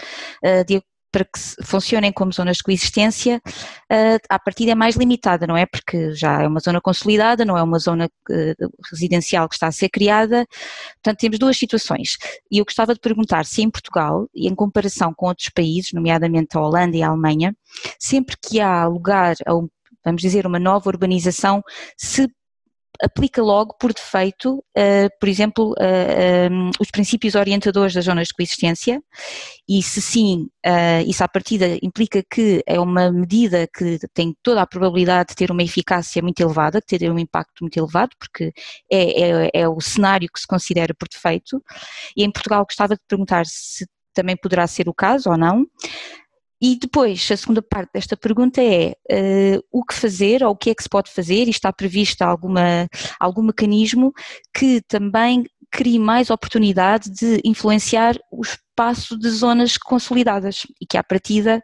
de 0.68 0.80
para 1.10 1.24
que 1.24 1.38
funcionem 1.64 2.12
como 2.12 2.32
zonas 2.32 2.58
de 2.58 2.62
coexistência, 2.62 3.40
uh, 3.46 4.18
à 4.28 4.38
partida 4.38 4.72
é 4.72 4.74
mais 4.74 4.96
limitada, 4.96 5.46
não 5.46 5.56
é? 5.56 5.66
Porque 5.66 6.14
já 6.14 6.42
é 6.42 6.46
uma 6.46 6.60
zona 6.60 6.80
consolidada, 6.80 7.44
não 7.44 7.56
é 7.56 7.62
uma 7.62 7.78
zona 7.78 8.06
uh, 8.06 8.70
residencial 8.90 9.48
que 9.48 9.54
está 9.54 9.66
a 9.66 9.72
ser 9.72 9.88
criada. 9.88 10.46
Portanto, 11.02 11.20
temos 11.20 11.38
duas 11.38 11.56
situações. 11.56 12.16
E 12.50 12.58
eu 12.58 12.64
gostava 12.64 12.94
de 12.94 13.00
perguntar 13.00 13.44
se 13.44 13.62
em 13.62 13.70
Portugal, 13.70 14.28
e 14.34 14.48
em 14.48 14.54
comparação 14.54 15.12
com 15.14 15.26
outros 15.26 15.48
países, 15.48 15.92
nomeadamente 15.92 16.56
a 16.56 16.60
Holanda 16.60 16.96
e 16.96 17.02
a 17.02 17.08
Alemanha, 17.08 17.54
sempre 17.98 18.36
que 18.40 18.60
há 18.60 18.86
lugar 18.86 19.36
a 19.46 19.52
vamos 20.04 20.22
dizer, 20.22 20.46
uma 20.46 20.58
nova 20.58 20.88
urbanização, 20.88 21.62
se 21.96 22.26
aplica 23.02 23.42
logo 23.42 23.74
por 23.78 23.92
defeito, 23.92 24.58
uh, 24.76 25.08
por 25.18 25.28
exemplo, 25.28 25.70
uh, 25.72 25.76
eh, 25.80 26.48
um, 26.50 26.68
eh, 26.68 26.70
os 26.78 26.90
princípios 26.90 27.34
orientadores 27.34 27.94
das 27.94 28.04
zonas 28.04 28.28
de 28.28 28.34
coexistência 28.34 29.02
e 29.68 29.82
se 29.82 30.02
sim, 30.02 30.48
uh, 30.66 31.02
isso 31.06 31.24
à 31.24 31.28
partida 31.28 31.78
implica 31.82 32.22
que 32.22 32.62
é 32.66 32.78
uma 32.78 33.10
medida 33.10 33.66
que 33.66 33.98
tem 34.12 34.34
toda 34.42 34.62
a 34.62 34.66
probabilidade 34.66 35.30
de 35.30 35.36
ter 35.36 35.50
uma 35.50 35.62
eficácia 35.62 36.22
muito 36.22 36.40
elevada, 36.40 36.80
de 36.80 36.98
ter 36.98 37.10
um 37.10 37.18
impacto 37.18 37.60
muito 37.62 37.78
elevado, 37.78 38.10
porque 38.18 38.52
é, 38.90 39.46
é, 39.46 39.50
é 39.54 39.68
o 39.68 39.80
cenário 39.80 40.28
que 40.32 40.40
se 40.40 40.46
considera 40.46 40.94
por 40.94 41.08
defeito. 41.08 41.62
E 42.16 42.24
em 42.24 42.30
Portugal 42.30 42.64
gostava 42.64 42.94
de 42.94 43.00
perguntar 43.08 43.46
se 43.46 43.86
também 44.12 44.36
poderá 44.36 44.66
ser 44.66 44.88
o 44.88 44.94
caso 44.94 45.30
ou 45.30 45.36
não. 45.36 45.66
E 46.62 46.76
depois, 46.76 47.26
a 47.30 47.36
segunda 47.36 47.62
parte 47.62 47.90
desta 47.94 48.16
pergunta 48.16 48.60
é 48.62 48.94
uh, 49.10 49.64
o 49.72 49.82
que 49.82 49.94
fazer 49.94 50.44
ou 50.44 50.50
o 50.50 50.56
que 50.56 50.68
é 50.68 50.74
que 50.74 50.82
se 50.82 50.88
pode 50.88 51.10
fazer 51.10 51.46
e 51.46 51.50
está 51.50 51.72
previsto 51.72 52.20
alguma, 52.20 52.86
algum 53.18 53.42
mecanismo 53.42 54.12
que 54.54 54.82
também 54.82 55.44
crie 55.70 55.98
mais 55.98 56.28
oportunidade 56.28 57.08
de 57.08 57.40
influenciar 57.44 58.18
o 58.30 58.42
espaço 58.42 59.16
de 59.18 59.30
zonas 59.30 59.78
consolidadas 59.78 60.66
e 60.80 60.86
que 60.86 60.98
à 60.98 61.02
partida, 61.02 61.62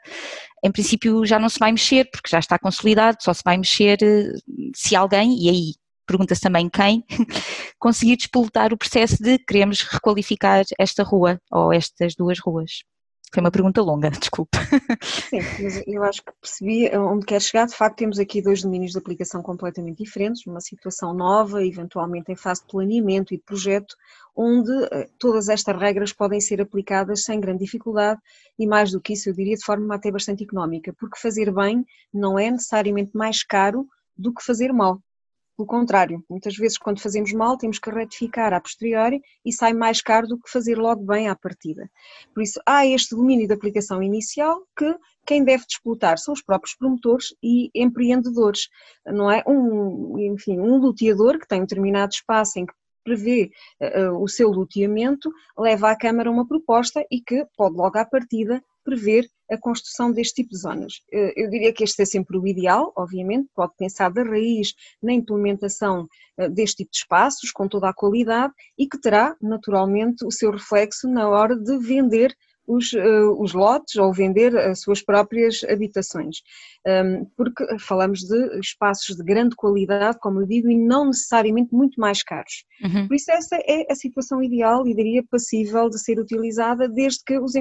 em 0.65 0.73
princípio, 0.73 1.27
já 1.27 1.39
não 1.39 1.49
se 1.51 1.59
vai 1.59 1.73
mexer 1.73 2.09
porque 2.11 2.31
já 2.31 2.39
está 2.39 2.59
consolidado, 2.59 3.19
só 3.21 3.35
se 3.35 3.43
vai 3.45 3.59
mexer 3.59 3.99
uh, 4.03 4.71
se 4.75 4.97
alguém, 4.97 5.37
e 5.43 5.51
aí 5.51 5.75
pergunta-se 6.07 6.41
também 6.41 6.71
quem, 6.71 7.05
conseguir 7.79 8.17
despoletar 8.17 8.73
o 8.73 8.79
processo 8.79 9.23
de 9.23 9.39
queremos 9.41 9.83
requalificar 9.83 10.65
esta 10.79 11.03
rua 11.03 11.39
ou 11.51 11.71
estas 11.71 12.15
duas 12.15 12.39
ruas. 12.39 12.85
Foi 13.33 13.41
uma 13.41 13.51
pergunta 13.51 13.83
longa, 13.83 14.11
desculpe. 14.19 14.57
Sim, 15.03 15.41
mas 15.61 15.83
eu 15.87 16.03
acho 16.05 16.25
que 16.25 16.33
percebi 16.41 16.97
onde 16.97 17.27
quer 17.27 17.41
chegar. 17.41 17.67
De 17.67 17.75
facto, 17.75 17.99
temos 17.99 18.19
aqui 18.19 18.41
dois 18.41 18.63
domínios 18.63 18.93
de 18.93 18.99
aplicação 18.99 19.43
completamente 19.43 20.03
diferentes, 20.03 20.47
uma 20.47 20.61
situação 20.61 21.13
nova, 21.13 21.65
eventualmente 21.65 22.31
em 22.31 22.37
fase 22.37 22.63
de 22.63 22.69
planeamento 22.69 23.35
e 23.35 23.37
de 23.37 23.43
projeto, 23.43 23.97
onde 24.35 24.71
eh, 24.93 25.09
todas 25.19 25.49
estas 25.49 25.79
regras 25.79 26.13
podem 26.13 26.41
ser 26.41 26.61
aplicadas 26.61 27.25
sem 27.25 27.41
grande 27.41 27.65
dificuldade 27.65 28.21
e, 28.59 28.67
mais 28.67 28.93
do 28.93 29.01
que 29.01 29.15
isso, 29.15 29.29
eu 29.29 29.35
diria 29.35 29.57
de 29.57 29.65
forma 29.65 29.95
até 29.95 30.11
bastante 30.11 30.45
económica, 30.45 30.95
porque 30.99 31.19
fazer 31.19 31.53
bem 31.53 31.85
não 32.13 32.39
é 32.39 32.51
necessariamente 32.51 33.17
mais 33.17 33.43
caro 33.43 33.87
do 34.17 34.33
que 34.33 34.45
fazer 34.45 34.73
mal. 34.73 35.01
Pelo 35.57 35.67
contrário, 35.67 36.23
muitas 36.29 36.55
vezes 36.55 36.77
quando 36.77 37.01
fazemos 37.01 37.33
mal 37.33 37.57
temos 37.57 37.79
que 37.79 37.89
retificar 37.89 38.53
a 38.53 38.61
posteriori 38.61 39.23
e 39.43 39.51
sai 39.51 39.73
mais 39.73 40.03
caro 40.03 40.27
do 40.27 40.39
que 40.39 40.51
fazer 40.51 40.77
logo 40.77 41.03
bem 41.03 41.29
à 41.29 41.35
partida. 41.35 41.91
Por 42.35 42.43
isso 42.43 42.61
há 42.67 42.87
este 42.87 43.17
domínio 43.17 43.47
de 43.47 43.55
aplicação 43.55 44.03
inicial 44.03 44.61
que 44.77 44.95
quem 45.25 45.43
deve 45.43 45.65
disputar 45.67 46.19
são 46.19 46.35
os 46.35 46.43
próprios 46.43 46.77
promotores 46.77 47.35
e 47.43 47.71
empreendedores, 47.75 48.69
não 49.07 49.31
é? 49.31 49.43
Um, 49.47 50.19
enfim, 50.19 50.61
um 50.61 50.77
luteador 50.77 51.39
que 51.39 51.49
tem 51.49 51.61
um 51.61 51.65
determinado 51.65 52.13
espaço 52.13 52.59
em 52.59 52.67
que 52.67 52.75
prevê 53.03 53.51
uh, 53.81 54.23
o 54.23 54.29
seu 54.29 54.51
luteamento, 54.51 55.33
leva 55.57 55.91
à 55.91 55.97
Câmara 55.97 56.31
uma 56.31 56.47
proposta 56.47 57.07
e 57.11 57.21
que 57.21 57.47
pode 57.57 57.77
logo 57.77 57.97
à 57.97 58.05
partida 58.05 58.63
prever 58.87 59.29
a 59.51 59.59
construção 59.59 60.13
deste 60.13 60.43
tipo 60.43 60.51
de 60.51 60.59
zonas. 60.59 61.03
Eh, 61.13 61.33
eu 61.37 61.51
diria 61.51 61.73
que 61.73 61.83
este 61.83 62.03
é 62.03 62.05
sempre 62.05 62.39
o 62.39 62.47
ideal, 62.47 62.93
obviamente, 62.97 63.49
pode 63.55 63.73
pensar 63.77 64.11
da 64.13 64.23
raiz 64.23 64.75
na 65.03 65.13
implementação 65.13 66.09
eh, 66.39 66.49
deste 66.49 66.79
tipo 66.79 66.93
de 66.93 66.99
espaços, 66.99 67.51
com 67.51 67.69
toda 67.69 67.89
a 67.89 67.95
qualidade, 67.95 68.53
e 68.79 68.89
que 68.89 69.01
terá, 69.01 69.37
naturalmente, 69.43 70.25
o 70.25 70.31
seu 70.31 70.53
reflexo 70.53 71.09
na 71.09 71.29
hora 71.29 71.57
de 71.57 71.79
vender 71.79 72.35
os, 72.67 72.93
uh, 72.93 73.41
os, 73.41 73.53
lotes 73.53 73.97
ou 73.97 74.13
vender 74.13 74.57
as 74.57 74.81
suas 74.81 75.01
próprias 75.01 75.63
habitações. 75.65 76.39
Um, 76.87 77.25
porque 77.37 77.65
falamos 77.79 78.21
de 78.21 78.59
espaços 78.59 79.17
de 79.17 79.23
grande 79.23 79.55
qualidade, 79.55 80.19
como 80.21 80.41
eu 80.41 80.47
digo, 80.47 80.69
e 80.69 80.77
não 80.77 81.07
necessariamente 81.07 81.73
muito 81.73 82.01
mais 82.01 82.23
caros. 82.23 82.65
Uhum. 82.83 83.07
Por 83.07 83.15
isso, 83.15 83.31
essa 83.31 83.57
é 83.57 83.87
a 83.91 83.95
situação 83.95 84.43
ideal 84.43 84.87
e 84.87 84.95
diria 84.95 85.23
passível 85.31 85.89
de 85.89 86.01
ser 86.01 86.19
utilizada 86.19 86.89
desde 86.89 87.23
que 87.25 87.39
os 87.39 87.55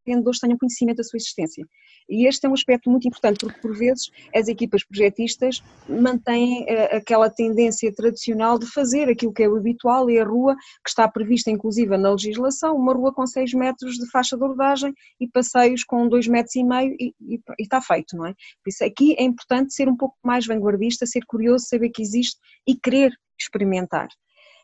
empreendedores 0.00 0.40
tenham 0.40 0.58
conhecimento 0.58 0.98
da 0.98 1.04
sua 1.04 1.16
existência. 1.16 1.64
E 2.08 2.26
este 2.26 2.46
é 2.46 2.48
um 2.48 2.54
aspecto 2.54 2.90
muito 2.90 3.06
importante, 3.06 3.38
porque 3.38 3.60
por 3.60 3.76
vezes 3.76 4.10
as 4.34 4.48
equipas 4.48 4.84
projetistas 4.84 5.62
mantêm 5.88 6.64
uh, 6.64 6.96
aquela 6.96 7.30
tendência 7.30 7.92
tradicional 7.94 8.58
de 8.58 8.66
fazer 8.66 9.08
aquilo 9.08 9.32
que 9.32 9.42
é 9.42 9.48
o 9.48 9.56
habitual 9.56 10.10
e 10.10 10.18
a 10.18 10.24
rua, 10.24 10.56
que 10.84 10.90
está 10.90 11.08
prevista 11.08 11.50
inclusive 11.50 11.96
na 11.96 12.10
legislação, 12.10 12.76
uma 12.76 12.92
rua 12.92 13.12
com 13.14 13.26
6 13.26 13.54
metros 13.54 13.94
de 13.94 14.10
faixa 14.10 14.36
de 14.36 14.42
rodagem 14.42 14.92
e 15.20 15.28
passeios 15.28 15.84
com 15.84 16.08
2 16.08 16.26
metros 16.26 16.56
e 16.56 16.64
meio 16.64 16.94
e, 16.98 17.14
e 17.20 17.40
está 17.60 17.80
feito, 17.80 18.16
não 18.16 18.26
é? 18.26 18.32
Por 18.32 18.70
isso 18.70 18.84
aqui 18.84 19.14
é 19.18 19.22
importante 19.22 19.72
ser 19.72 19.88
um 19.88 19.96
pouco 19.96 20.16
mais 20.24 20.46
vanguardista, 20.46 21.06
ser 21.06 21.24
curioso, 21.26 21.66
saber 21.66 21.90
que 21.90 22.02
existe 22.02 22.38
e 22.66 22.74
querer 22.74 23.12
experimentar 23.38 24.08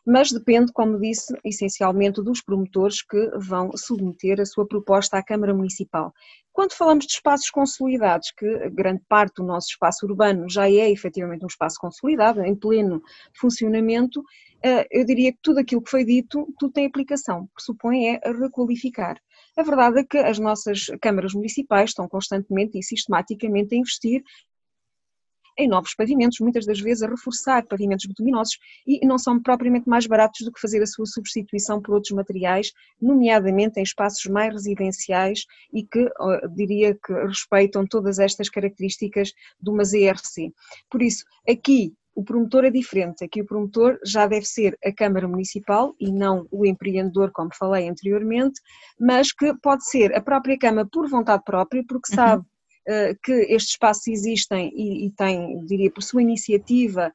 mas 0.07 0.31
depende, 0.31 0.71
como 0.71 0.97
disse, 0.97 1.37
essencialmente 1.43 2.23
dos 2.23 2.41
promotores 2.41 3.01
que 3.01 3.29
vão 3.37 3.71
submeter 3.75 4.39
a 4.39 4.45
sua 4.45 4.65
proposta 4.65 5.17
à 5.17 5.23
Câmara 5.23 5.53
Municipal. 5.53 6.13
Quando 6.53 6.71
falamos 6.71 7.05
de 7.05 7.11
espaços 7.11 7.49
consolidados, 7.49 8.31
que 8.31 8.69
grande 8.69 9.03
parte 9.09 9.35
do 9.35 9.43
nosso 9.43 9.67
espaço 9.67 10.05
urbano 10.05 10.49
já 10.49 10.69
é 10.69 10.89
efetivamente 10.89 11.43
um 11.43 11.47
espaço 11.47 11.75
consolidado, 11.77 12.41
em 12.41 12.55
pleno 12.55 13.01
funcionamento, 13.37 14.23
eh, 14.63 14.87
eu 14.89 15.05
diria 15.05 15.33
que 15.33 15.39
tudo 15.41 15.59
aquilo 15.59 15.81
que 15.81 15.91
foi 15.91 16.05
dito, 16.05 16.47
tudo 16.57 16.71
tem 16.71 16.85
aplicação, 16.85 17.49
pressupõe 17.53 18.07
é 18.07 18.31
requalificar. 18.31 19.17
A 19.57 19.61
verdade 19.61 19.99
é 19.99 20.03
que 20.05 20.17
as 20.17 20.39
nossas 20.39 20.85
câmaras 21.01 21.33
municipais 21.33 21.89
estão 21.89 22.07
constantemente 22.07 22.79
e 22.79 22.83
sistematicamente 22.83 23.75
a 23.75 23.77
investir 23.77 24.23
em 25.57 25.67
novos 25.67 25.93
pavimentos, 25.95 26.39
muitas 26.39 26.65
das 26.65 26.79
vezes 26.79 27.03
a 27.03 27.07
reforçar 27.07 27.65
pavimentos 27.65 28.05
bituminosos 28.05 28.57
e 28.85 29.05
não 29.05 29.17
são 29.17 29.41
propriamente 29.41 29.89
mais 29.89 30.05
baratos 30.05 30.45
do 30.45 30.51
que 30.51 30.59
fazer 30.59 30.81
a 30.81 30.87
sua 30.87 31.05
substituição 31.05 31.81
por 31.81 31.95
outros 31.95 32.11
materiais, 32.11 32.71
nomeadamente 33.01 33.79
em 33.79 33.83
espaços 33.83 34.25
mais 34.25 34.53
residenciais 34.53 35.45
e 35.73 35.83
que 35.83 36.07
diria 36.55 36.93
que 36.93 37.13
respeitam 37.25 37.85
todas 37.87 38.19
estas 38.19 38.49
características 38.49 39.31
de 39.59 39.69
uma 39.69 39.83
ZRC. 39.83 40.51
Por 40.89 41.01
isso, 41.01 41.23
aqui 41.47 41.93
o 42.17 42.23
promotor 42.23 42.65
é 42.65 42.71
diferente. 42.71 43.23
Aqui 43.23 43.41
o 43.41 43.45
promotor 43.45 43.99
já 44.03 44.25
deve 44.25 44.45
ser 44.45 44.75
a 44.83 44.91
Câmara 44.91 45.27
Municipal 45.27 45.93
e 45.99 46.11
não 46.11 46.47
o 46.49 46.65
empreendedor, 46.65 47.31
como 47.31 47.53
falei 47.53 47.87
anteriormente, 47.87 48.59
mas 48.99 49.31
que 49.31 49.53
pode 49.61 49.87
ser 49.87 50.15
a 50.15 50.19
própria 50.19 50.57
Câmara 50.57 50.87
por 50.91 51.07
vontade 51.07 51.43
própria, 51.43 51.83
porque 51.87 52.11
uhum. 52.11 52.15
Sabe 52.87 53.19
que 53.23 53.31
estes 53.31 53.71
espaços 53.71 54.07
existem 54.07 54.71
e, 54.75 55.07
e 55.07 55.11
têm, 55.11 55.63
diria, 55.65 55.91
por 55.91 56.01
sua 56.01 56.21
iniciativa, 56.21 57.11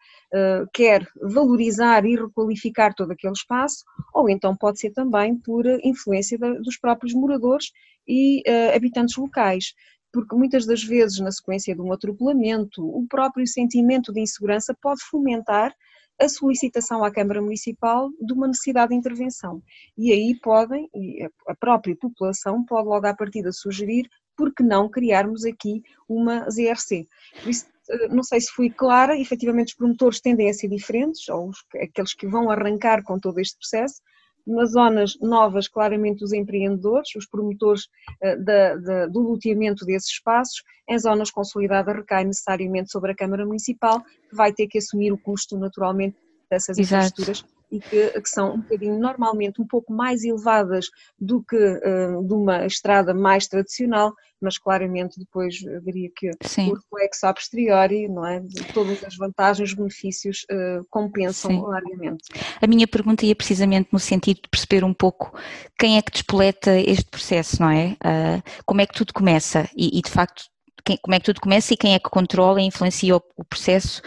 quer 0.73 1.07
valorizar 1.21 2.05
e 2.05 2.17
requalificar 2.17 2.95
todo 2.95 3.13
aquele 3.13 3.33
espaço, 3.33 3.85
ou 4.15 4.29
então 4.29 4.57
pode 4.57 4.81
ser 4.81 4.91
também 4.91 5.37
por 5.37 5.65
influência 5.83 6.39
dos 6.39 6.77
próprios 6.79 7.15
moradores 7.15 7.71
e 8.07 8.43
habitantes 8.75 9.17
locais 9.17 9.75
porque 10.13 10.37
muitas 10.37 10.67
das 10.67 10.85
vezes, 10.85 11.19
na 11.21 11.33
sequência 11.33 11.75
de 11.75 11.81
um 11.81 11.91
atropelamento, 11.91 12.85
o 12.85 13.07
próprio 13.09 13.47
sentimento 13.47 14.13
de 14.13 14.21
insegurança 14.21 14.77
pode 14.79 15.03
fomentar 15.05 15.75
a 16.21 16.29
solicitação 16.29 17.03
à 17.03 17.11
Câmara 17.11 17.41
Municipal 17.41 18.11
de 18.21 18.33
uma 18.35 18.47
necessidade 18.47 18.91
de 18.91 18.97
intervenção. 18.97 19.63
E 19.97 20.13
aí 20.13 20.39
podem, 20.41 20.89
e 20.95 21.27
a 21.49 21.55
própria 21.55 21.97
população 21.97 22.63
pode 22.65 22.89
logo 22.89 23.07
à 23.07 23.15
partida 23.15 23.51
sugerir, 23.53 24.07
por 24.37 24.53
que 24.55 24.63
não 24.63 24.89
criarmos 24.89 25.45
aqui 25.45 25.83
uma 26.09 26.49
ZRC? 26.51 27.07
Por 27.43 27.51
isso, 27.51 27.67
eh, 27.91 28.09
não 28.09 28.23
sei 28.23 28.41
se 28.41 28.51
fui 28.53 28.71
clara, 28.71 29.19
efetivamente 29.19 29.69
os 29.69 29.75
promotores 29.75 30.21
tendem 30.21 30.49
a 30.49 30.55
ser 30.55 30.69
diferentes, 30.69 31.29
ou 31.29 31.49
os, 31.49 31.59
aqueles 31.81 32.15
que 32.15 32.27
vão 32.27 32.51
arrancar 32.51 33.03
com 33.03 33.19
todo 33.19 33.39
este 33.39 33.57
processo, 33.59 34.01
nas 34.47 34.73
zonas 34.73 35.17
novas, 35.21 35.69
claramente 35.69 36.25
os 36.25 36.33
empreendedores, 36.33 37.15
os 37.17 37.27
promotores 37.27 37.85
uh, 38.25 38.45
da, 38.45 38.77
da, 38.77 39.07
do 39.07 39.21
loteamento 39.21 39.85
desses 39.85 40.11
espaços, 40.11 40.63
em 40.89 40.99
zonas 40.99 41.31
consolidadas 41.31 41.95
recai 41.95 42.25
necessariamente 42.25 42.91
sobre 42.91 43.13
a 43.13 43.15
Câmara 43.15 43.47
Municipal, 43.47 44.03
que 44.03 44.35
vai 44.35 44.53
ter 44.53 44.67
que 44.67 44.79
assumir 44.79 45.13
o 45.13 45.19
custo 45.19 45.57
naturalmente 45.57 46.17
dessas 46.51 46.77
Exato. 46.77 47.21
infraestruturas 47.21 47.45
e 47.73 47.81
que, 47.81 48.21
que, 48.21 48.29
são 48.29 48.55
um 48.55 48.61
bocadinho 48.61 48.99
normalmente 48.99 49.61
um 49.61 49.67
pouco 49.67 49.93
mais 49.93 50.23
elevadas 50.23 50.91
do 51.19 51.43
que 51.43 51.57
uh, 51.57 52.23
de 52.23 52.35
uma 52.35 52.67
estrada 52.67 53.15
mais 53.15 53.49
tradicional, 53.49 54.13
mas 54.39 54.59
claramente 54.59 55.19
depois 55.19 55.55
diria 55.83 56.11
que 56.15 56.31
Sim. 56.45 56.71
o 56.71 56.75
reflexo 56.75 57.27
a 57.27 57.33
posteriori, 57.33 58.09
não 58.09 58.27
é? 58.27 58.43
Todas 58.75 59.03
as 59.03 59.17
vantagens, 59.17 59.71
os 59.71 59.75
benefícios 59.75 60.45
uh, 60.51 60.85
compensam 60.91 61.51
Sim. 61.51 61.63
largamente. 61.63 62.25
A 62.61 62.67
minha 62.67 62.87
pergunta 62.87 63.25
ia 63.25 63.35
precisamente 63.35 63.89
no 63.91 63.99
sentido 63.99 64.43
de 64.43 64.49
perceber 64.51 64.85
um 64.85 64.93
pouco 64.93 65.33
quem 65.79 65.97
é 65.97 66.03
que 66.03 66.13
despoleta 66.13 66.79
este 66.79 67.07
processo, 67.07 67.63
não 67.63 67.71
é? 67.71 67.97
Uh, 68.05 68.43
como 68.67 68.83
é 68.83 68.87
que 68.87 68.95
tudo 68.95 69.15
começa 69.15 69.67
e, 69.75 69.99
e 69.99 70.03
de 70.03 70.11
facto 70.11 70.52
quem, 70.85 70.97
como 71.01 71.15
é 71.15 71.19
que 71.19 71.25
tudo 71.25 71.41
começa 71.41 71.75
e 71.75 71.77
quem 71.77 71.95
é 71.95 71.99
que 71.99 72.11
controla 72.11 72.61
e 72.61 72.65
influencia 72.65 73.17
o, 73.17 73.23
o 73.37 73.45
processo 73.45 74.01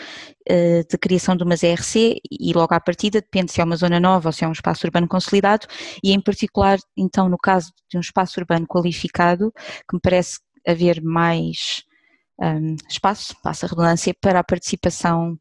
uh, 0.49 0.88
de 0.89 0.97
criação 0.97 1.36
de 1.36 1.43
uma 1.43 1.55
ZRC 1.55 2.19
e 2.30 2.53
logo 2.53 2.73
à 2.73 2.80
partida 2.80 3.21
depende 3.21 3.51
se 3.51 3.61
é 3.61 3.63
uma 3.63 3.76
zona 3.76 3.99
nova 3.99 4.30
ou 4.30 4.34
se 4.34 4.43
é 4.43 4.47
um 4.47 4.51
espaço 4.51 4.86
urbano 4.86 5.07
consolidado 5.07 5.67
e 6.03 6.11
em 6.11 6.19
particular 6.19 6.78
então 6.97 7.30
no 7.30 7.38
caso 7.38 7.71
de 7.89 7.97
um 7.97 8.01
espaço 8.01 8.39
urbano 8.39 8.67
qualificado 8.67 9.51
que 9.89 9.95
me 9.95 10.01
parece 10.01 10.39
haver 10.67 11.01
mais 11.01 11.84
um, 12.39 12.76
espaço, 12.89 13.36
passa 13.41 13.65
a 13.65 13.69
redundância, 13.69 14.13
para 14.19 14.39
a 14.39 14.43
participação 14.43 15.38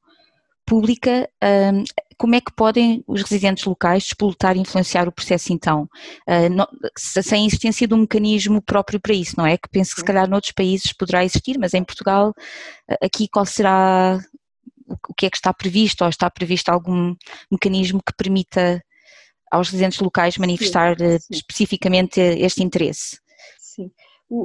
pública, 0.67 1.29
um, 1.73 1.85
como 2.17 2.35
é 2.35 2.41
que 2.41 2.53
podem 2.55 3.03
os 3.07 3.23
residentes 3.23 3.65
locais 3.65 4.05
despolutar 4.05 4.57
e 4.57 4.61
influenciar 4.61 5.09
o 5.09 5.13
processo 5.13 5.53
então? 5.53 5.89
Não, 6.53 6.67
sem 6.97 7.43
a 7.43 7.47
existência 7.47 7.89
de 7.89 7.95
um 7.95 7.99
mecanismo 7.99 8.63
próprio 8.63 9.01
para 9.01 9.13
isso, 9.13 9.35
não 9.37 9.45
é? 9.45 9.59
Que 9.59 9.69
penso 9.69 9.95
que 9.95 10.01
se 10.01 10.05
calhar 10.05 10.29
noutros 10.29 10.53
países 10.53 10.93
poderá 10.93 11.25
existir, 11.25 11.59
mas 11.59 11.75
em 11.75 11.83
Portugal, 11.83 12.33
aqui 13.03 13.27
qual 13.29 13.45
será, 13.45 14.21
o 15.09 15.15
que 15.15 15.27
é 15.27 15.31
que 15.31 15.37
está 15.37 15.53
previsto, 15.53 16.03
ou 16.05 16.09
está 16.09 16.31
previsto 16.31 16.69
algum 16.69 17.15
mecanismo 17.51 18.01
que 18.01 18.15
permita 18.17 18.81
aos 19.51 19.69
residentes 19.71 19.99
locais 19.99 20.39
manifestar 20.39 20.97
sim, 20.97 21.19
sim. 21.19 21.27
especificamente 21.31 22.21
este 22.21 22.63
interesse? 22.63 23.19
Sim 23.59 23.91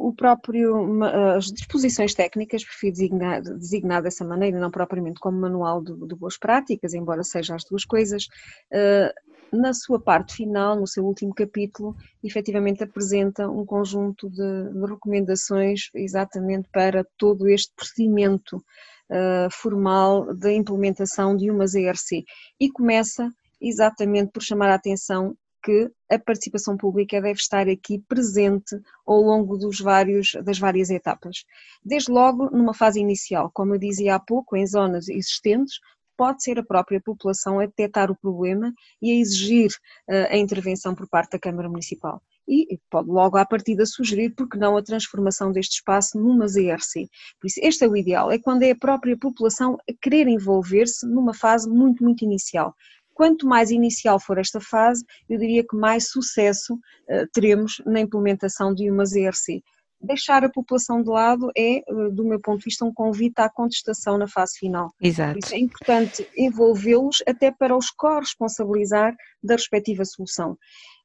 o, 0.09 0.13
próprio, 0.13 1.03
as 1.35 1.45
disposições 1.45 2.13
técnicas, 2.13 2.63
prefiro 2.63 2.93
designar, 2.93 3.41
designar 3.41 4.01
dessa 4.01 4.25
maneira, 4.25 4.59
não 4.59 4.71
propriamente 4.71 5.19
como 5.19 5.39
manual 5.39 5.83
de, 5.83 5.93
de 6.07 6.15
boas 6.15 6.37
práticas, 6.37 6.93
embora 6.93 7.23
seja 7.23 7.55
as 7.55 7.63
duas 7.63 7.85
coisas, 7.85 8.27
eh, 8.71 9.13
na 9.51 9.73
sua 9.73 9.99
parte 9.99 10.35
final, 10.35 10.79
no 10.79 10.87
seu 10.87 11.03
último 11.05 11.33
capítulo, 11.33 11.95
efetivamente 12.23 12.83
apresenta 12.83 13.49
um 13.49 13.65
conjunto 13.65 14.29
de, 14.29 14.73
de 14.73 14.85
recomendações 14.85 15.89
exatamente 15.93 16.69
para 16.71 17.05
todo 17.17 17.47
este 17.47 17.73
procedimento 17.75 18.57
uh, 18.57 19.49
formal 19.51 20.33
da 20.35 20.51
implementação 20.51 21.35
de 21.35 21.49
uma 21.49 21.65
ZRC 21.65 22.23
e 22.59 22.71
começa 22.71 23.31
exatamente 23.59 24.31
por 24.31 24.41
chamar 24.43 24.69
a 24.69 24.75
atenção 24.75 25.35
que 25.69 25.91
a 26.09 26.17
participação 26.17 26.75
pública 26.75 27.21
deve 27.21 27.39
estar 27.39 27.69
aqui 27.69 27.99
presente 28.07 28.75
ao 29.05 29.21
longo 29.21 29.55
dos 29.55 29.79
vários, 29.79 30.31
das 30.43 30.57
várias 30.57 30.89
etapas. 30.89 31.45
Desde 31.85 32.11
logo, 32.11 32.49
numa 32.49 32.73
fase 32.73 32.99
inicial, 32.99 33.51
como 33.53 33.75
eu 33.75 33.79
dizia 33.79 34.15
há 34.15 34.19
pouco, 34.19 34.57
em 34.57 34.65
zonas 34.65 35.07
existentes, 35.07 35.79
pode 36.17 36.43
ser 36.43 36.57
a 36.57 36.63
própria 36.63 36.99
população 36.99 37.59
a 37.59 37.67
detectar 37.67 38.09
o 38.09 38.17
problema 38.17 38.73
e 38.99 39.11
a 39.11 39.15
exigir 39.15 39.69
uh, 40.09 40.33
a 40.33 40.37
intervenção 40.37 40.95
por 40.95 41.07
parte 41.07 41.33
da 41.33 41.39
Câmara 41.39 41.69
Municipal. 41.69 42.19
E 42.47 42.79
pode 42.89 43.07
logo 43.07 43.37
à 43.37 43.45
partida 43.45 43.85
sugerir, 43.85 44.31
porque 44.31 44.57
não, 44.57 44.75
a 44.75 44.81
transformação 44.81 45.51
deste 45.51 45.75
espaço 45.75 46.19
numa 46.19 46.47
ZRC. 46.47 47.07
Por 47.39 47.45
isso, 47.45 47.59
este 47.61 47.85
é 47.85 47.87
o 47.87 47.95
ideal, 47.95 48.31
é 48.31 48.39
quando 48.39 48.63
é 48.63 48.71
a 48.71 48.75
própria 48.75 49.15
população 49.15 49.77
a 49.87 49.93
querer 50.01 50.27
envolver-se 50.27 51.05
numa 51.05 51.33
fase 51.33 51.69
muito, 51.69 52.03
muito 52.03 52.25
inicial 52.25 52.73
quanto 53.19 53.45
mais 53.45 53.69
inicial 53.69 54.17
for 54.17 54.37
esta 54.37 54.61
fase, 54.61 55.03
eu 55.29 55.37
diria 55.37 55.61
que 55.61 55.75
mais 55.75 56.09
sucesso 56.09 56.75
uh, 56.75 57.27
teremos 57.33 57.81
na 57.85 57.99
implementação 57.99 58.73
de 58.73 58.89
uma 58.89 59.05
ZRC. 59.05 59.61
Deixar 59.99 60.45
a 60.45 60.49
população 60.49 61.03
de 61.03 61.09
lado 61.09 61.51
é, 61.53 61.83
uh, 61.91 62.09
do 62.13 62.23
meu 62.23 62.39
ponto 62.39 62.59
de 62.59 62.63
vista, 62.63 62.85
um 62.85 62.93
convite 62.93 63.41
à 63.41 63.49
contestação 63.49 64.17
na 64.17 64.25
fase 64.25 64.57
final. 64.57 64.93
Exato. 65.01 65.37
É 65.51 65.59
importante 65.59 66.25
envolvê-los 66.37 67.21
até 67.27 67.51
para 67.51 67.75
os 67.75 67.89
corresponsabilizar 67.89 69.13
da 69.43 69.55
respectiva 69.55 70.05
solução. 70.05 70.57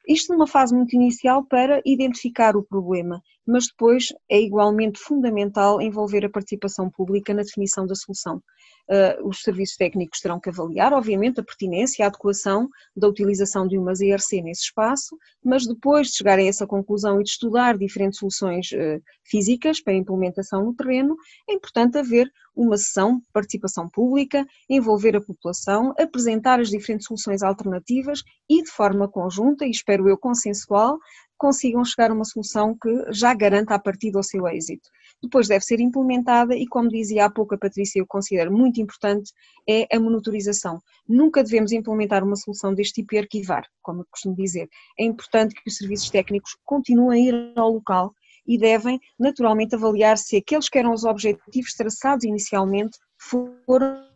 Isto 0.07 0.35
numa 0.35 0.47
fase 0.47 0.73
muito 0.73 0.95
inicial 0.95 1.45
para 1.45 1.83
identificar 1.85 2.57
o 2.57 2.63
problema, 2.63 3.21
mas 3.47 3.67
depois 3.67 4.09
é 4.29 4.41
igualmente 4.41 4.99
fundamental 4.99 5.81
envolver 5.81 6.25
a 6.25 6.31
participação 6.31 6.91
pública 6.91 7.35
na 7.35 7.43
definição 7.43 7.87
da 7.87 7.95
solução. 7.95 8.43
Uh, 8.87 9.27
os 9.27 9.41
serviços 9.41 9.77
técnicos 9.77 10.21
terão 10.21 10.39
que 10.39 10.51
avaliar, 10.51 10.93
obviamente, 10.93 11.41
a 11.41 11.43
pertinência 11.43 12.03
e 12.03 12.05
a 12.05 12.09
adequação 12.09 12.69
da 12.95 13.09
utilização 13.09 13.67
de 13.67 13.79
uma 13.79 13.95
ZRC 13.95 14.43
nesse 14.43 14.65
espaço, 14.65 15.17
mas 15.43 15.67
depois 15.67 16.09
de 16.09 16.17
chegar 16.19 16.39
a 16.39 16.43
essa 16.43 16.67
conclusão 16.67 17.19
e 17.19 17.25
de 17.25 17.31
estudar 17.31 17.79
diferentes 17.79 18.19
soluções 18.19 18.71
uh, 18.73 19.03
físicas 19.25 19.81
para 19.81 19.95
implementação 19.95 20.63
no 20.65 20.75
terreno, 20.75 21.17
é 21.49 21.55
importante 21.55 21.97
haver 21.97 22.31
uma 22.55 22.77
sessão 22.77 23.19
de 23.19 23.25
participação 23.33 23.89
pública, 23.89 24.47
envolver 24.69 25.17
a 25.17 25.21
população, 25.21 25.95
apresentar 25.99 26.61
as 26.61 26.69
diferentes 26.69 27.07
soluções 27.07 27.43
alternativas 27.43 28.23
e 28.49 28.63
de 28.63 28.71
forma 28.71 29.09
conjunta, 29.09 29.65
e 29.67 29.71
espero 29.71 30.09
eu 30.09 30.17
consensual, 30.17 30.99
consigam 31.37 31.85
chegar 31.85 32.11
a 32.11 32.15
uma 32.15 32.25
solução 32.25 32.77
que 32.81 33.13
já 33.13 33.35
garanta 33.35 33.75
a 33.75 33.79
partir 33.79 34.11
do 34.11 34.23
seu 34.23 34.47
êxito. 34.49 34.89
Depois 35.23 35.49
deve 35.49 35.65
ser 35.65 35.81
implementada 35.81 36.55
e, 36.57 36.67
como 36.67 36.89
dizia 36.89 37.27
há 37.27 37.31
pouco 37.31 37.55
a 37.55 37.59
Patrícia, 37.59 37.99
eu 37.99 38.07
considero 38.07 38.53
muito 38.53 38.81
importante, 38.81 39.33
é 39.69 39.87
a 39.95 40.01
monitorização. 40.01 40.81
Nunca 41.09 41.43
devemos 41.43 41.73
implementar 41.73 42.23
uma 42.23 42.37
solução 42.37 42.75
deste 42.75 43.03
tipo 43.03 43.15
e 43.15 43.19
arquivar, 43.19 43.67
como 43.83 44.03
eu 44.03 44.07
costumo 44.11 44.37
dizer. 44.37 44.69
É 44.99 45.05
importante 45.05 45.55
que 45.55 45.69
os 45.69 45.77
serviços 45.77 46.11
técnicos 46.11 46.57
continuem 46.65 47.29
a 47.29 47.29
ir 47.29 47.53
ao 47.57 47.71
local 47.71 48.13
e 48.47 48.59
devem 48.59 49.01
naturalmente 49.19 49.75
avaliar 49.75 50.19
se 50.19 50.37
aqueles 50.37 50.69
que 50.69 50.79
eram 50.79 50.93
os 50.93 51.05
objetivos 51.05 51.73
traçados 51.73 52.25
inicialmente 52.25 52.99
foram 53.19 54.14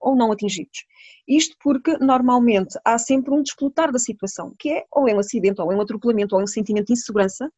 ou 0.00 0.16
não 0.16 0.32
atingidos. 0.32 0.84
Isto 1.26 1.56
porque 1.62 1.96
normalmente 1.98 2.78
há 2.84 2.98
sempre 2.98 3.34
um 3.34 3.42
desplotar 3.42 3.90
da 3.90 3.98
situação, 3.98 4.54
que 4.58 4.70
é 4.70 4.84
ou 4.90 5.08
é 5.08 5.14
um 5.14 5.18
acidente, 5.18 5.60
ou 5.60 5.72
é 5.72 5.76
um 5.76 5.80
atropelamento, 5.80 6.34
ou 6.34 6.40
é 6.40 6.44
um 6.44 6.48
sentimento 6.48 6.86
de 6.86 6.92
insegurança, 6.92 7.52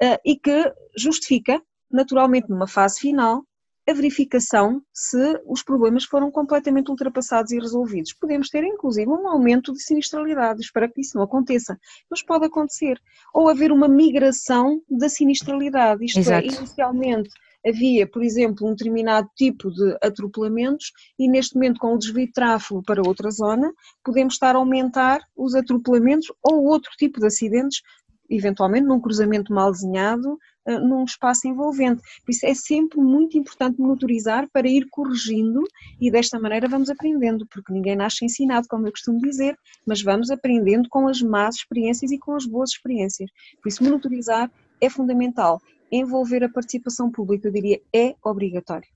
eh, 0.00 0.20
e 0.24 0.36
que 0.36 0.72
justifica, 0.96 1.62
naturalmente 1.90 2.50
numa 2.50 2.66
fase 2.66 3.00
final, 3.00 3.44
a 3.88 3.92
verificação 3.92 4.82
se 4.92 5.40
os 5.46 5.62
problemas 5.62 6.04
foram 6.04 6.28
completamente 6.28 6.90
ultrapassados 6.90 7.52
e 7.52 7.58
resolvidos. 7.58 8.12
Podemos 8.12 8.48
ter, 8.48 8.64
inclusive, 8.64 9.08
um 9.08 9.28
aumento 9.28 9.72
de 9.72 9.80
sinistralidade, 9.80 10.60
espero 10.60 10.90
que 10.92 11.00
isso 11.00 11.16
não 11.16 11.22
aconteça, 11.22 11.78
mas 12.10 12.20
pode 12.20 12.46
acontecer. 12.46 13.00
Ou 13.32 13.48
haver 13.48 13.70
uma 13.70 13.86
migração 13.86 14.82
da 14.90 15.08
sinistralidade, 15.08 16.04
isto 16.04 16.18
é, 16.18 16.20
Exato. 16.20 16.48
é, 16.48 16.56
inicialmente 16.56 17.30
havia, 17.66 18.06
por 18.06 18.22
exemplo, 18.22 18.66
um 18.66 18.70
determinado 18.70 19.28
tipo 19.34 19.70
de 19.70 19.96
atropelamentos 20.00 20.92
e 21.18 21.28
neste 21.28 21.54
momento 21.54 21.80
com 21.80 21.94
o 21.94 21.98
desvio 21.98 22.26
de 22.26 22.32
tráfego 22.32 22.82
para 22.82 23.02
outra 23.06 23.30
zona, 23.30 23.72
podemos 24.04 24.34
estar 24.34 24.54
a 24.54 24.58
aumentar 24.58 25.20
os 25.36 25.54
atropelamentos 25.54 26.32
ou 26.42 26.64
outro 26.64 26.90
tipo 26.96 27.18
de 27.18 27.26
acidentes, 27.26 27.82
eventualmente 28.30 28.86
num 28.86 29.00
cruzamento 29.00 29.52
mal 29.52 29.70
desenhado, 29.72 30.38
eh, 30.66 30.78
num 30.78 31.04
espaço 31.04 31.46
envolvente. 31.46 32.02
Por 32.24 32.30
isso 32.30 32.46
é 32.46 32.54
sempre 32.54 32.98
muito 33.00 33.38
importante 33.38 33.80
monitorizar 33.80 34.48
para 34.52 34.68
ir 34.68 34.86
corrigindo 34.90 35.62
e 36.00 36.10
desta 36.10 36.38
maneira 36.38 36.68
vamos 36.68 36.90
aprendendo, 36.90 37.46
porque 37.46 37.72
ninguém 37.72 37.96
nasce 37.96 38.24
ensinado, 38.24 38.66
como 38.68 38.86
eu 38.86 38.92
costumo 38.92 39.20
dizer, 39.20 39.56
mas 39.86 40.02
vamos 40.02 40.30
aprendendo 40.30 40.88
com 40.88 41.08
as 41.08 41.20
más 41.20 41.56
experiências 41.56 42.10
e 42.10 42.18
com 42.18 42.34
as 42.34 42.46
boas 42.46 42.70
experiências. 42.70 43.30
Por 43.62 43.68
isso 43.68 43.82
monitorizar 43.82 44.50
é 44.80 44.90
fundamental 44.90 45.60
envolver 45.90 46.44
a 46.44 46.48
participação 46.48 47.10
pública, 47.10 47.48
eu 47.48 47.52
diria 47.52 47.80
é 47.92 48.14
obrigatório. 48.24 48.88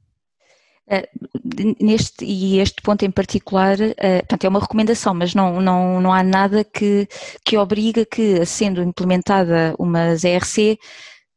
Uh, 0.86 1.76
neste, 1.80 2.24
e 2.24 2.58
este 2.58 2.82
ponto 2.82 3.04
em 3.04 3.10
particular, 3.10 3.76
uh, 3.78 4.18
portanto, 4.20 4.44
é 4.44 4.48
uma 4.48 4.58
recomendação, 4.60 5.14
mas 5.14 5.34
não, 5.34 5.60
não, 5.60 6.00
não 6.00 6.12
há 6.12 6.22
nada 6.22 6.64
que, 6.64 7.06
que 7.44 7.56
obriga 7.56 8.04
que, 8.04 8.44
sendo 8.44 8.82
implementada 8.82 9.74
uma 9.78 10.16
ZRC, 10.16 10.78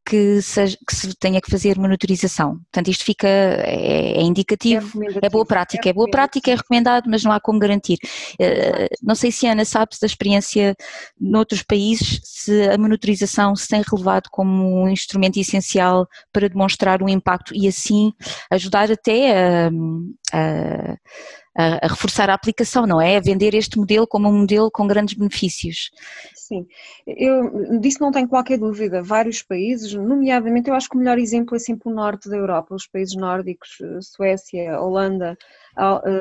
que, 0.06 0.42
seja, 0.42 0.78
que 0.86 0.96
se 0.96 1.14
tenha 1.16 1.42
que 1.42 1.50
fazer 1.50 1.78
monitorização. 1.78 2.56
Portanto, 2.56 2.90
isto 2.90 3.06
fica, 3.06 3.28
é, 3.28 4.18
é 4.18 4.22
indicativo, 4.22 5.04
é, 5.04 5.26
é, 5.26 5.30
boa 5.30 5.46
prática, 5.46 5.88
é, 5.88 5.92
é 5.92 5.94
boa 5.94 6.10
prática, 6.10 6.52
é 6.52 6.56
recomendado, 6.56 7.10
mas 7.10 7.24
não 7.24 7.32
há 7.32 7.40
como 7.40 7.60
garantir. 7.60 7.98
Uh, 8.34 8.88
não 9.02 9.16
sei 9.16 9.32
se 9.32 9.48
a 9.48 9.54
Ana 9.54 9.66
sabe 9.66 9.92
da 10.00 10.06
experiência 10.08 10.76
noutros 11.20 11.64
países, 11.64 12.20
se 12.24 12.70
a 12.70 12.78
monitorização 12.78 13.56
se 13.56 13.68
tem 13.68 13.82
relevado 13.90 14.30
como 14.30 14.84
um 14.84 14.90
instrumento 14.90 15.40
essencial 15.40 16.08
para 16.32 16.50
demonstrar 16.50 17.02
o 17.02 17.10
impacto 17.10 17.56
e 17.56 17.68
assim 17.68 18.12
ajudar 18.52 18.92
até 18.92 19.68
a, 19.68 19.72
a 20.34 20.98
a, 21.56 21.86
a, 21.86 21.88
reforçar 21.88 22.30
a 22.30 22.34
aplicação, 22.34 22.86
não 22.86 23.02
é? 23.02 23.18
A 23.18 23.22
vender 23.22 23.54
este 23.54 23.78
modelo 23.78 24.08
como 24.08 24.30
um 24.30 24.40
modelo 24.40 24.72
com 24.72 24.88
grandes 24.88 25.14
benefícios. 25.14 25.92
Sim, 26.36 26.66
eu 27.06 27.80
disso 27.80 28.00
não 28.02 28.12
tenho 28.12 28.28
qualquer 28.28 28.58
dúvida. 28.58 29.02
Vários 29.02 29.42
países, 29.42 29.94
nomeadamente, 29.94 30.70
eu 30.70 30.76
acho 30.76 30.90
que 30.90 30.96
o 30.96 31.00
melhor 31.00 31.18
exemplo 31.18 31.56
é 31.56 31.60
sempre 31.60 31.90
o 31.90 31.94
norte 31.94 32.30
da 32.30 32.38
Europa, 32.38 32.76
os 32.76 32.88
países 32.88 33.16
nórdicos, 33.16 33.78
Suécia, 34.02 34.80
Holanda, 34.80 35.38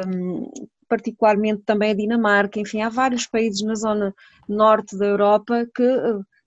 um, 0.06 0.50
particularmente 0.88 1.62
também 1.62 1.90
a 1.90 1.94
Dinamarca, 1.94 2.60
enfim, 2.60 2.82
há 2.82 2.88
vários 2.88 3.26
países 3.26 3.62
na 3.62 3.74
zona 3.74 4.14
norte 4.48 4.96
da 4.96 5.06
Europa 5.06 5.66
que 5.74 5.82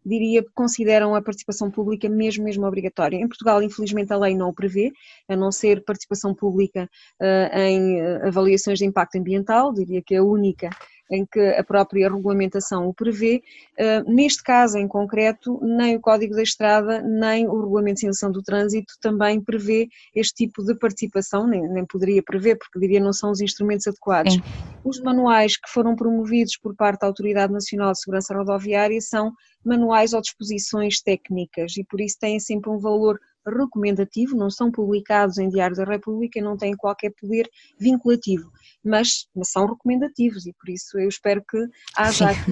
diria 0.06 0.44
que 0.44 0.52
consideram 0.54 1.16
a 1.16 1.22
participação 1.22 1.72
pública 1.72 2.08
mesmo, 2.08 2.44
mesmo 2.44 2.66
obrigatória. 2.66 3.18
Em 3.18 3.28
Portugal, 3.28 3.62
infelizmente, 3.62 4.14
a 4.14 4.18
lei 4.18 4.36
não 4.36 4.50
o 4.50 4.54
prevê, 4.54 4.92
a 5.28 5.36
não 5.36 5.52
ser 5.52 5.84
participação 5.84 6.34
pública 6.36 6.90
uh, 7.22 7.58
em 7.58 8.00
eh, 8.00 8.28
avaliações 8.28 8.78
de 8.78 8.86
impacto 8.86 9.18
ambiental, 9.18 9.74
diria 9.74 10.02
que 10.02 10.14
é 10.14 10.20
a 10.20 10.24
única 10.24 10.70
em 11.12 11.26
que 11.26 11.40
a 11.40 11.64
própria 11.64 12.10
regulamentação 12.10 12.88
o 12.88 12.94
prevê. 12.94 13.42
Uh, 13.80 14.12
neste 14.12 14.44
caso 14.44 14.78
em 14.78 14.88
concreto, 14.88 15.60
nem 15.62 15.96
o 15.96 16.02
Código 16.02 16.36
da 16.36 16.44
Estrada, 16.44 17.02
nem 17.02 17.48
o 17.48 17.62
Regulamento 17.62 17.96
de 17.96 18.00
Sinalização 18.02 18.32
do 18.32 18.42
Trânsito 18.42 18.94
também 19.02 19.42
prevê 19.42 19.88
este 20.16 20.46
tipo 20.46 20.64
de 20.64 20.76
participação, 20.76 21.48
nem, 21.48 21.68
nem 21.70 21.86
poderia 21.86 22.24
prever, 22.24 22.58
porque 22.58 22.80
diria 22.80 23.00
não 23.00 23.14
são 23.14 23.32
os 23.32 23.42
instrumentos 23.42 23.88
adequados. 23.88 24.34
Sim. 24.34 24.42
Os 24.84 25.00
manuais 25.02 25.58
que 25.58 25.70
foram 25.70 25.96
promovidos 25.96 26.58
por 26.58 26.76
parte 26.76 27.02
da 27.02 27.08
Autoridade 27.08 27.54
Nacional 27.54 27.92
de 27.92 28.00
Segurança 28.00 28.34
Rodoviária 28.34 29.00
são 29.02 29.32
manuais 29.64 30.14
ou 30.14 30.22
disposições 30.22 31.02
técnicas 31.02 31.76
e 31.78 31.84
por 31.84 32.00
isso 32.00 32.18
têm 32.20 32.40
sempre 32.40 32.70
um 32.70 32.78
valor 32.78 33.20
recomendativo, 33.46 34.36
não 34.36 34.50
são 34.50 34.72
publicados 34.72 35.38
em 35.38 35.50
Diário 35.50 35.76
da 35.76 35.84
República 35.84 36.40
e 36.40 36.42
não 36.42 36.58
têm 36.58 36.76
qualquer 36.76 37.12
poder 37.20 37.50
vinculativo, 37.80 38.52
mas, 38.86 39.28
mas 39.36 39.50
são 39.50 39.66
recomendativos 39.66 40.46
e 40.46 40.54
por 40.54 40.70
isso 40.70 40.98
eu 41.00 41.10
espero 41.10 41.44
que 41.44 41.58
haja 41.98 42.30
aqui 42.30 42.52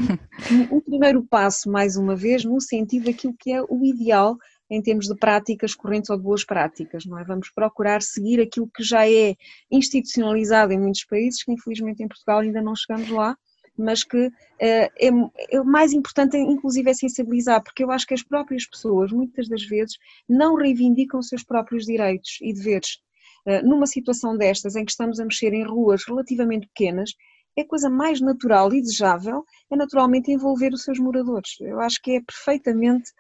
um, 0.71 0.81
primeiro 0.81 1.23
passo, 1.23 1.69
mais 1.69 1.95
uma 1.95 2.15
vez, 2.15 2.43
no 2.43 2.59
sentido 2.59 3.05
daquilo 3.05 3.35
que 3.39 3.51
é 3.51 3.61
o 3.61 3.85
ideal 3.85 4.37
em 4.69 4.81
termos 4.81 5.07
de 5.07 5.15
práticas 5.15 5.75
correntes 5.75 6.09
ou 6.09 6.17
de 6.17 6.23
boas 6.23 6.43
práticas, 6.43 7.05
não 7.05 7.19
é? 7.19 7.23
Vamos 7.23 7.51
procurar 7.51 8.01
seguir 8.01 8.41
aquilo 8.41 8.67
que 8.73 8.83
já 8.83 9.07
é 9.07 9.35
institucionalizado 9.69 10.73
em 10.73 10.79
muitos 10.79 11.05
países, 11.05 11.43
que 11.43 11.51
infelizmente 11.51 12.01
em 12.01 12.07
Portugal 12.07 12.39
ainda 12.39 12.61
não 12.61 12.75
chegamos 12.75 13.09
lá, 13.09 13.37
mas 13.77 14.03
que 14.03 14.31
é, 14.59 14.89
é, 14.99 15.59
o 15.59 15.65
mais 15.65 15.93
importante, 15.93 16.37
inclusive, 16.37 16.89
é 16.89 16.93
sensibilizar, 16.93 17.61
porque 17.63 17.83
eu 17.83 17.91
acho 17.91 18.05
que 18.07 18.13
as 18.13 18.23
próprias 18.23 18.65
pessoas, 18.65 19.11
muitas 19.11 19.47
das 19.47 19.63
vezes, 19.63 19.97
não 20.27 20.55
reivindicam 20.55 21.19
os 21.19 21.27
seus 21.27 21.43
próprios 21.43 21.85
direitos 21.85 22.37
e 22.41 22.53
deveres. 22.53 22.99
Eh, 23.45 23.61
numa 23.61 23.85
situação 23.85 24.37
destas, 24.37 24.75
em 24.75 24.85
que 24.85 24.91
estamos 24.91 25.19
a 25.19 25.25
mexer 25.25 25.53
em 25.53 25.63
ruas 25.65 26.03
relativamente 26.05 26.67
pequenas, 26.67 27.11
é 27.57 27.61
a 27.61 27.67
coisa 27.67 27.89
mais 27.89 28.19
natural 28.19 28.73
e 28.73 28.81
desejável 28.81 29.43
é 29.71 29.75
naturalmente 29.75 30.31
envolver 30.31 30.73
os 30.73 30.83
seus 30.83 30.97
moradores. 30.99 31.57
Eu 31.61 31.79
acho 31.79 32.01
que 32.01 32.15
é 32.15 32.21
perfeitamente, 32.21 33.11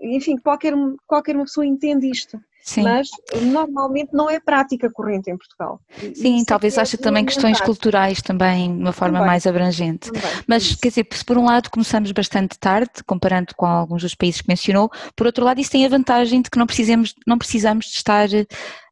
enfim, 0.00 0.38
qualquer, 0.38 0.72
qualquer 1.06 1.36
uma 1.36 1.44
pessoa 1.44 1.66
entende 1.66 2.10
isto. 2.10 2.40
Sim. 2.66 2.82
mas 2.82 3.08
normalmente 3.42 4.10
não 4.12 4.28
é 4.28 4.40
prática 4.40 4.90
corrente 4.90 5.30
em 5.30 5.36
Portugal. 5.36 5.80
Sim, 6.16 6.44
talvez 6.44 6.76
é 6.76 6.80
ache 6.80 6.96
também 6.96 7.24
questões 7.24 7.60
culturais 7.60 8.20
também 8.20 8.74
de 8.74 8.82
uma 8.82 8.92
forma 8.92 9.18
também. 9.18 9.26
mais 9.28 9.46
abrangente. 9.46 10.10
Também. 10.10 10.30
Mas 10.48 10.74
quer 10.74 10.88
dizer, 10.88 11.06
se 11.12 11.24
por 11.24 11.38
um 11.38 11.44
lado 11.44 11.70
começamos 11.70 12.10
bastante 12.10 12.58
tarde, 12.58 12.90
comparando 13.06 13.54
com 13.56 13.66
alguns 13.66 14.02
dos 14.02 14.16
países 14.16 14.40
que 14.40 14.48
mencionou, 14.48 14.90
por 15.14 15.26
outro 15.26 15.44
lado 15.44 15.60
isso 15.60 15.70
tem 15.70 15.86
a 15.86 15.88
vantagem 15.88 16.42
de 16.42 16.50
que 16.50 16.58
não 16.58 16.66
precisamos, 16.66 17.14
não 17.24 17.38
precisamos 17.38 17.86
de 17.86 17.92
estar 17.92 18.28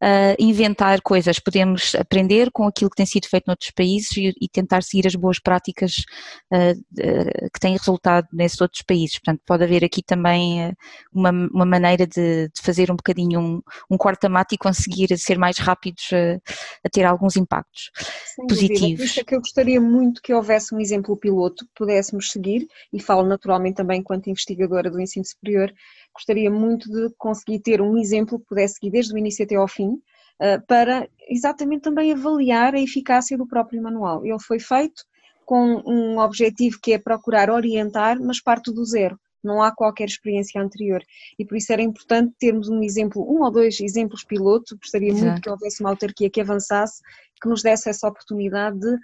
a 0.01 0.37
inventar 0.39 1.01
coisas, 1.01 1.39
podemos 1.41 1.95
aprender 1.97 2.51
com 2.53 2.67
aquilo 2.67 2.91
que 2.91 2.97
tem 2.97 3.07
sido 3.07 3.27
feito 3.27 3.45
noutros 3.47 3.71
países 3.71 4.17
e, 4.17 4.33
e 4.41 4.49
tentar 4.49 4.83
seguir 4.83 5.07
as 5.07 5.15
boas 5.15 5.39
práticas 5.39 6.05
uh, 6.53 6.73
uh, 6.73 7.51
que 7.53 7.59
têm 7.59 7.77
resultado 7.77 8.29
nesses 8.33 8.61
outros 8.61 8.83
países. 8.83 9.19
Portanto, 9.19 9.41
pode 9.47 9.65
haver 9.65 9.83
aqui 9.83 10.03
também 10.03 10.75
uma, 11.13 11.31
uma 11.31 11.65
maneira 11.65 12.07
de, 12.07 12.49
de 12.49 12.63
fazer 12.63 12.91
um 12.93 12.97
bocadinho 12.97 13.41
um, 13.41 13.63
um 13.91 13.97
corta-mate 13.97 14.55
e 14.55 14.59
conseguir 14.59 15.17
ser 15.19 15.39
mais 15.39 15.59
rápidos 15.59 16.11
a, 16.13 16.37
a 16.85 16.91
ter 16.91 17.05
alguns 17.05 17.37
impactos 17.37 17.91
Sem 18.35 18.47
positivos. 18.47 19.07
Dúvida. 19.07 19.21
É 19.21 19.25
que 19.25 19.35
eu 19.35 19.41
gostaria 19.41 19.81
muito 19.81 20.23
que 20.23 20.35
houvesse 20.35 20.75
um 20.75 20.81
exemplo 20.81 21.17
piloto 21.17 21.65
que 21.65 21.73
pudéssemos 21.75 22.31
seguir, 22.31 22.67
e 22.93 23.01
falo 23.01 23.27
naturalmente 23.27 23.77
também 23.77 24.01
enquanto 24.01 24.29
investigadora 24.29 24.91
do 24.91 25.01
ensino 25.01 25.25
superior, 25.25 25.73
gostaria 26.15 26.51
muito 26.51 26.91
de 26.91 27.13
conseguir 27.19 27.61
ter 27.61 27.81
um 27.81 27.97
exemplo 27.97 28.39
que 28.39 28.47
pudesse 28.47 28.75
seguir 28.75 28.91
desde 28.91 29.13
o 29.15 29.19
início 29.19 29.45
até 29.45 29.57
ao 29.57 29.69
fim, 29.69 29.99
eh, 30.41 30.59
para 30.59 31.09
exatamente 31.29 31.83
também 31.83 32.13
avaliar 32.13 32.75
a 32.75 32.81
eficácia 32.81 33.37
do 33.37 33.47
próprio 33.47 33.83
manual. 33.83 34.25
Ele 34.25 34.41
foi 34.41 34.61
feito 34.61 35.05
com 35.45 35.83
um 35.87 36.19
objetivo 36.19 36.79
que 36.83 36.93
é 36.93 36.99
procurar 36.99 37.51
orientar, 37.51 38.19
mas 38.21 38.41
parte 38.41 38.73
do 38.73 38.85
zero 38.85 39.19
não 39.47 39.63
há 39.63 39.75
qualquer 39.75 40.07
experiência 40.07 40.61
anterior 40.61 41.03
e 41.39 41.45
por 41.45 41.57
isso 41.57 41.73
era 41.73 41.83
importante 41.83 42.35
termos 42.39 42.69
um 42.69 42.83
exemplo, 42.83 43.23
um 43.23 43.43
ou 43.43 43.51
dois 43.51 43.81
exemplos 43.81 44.25
piloto, 44.25 44.77
gostaria 44.77 45.11
Exato. 45.11 45.25
muito 45.25 45.43
que 45.43 45.51
houvesse 45.51 45.81
uma 45.81 45.91
autarquia 45.91 46.31
que 46.31 46.41
avançasse, 46.41 47.03
que 47.41 47.49
nos 47.49 47.63
desse 47.63 47.89
essa 47.89 48.09
oportunidade 48.09 48.79
de 48.79 48.97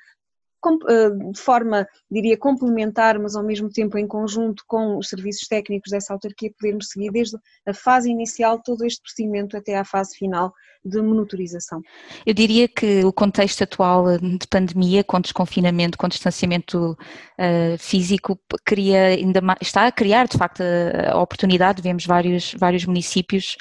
de 1.32 1.40
forma, 1.40 1.86
diria, 2.11 2.36
complementar, 2.36 3.18
mas 3.18 3.34
ao 3.34 3.42
mesmo 3.42 3.70
tempo 3.70 3.96
em 3.96 4.06
conjunto 4.06 4.64
com 4.66 4.98
os 4.98 5.08
serviços 5.08 5.48
técnicos 5.48 5.90
dessa 5.90 6.12
autarquia, 6.12 6.52
podermos 6.58 6.88
seguir 6.88 7.11
desde 7.11 7.36
a 7.66 7.72
fase 7.72 8.11
inicial 8.11 8.61
todo 8.62 8.84
este 8.84 9.02
procedimento 9.02 9.56
até 9.56 9.76
à 9.76 9.84
fase 9.84 10.16
final 10.16 10.52
de 10.84 11.00
monitorização. 11.02 11.80
Eu 12.24 12.32
diria 12.32 12.66
que 12.66 13.04
o 13.04 13.12
contexto 13.12 13.62
atual 13.62 14.18
de 14.18 14.46
pandemia, 14.48 15.04
com 15.04 15.20
desconfinamento, 15.20 15.98
com 15.98 16.08
distanciamento 16.08 16.92
uh, 16.92 17.78
físico, 17.78 18.38
cria 18.64 19.08
ainda 19.08 19.40
mais, 19.40 19.58
está 19.61 19.86
a 19.86 19.92
criar 19.92 20.26
de 20.26 20.38
facto 20.38 20.62
a, 20.62 21.12
a 21.12 21.20
oportunidade, 21.20 21.82
vemos 21.82 22.06
vários, 22.06 22.54
vários 22.58 22.86
municípios 22.86 23.56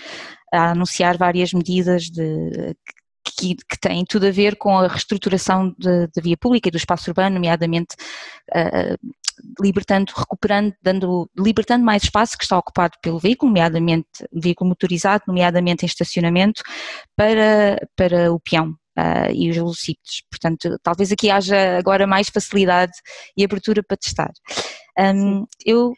a 0.54 0.72
anunciar 0.72 1.18
várias 1.18 1.54
medidas 1.54 2.04
de, 2.04 2.74
que, 3.24 3.56
que 3.56 3.80
têm 3.80 4.06
tudo 4.06 4.28
a 4.28 4.32
ver 4.32 4.56
com 4.56 4.78
a 4.78 4.88
reestruturação 4.88 5.76
da 5.78 6.22
via 6.22 6.38
pública 6.38 6.68
e 6.68 6.72
do 6.72 6.78
espaço 6.78 7.10
urbano, 7.10 7.36
nomeadamente 7.36 7.96
uh, 8.52 9.10
libertando, 9.62 10.12
recuperando, 10.16 10.74
dando, 10.82 11.30
libertando 11.38 11.86
mais 11.86 12.04
espaço 12.04 12.38
que 12.38 12.44
está 12.44 12.58
ocupado 12.58 12.98
pelo 13.02 13.20
veículo, 13.20 13.50
nomeadamente 13.50 14.08
veículo 14.34 14.70
motorizado, 14.70 15.24
nomeadamente 15.28 15.86
em 15.86 15.88
estacionamento, 15.88 16.62
para, 17.16 17.78
para 17.96 18.32
o 18.32 18.40
peão. 18.40 18.76
Uh, 18.98 19.32
e 19.34 19.50
os 19.50 19.56
velocípedes. 19.56 20.24
Portanto, 20.30 20.78
talvez 20.84 21.10
aqui 21.10 21.30
haja 21.30 21.78
agora 21.78 22.06
mais 22.06 22.28
facilidade 22.28 22.92
e 23.38 23.46
abertura 23.46 23.82
para 23.82 23.96
testar. 23.96 24.32
Um, 25.00 25.46
eu 25.66 25.94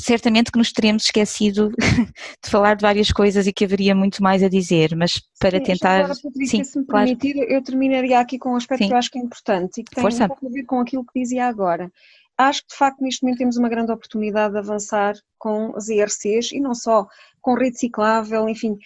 certamente 0.00 0.50
que 0.50 0.58
nos 0.58 0.72
teremos 0.72 1.04
esquecido 1.04 1.70
de 2.42 2.50
falar 2.50 2.74
de 2.74 2.82
várias 2.82 3.10
coisas 3.10 3.46
e 3.46 3.52
que 3.52 3.64
haveria 3.64 3.94
muito 3.94 4.22
mais 4.22 4.42
a 4.42 4.48
dizer, 4.48 4.94
mas 4.96 5.20
para 5.38 5.58
Sim, 5.58 5.64
tentar. 5.64 6.04
Agora, 6.04 6.20
Patrícia, 6.22 6.58
Sim, 6.58 6.64
se 6.64 6.78
me 6.78 6.86
claro. 6.86 7.06
permitir, 7.06 7.36
eu 7.36 7.62
terminaria 7.62 8.18
aqui 8.18 8.38
com 8.38 8.52
um 8.52 8.56
aspecto 8.56 8.82
Sim. 8.82 8.88
que 8.88 8.94
eu 8.94 8.98
acho 8.98 9.10
que 9.10 9.18
é 9.18 9.22
importante 9.22 9.80
e 9.80 9.84
que 9.84 9.94
tem 9.94 10.02
Força. 10.02 10.24
um 10.24 10.28
pouco 10.28 10.46
a 10.46 10.50
ver 10.50 10.64
com 10.64 10.80
aquilo 10.80 11.04
que 11.04 11.20
dizia 11.20 11.46
agora. 11.46 11.90
Acho 12.36 12.62
que 12.62 12.68
de 12.68 12.76
facto 12.76 13.00
neste 13.00 13.22
momento 13.22 13.38
temos 13.38 13.56
uma 13.56 13.68
grande 13.68 13.92
oportunidade 13.92 14.54
de 14.54 14.58
avançar 14.58 15.14
com 15.38 15.72
as 15.76 15.88
ERCs 15.88 16.50
e 16.52 16.58
não 16.58 16.74
só 16.74 17.06
com 17.40 17.54
rede 17.54 17.78
ciclável, 17.78 18.48
enfim, 18.48 18.76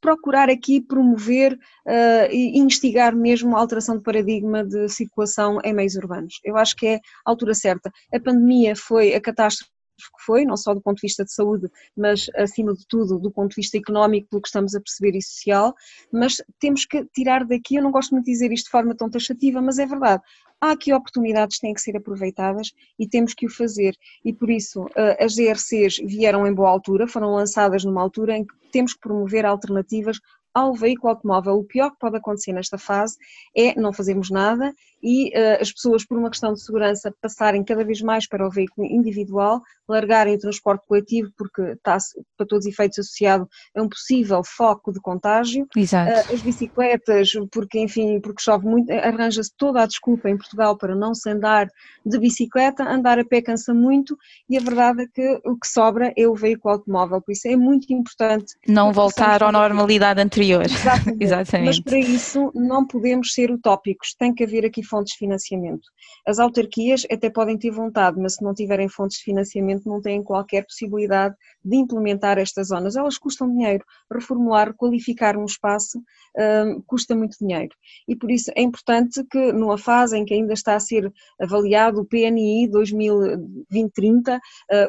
procurar 0.00 0.48
aqui 0.48 0.80
promover 0.80 1.54
uh, 1.54 2.30
e 2.30 2.58
instigar 2.58 3.14
mesmo 3.14 3.56
a 3.56 3.60
alteração 3.60 3.96
de 3.96 4.02
paradigma 4.02 4.64
de 4.64 4.88
circulação 4.88 5.58
em 5.64 5.74
meios 5.74 5.96
urbanos. 5.96 6.40
Eu 6.44 6.56
acho 6.56 6.76
que 6.76 6.86
é 6.86 6.94
a 6.96 7.00
altura 7.30 7.54
certa. 7.54 7.90
A 8.12 8.20
pandemia 8.20 8.74
foi 8.76 9.14
a 9.14 9.20
catástrofe 9.20 9.70
que 10.04 10.24
foi, 10.24 10.44
não 10.44 10.56
só 10.56 10.74
do 10.74 10.80
ponto 10.80 10.96
de 10.96 11.02
vista 11.02 11.24
de 11.24 11.32
saúde, 11.32 11.68
mas 11.96 12.26
acima 12.36 12.74
de 12.74 12.86
tudo 12.86 13.18
do 13.18 13.30
ponto 13.30 13.50
de 13.50 13.56
vista 13.56 13.76
económico, 13.76 14.28
pelo 14.28 14.42
que 14.42 14.48
estamos 14.48 14.74
a 14.74 14.80
perceber 14.80 15.16
e 15.16 15.22
social, 15.22 15.74
mas 16.12 16.42
temos 16.58 16.84
que 16.84 17.04
tirar 17.14 17.44
daqui, 17.44 17.76
eu 17.76 17.82
não 17.82 17.90
gosto 17.90 18.12
muito 18.12 18.26
de 18.26 18.32
dizer 18.32 18.52
isto 18.52 18.66
de 18.66 18.70
forma 18.70 18.94
tão 18.94 19.10
taxativa, 19.10 19.60
mas 19.60 19.78
é 19.78 19.86
verdade, 19.86 20.22
há 20.60 20.72
aqui 20.72 20.92
oportunidades 20.92 21.56
que 21.56 21.62
têm 21.62 21.74
que 21.74 21.80
ser 21.80 21.96
aproveitadas 21.96 22.72
e 22.98 23.08
temos 23.08 23.32
que 23.34 23.46
o 23.46 23.50
fazer. 23.50 23.96
E 24.24 24.32
por 24.32 24.50
isso 24.50 24.86
eh, 24.94 25.24
as 25.24 25.34
GRCs 25.34 25.96
vieram 26.04 26.46
em 26.46 26.52
boa 26.52 26.68
altura, 26.68 27.08
foram 27.08 27.32
lançadas 27.32 27.84
numa 27.84 28.02
altura 28.02 28.36
em 28.36 28.44
que 28.44 28.54
temos 28.70 28.92
que 28.92 29.00
promover 29.00 29.46
alternativas 29.46 30.20
ao 30.52 30.74
veículo 30.74 31.10
automóvel. 31.10 31.54
O 31.54 31.64
pior 31.64 31.90
que 31.90 31.98
pode 31.98 32.16
acontecer 32.16 32.52
nesta 32.52 32.76
fase 32.76 33.16
é 33.56 33.78
não 33.80 33.92
fazermos 33.92 34.30
nada 34.30 34.74
e 35.02 35.28
uh, 35.28 35.60
as 35.60 35.72
pessoas, 35.72 36.04
por 36.04 36.18
uma 36.18 36.30
questão 36.30 36.52
de 36.52 36.62
segurança, 36.62 37.14
passarem 37.20 37.64
cada 37.64 37.84
vez 37.84 38.00
mais 38.00 38.26
para 38.28 38.46
o 38.46 38.50
veículo 38.50 38.86
individual, 38.86 39.60
largarem 39.88 40.34
o 40.34 40.38
transporte 40.38 40.86
coletivo, 40.86 41.30
porque 41.36 41.62
está, 41.62 41.98
para 42.36 42.46
todos 42.46 42.66
os 42.66 42.72
efeitos, 42.72 42.98
associado 42.98 43.48
a 43.76 43.82
um 43.82 43.88
possível 43.88 44.42
foco 44.44 44.92
de 44.92 45.00
contágio. 45.00 45.66
Exato. 45.76 46.10
Uh, 46.10 46.34
as 46.34 46.42
bicicletas, 46.42 47.32
porque, 47.50 47.78
enfim, 47.78 48.20
porque 48.20 48.42
chove 48.42 48.66
muito, 48.66 48.90
arranja-se 48.92 49.52
toda 49.56 49.82
a 49.82 49.86
desculpa 49.86 50.28
em 50.28 50.36
Portugal 50.36 50.76
para 50.76 50.94
não 50.94 51.14
se 51.14 51.28
andar 51.30 51.68
de 52.04 52.18
bicicleta, 52.18 52.84
andar 52.84 53.18
a 53.18 53.24
pé 53.24 53.42
cansa 53.42 53.74
muito 53.74 54.16
e 54.48 54.56
a 54.56 54.60
verdade 54.60 55.02
é 55.02 55.06
que 55.06 55.40
o 55.44 55.56
que 55.58 55.66
sobra 55.66 56.12
é 56.16 56.26
o 56.26 56.34
veículo 56.34 56.74
automóvel, 56.74 57.20
por 57.20 57.32
isso 57.32 57.48
é 57.48 57.56
muito 57.56 57.92
importante. 57.92 58.54
Não 58.66 58.92
voltar 58.92 59.42
à 59.42 59.52
normalidade 59.52 60.20
anterior. 60.20 60.64
Exatamente. 61.20 61.24
Exatamente. 61.24 61.66
Mas 61.66 61.80
para 61.80 61.98
isso 61.98 62.50
não 62.54 62.86
podemos 62.86 63.32
ser 63.32 63.50
utópicos, 63.50 64.14
tem 64.14 64.34
que 64.34 64.44
haver 64.44 64.64
aqui 64.64 64.82
fontes 64.90 65.12
de 65.12 65.18
financiamento. 65.18 65.88
As 66.26 66.38
autarquias 66.38 67.06
até 67.10 67.30
podem 67.30 67.56
ter 67.56 67.70
vontade, 67.70 68.20
mas 68.20 68.34
se 68.34 68.44
não 68.44 68.52
tiverem 68.52 68.88
fontes 68.88 69.18
de 69.18 69.24
financiamento 69.24 69.88
não 69.88 70.02
têm 70.02 70.22
qualquer 70.22 70.66
possibilidade 70.66 71.34
de 71.64 71.76
implementar 71.76 72.38
estas 72.38 72.68
zonas. 72.68 72.96
Elas 72.96 73.16
custam 73.16 73.48
dinheiro. 73.48 73.84
Reformular, 74.12 74.74
qualificar 74.74 75.36
um 75.36 75.44
espaço 75.44 76.02
um, 76.36 76.82
custa 76.82 77.14
muito 77.14 77.36
dinheiro. 77.40 77.74
E 78.08 78.16
por 78.16 78.30
isso 78.30 78.50
é 78.54 78.62
importante 78.62 79.24
que 79.30 79.52
numa 79.52 79.78
fase 79.78 80.16
em 80.18 80.24
que 80.24 80.34
ainda 80.34 80.52
está 80.52 80.74
a 80.74 80.80
ser 80.80 81.12
avaliado 81.40 82.00
o 82.00 82.04
PNI 82.04 82.68
2030, 82.68 84.36
uh, 84.36 84.40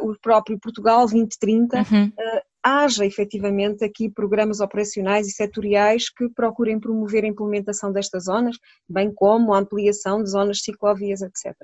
o 0.10 0.18
próprio 0.20 0.60
Portugal 0.60 1.00
2030, 1.02 1.78
uhum. 1.78 2.08
uh, 2.08 2.51
haja 2.64 3.06
efetivamente 3.06 3.84
aqui 3.84 4.10
programas 4.10 4.60
operacionais 4.60 5.28
e 5.28 5.32
setoriais 5.32 6.10
que 6.10 6.30
procurem 6.30 6.80
promover 6.80 7.24
a 7.24 7.28
implementação 7.28 7.92
destas 7.92 8.26
zonas, 8.26 8.58
bem 8.88 9.12
como 9.14 9.54
a 9.54 9.60
ampliação 9.60 10.24
de 10.24 10.30
zonas 10.30 10.62
ciclovias, 10.62 11.22
etc. 11.22 11.56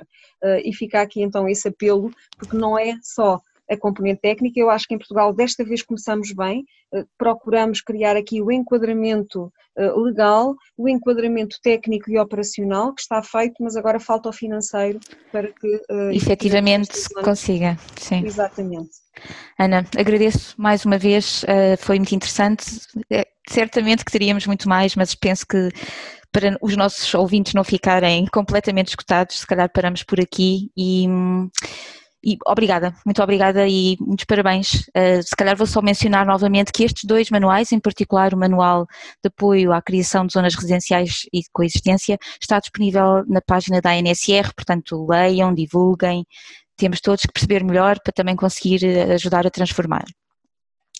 Eh, 0.43 0.69
e 0.69 0.73
fica 0.73 1.01
aqui 1.01 1.21
então 1.21 1.47
esse 1.47 1.67
apelo, 1.67 2.11
porque 2.37 2.57
não 2.57 2.77
é 2.77 2.97
só 3.01 3.39
a 3.69 3.77
componente 3.77 4.21
técnica. 4.21 4.59
Eu 4.59 4.69
acho 4.69 4.87
que 4.87 4.95
em 4.95 4.97
Portugal 4.97 5.33
desta 5.33 5.63
vez 5.63 5.81
começamos 5.81 6.31
bem, 6.33 6.65
eh, 6.93 7.05
procuramos 7.17 7.81
criar 7.81 8.15
aqui 8.15 8.41
o 8.41 8.51
enquadramento 8.51 9.51
eh, 9.77 9.91
legal, 9.91 10.55
o 10.77 10.87
enquadramento 10.87 11.57
técnico 11.61 12.09
e 12.09 12.17
operacional 12.17 12.93
que 12.93 13.01
está 13.01 13.21
feito, 13.21 13.55
mas 13.61 13.75
agora 13.75 13.99
falta 13.99 14.29
o 14.29 14.33
financeiro 14.33 14.99
para 15.31 15.47
que 15.51 15.75
uh, 15.89 16.11
efetivamente 16.11 16.97
se 16.97 17.13
consiga. 17.13 17.77
Sim. 17.97 18.25
Exatamente. 18.25 18.89
Ana, 19.59 19.85
agradeço 19.97 20.53
mais 20.57 20.85
uma 20.85 20.97
vez, 20.97 21.43
foi 21.79 21.97
muito 21.97 22.13
interessante. 22.13 22.63
Certamente 23.49 24.05
que 24.05 24.11
teríamos 24.11 24.45
muito 24.45 24.69
mais, 24.69 24.95
mas 24.95 25.15
penso 25.15 25.45
que 25.47 25.71
para 26.31 26.57
os 26.61 26.75
nossos 26.75 27.13
ouvintes 27.15 27.53
não 27.53 27.63
ficarem 27.63 28.25
completamente 28.27 28.89
escutados, 28.89 29.39
se 29.39 29.47
calhar 29.47 29.71
paramos 29.71 30.03
por 30.03 30.19
aqui 30.19 30.69
e 30.77 31.07
hum, 31.07 31.49
e 32.27 32.37
obrigada, 32.45 32.93
muito 33.05 33.23
obrigada 33.23 33.65
e 33.65 33.95
muitos 34.01 34.25
parabéns. 34.25 34.85
Uh, 34.89 35.23
se 35.23 35.33
calhar 35.33 35.55
vou 35.55 35.65
só 35.65 35.81
mencionar 35.81 36.25
novamente 36.25 36.73
que 36.73 36.83
estes 36.83 37.05
dois 37.05 37.29
manuais, 37.29 37.71
em 37.71 37.79
particular 37.79 38.33
o 38.33 38.37
Manual 38.37 38.85
de 39.23 39.29
Apoio 39.29 39.71
à 39.71 39.81
Criação 39.81 40.25
de 40.25 40.33
Zonas 40.33 40.53
Residenciais 40.53 41.21
e 41.31 41.39
de 41.39 41.49
Coexistência, 41.53 42.17
está 42.41 42.59
disponível 42.59 43.23
na 43.29 43.39
página 43.39 43.79
da 43.79 43.91
ANSR, 43.91 44.53
portanto 44.53 45.07
leiam, 45.09 45.53
divulguem, 45.53 46.25
temos 46.75 46.99
todos 46.99 47.21
que 47.21 47.31
perceber 47.31 47.63
melhor 47.63 47.97
para 48.03 48.11
também 48.11 48.35
conseguir 48.35 48.83
eh, 48.83 49.13
ajudar 49.13 49.47
a 49.47 49.49
transformar. 49.49 50.03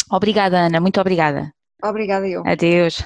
Obrigada, 0.10 0.60
Ana, 0.60 0.80
muito 0.80 1.02
obrigada. 1.02 1.52
Obrigada, 1.84 2.26
eu. 2.26 2.42
Adeus. 2.48 3.04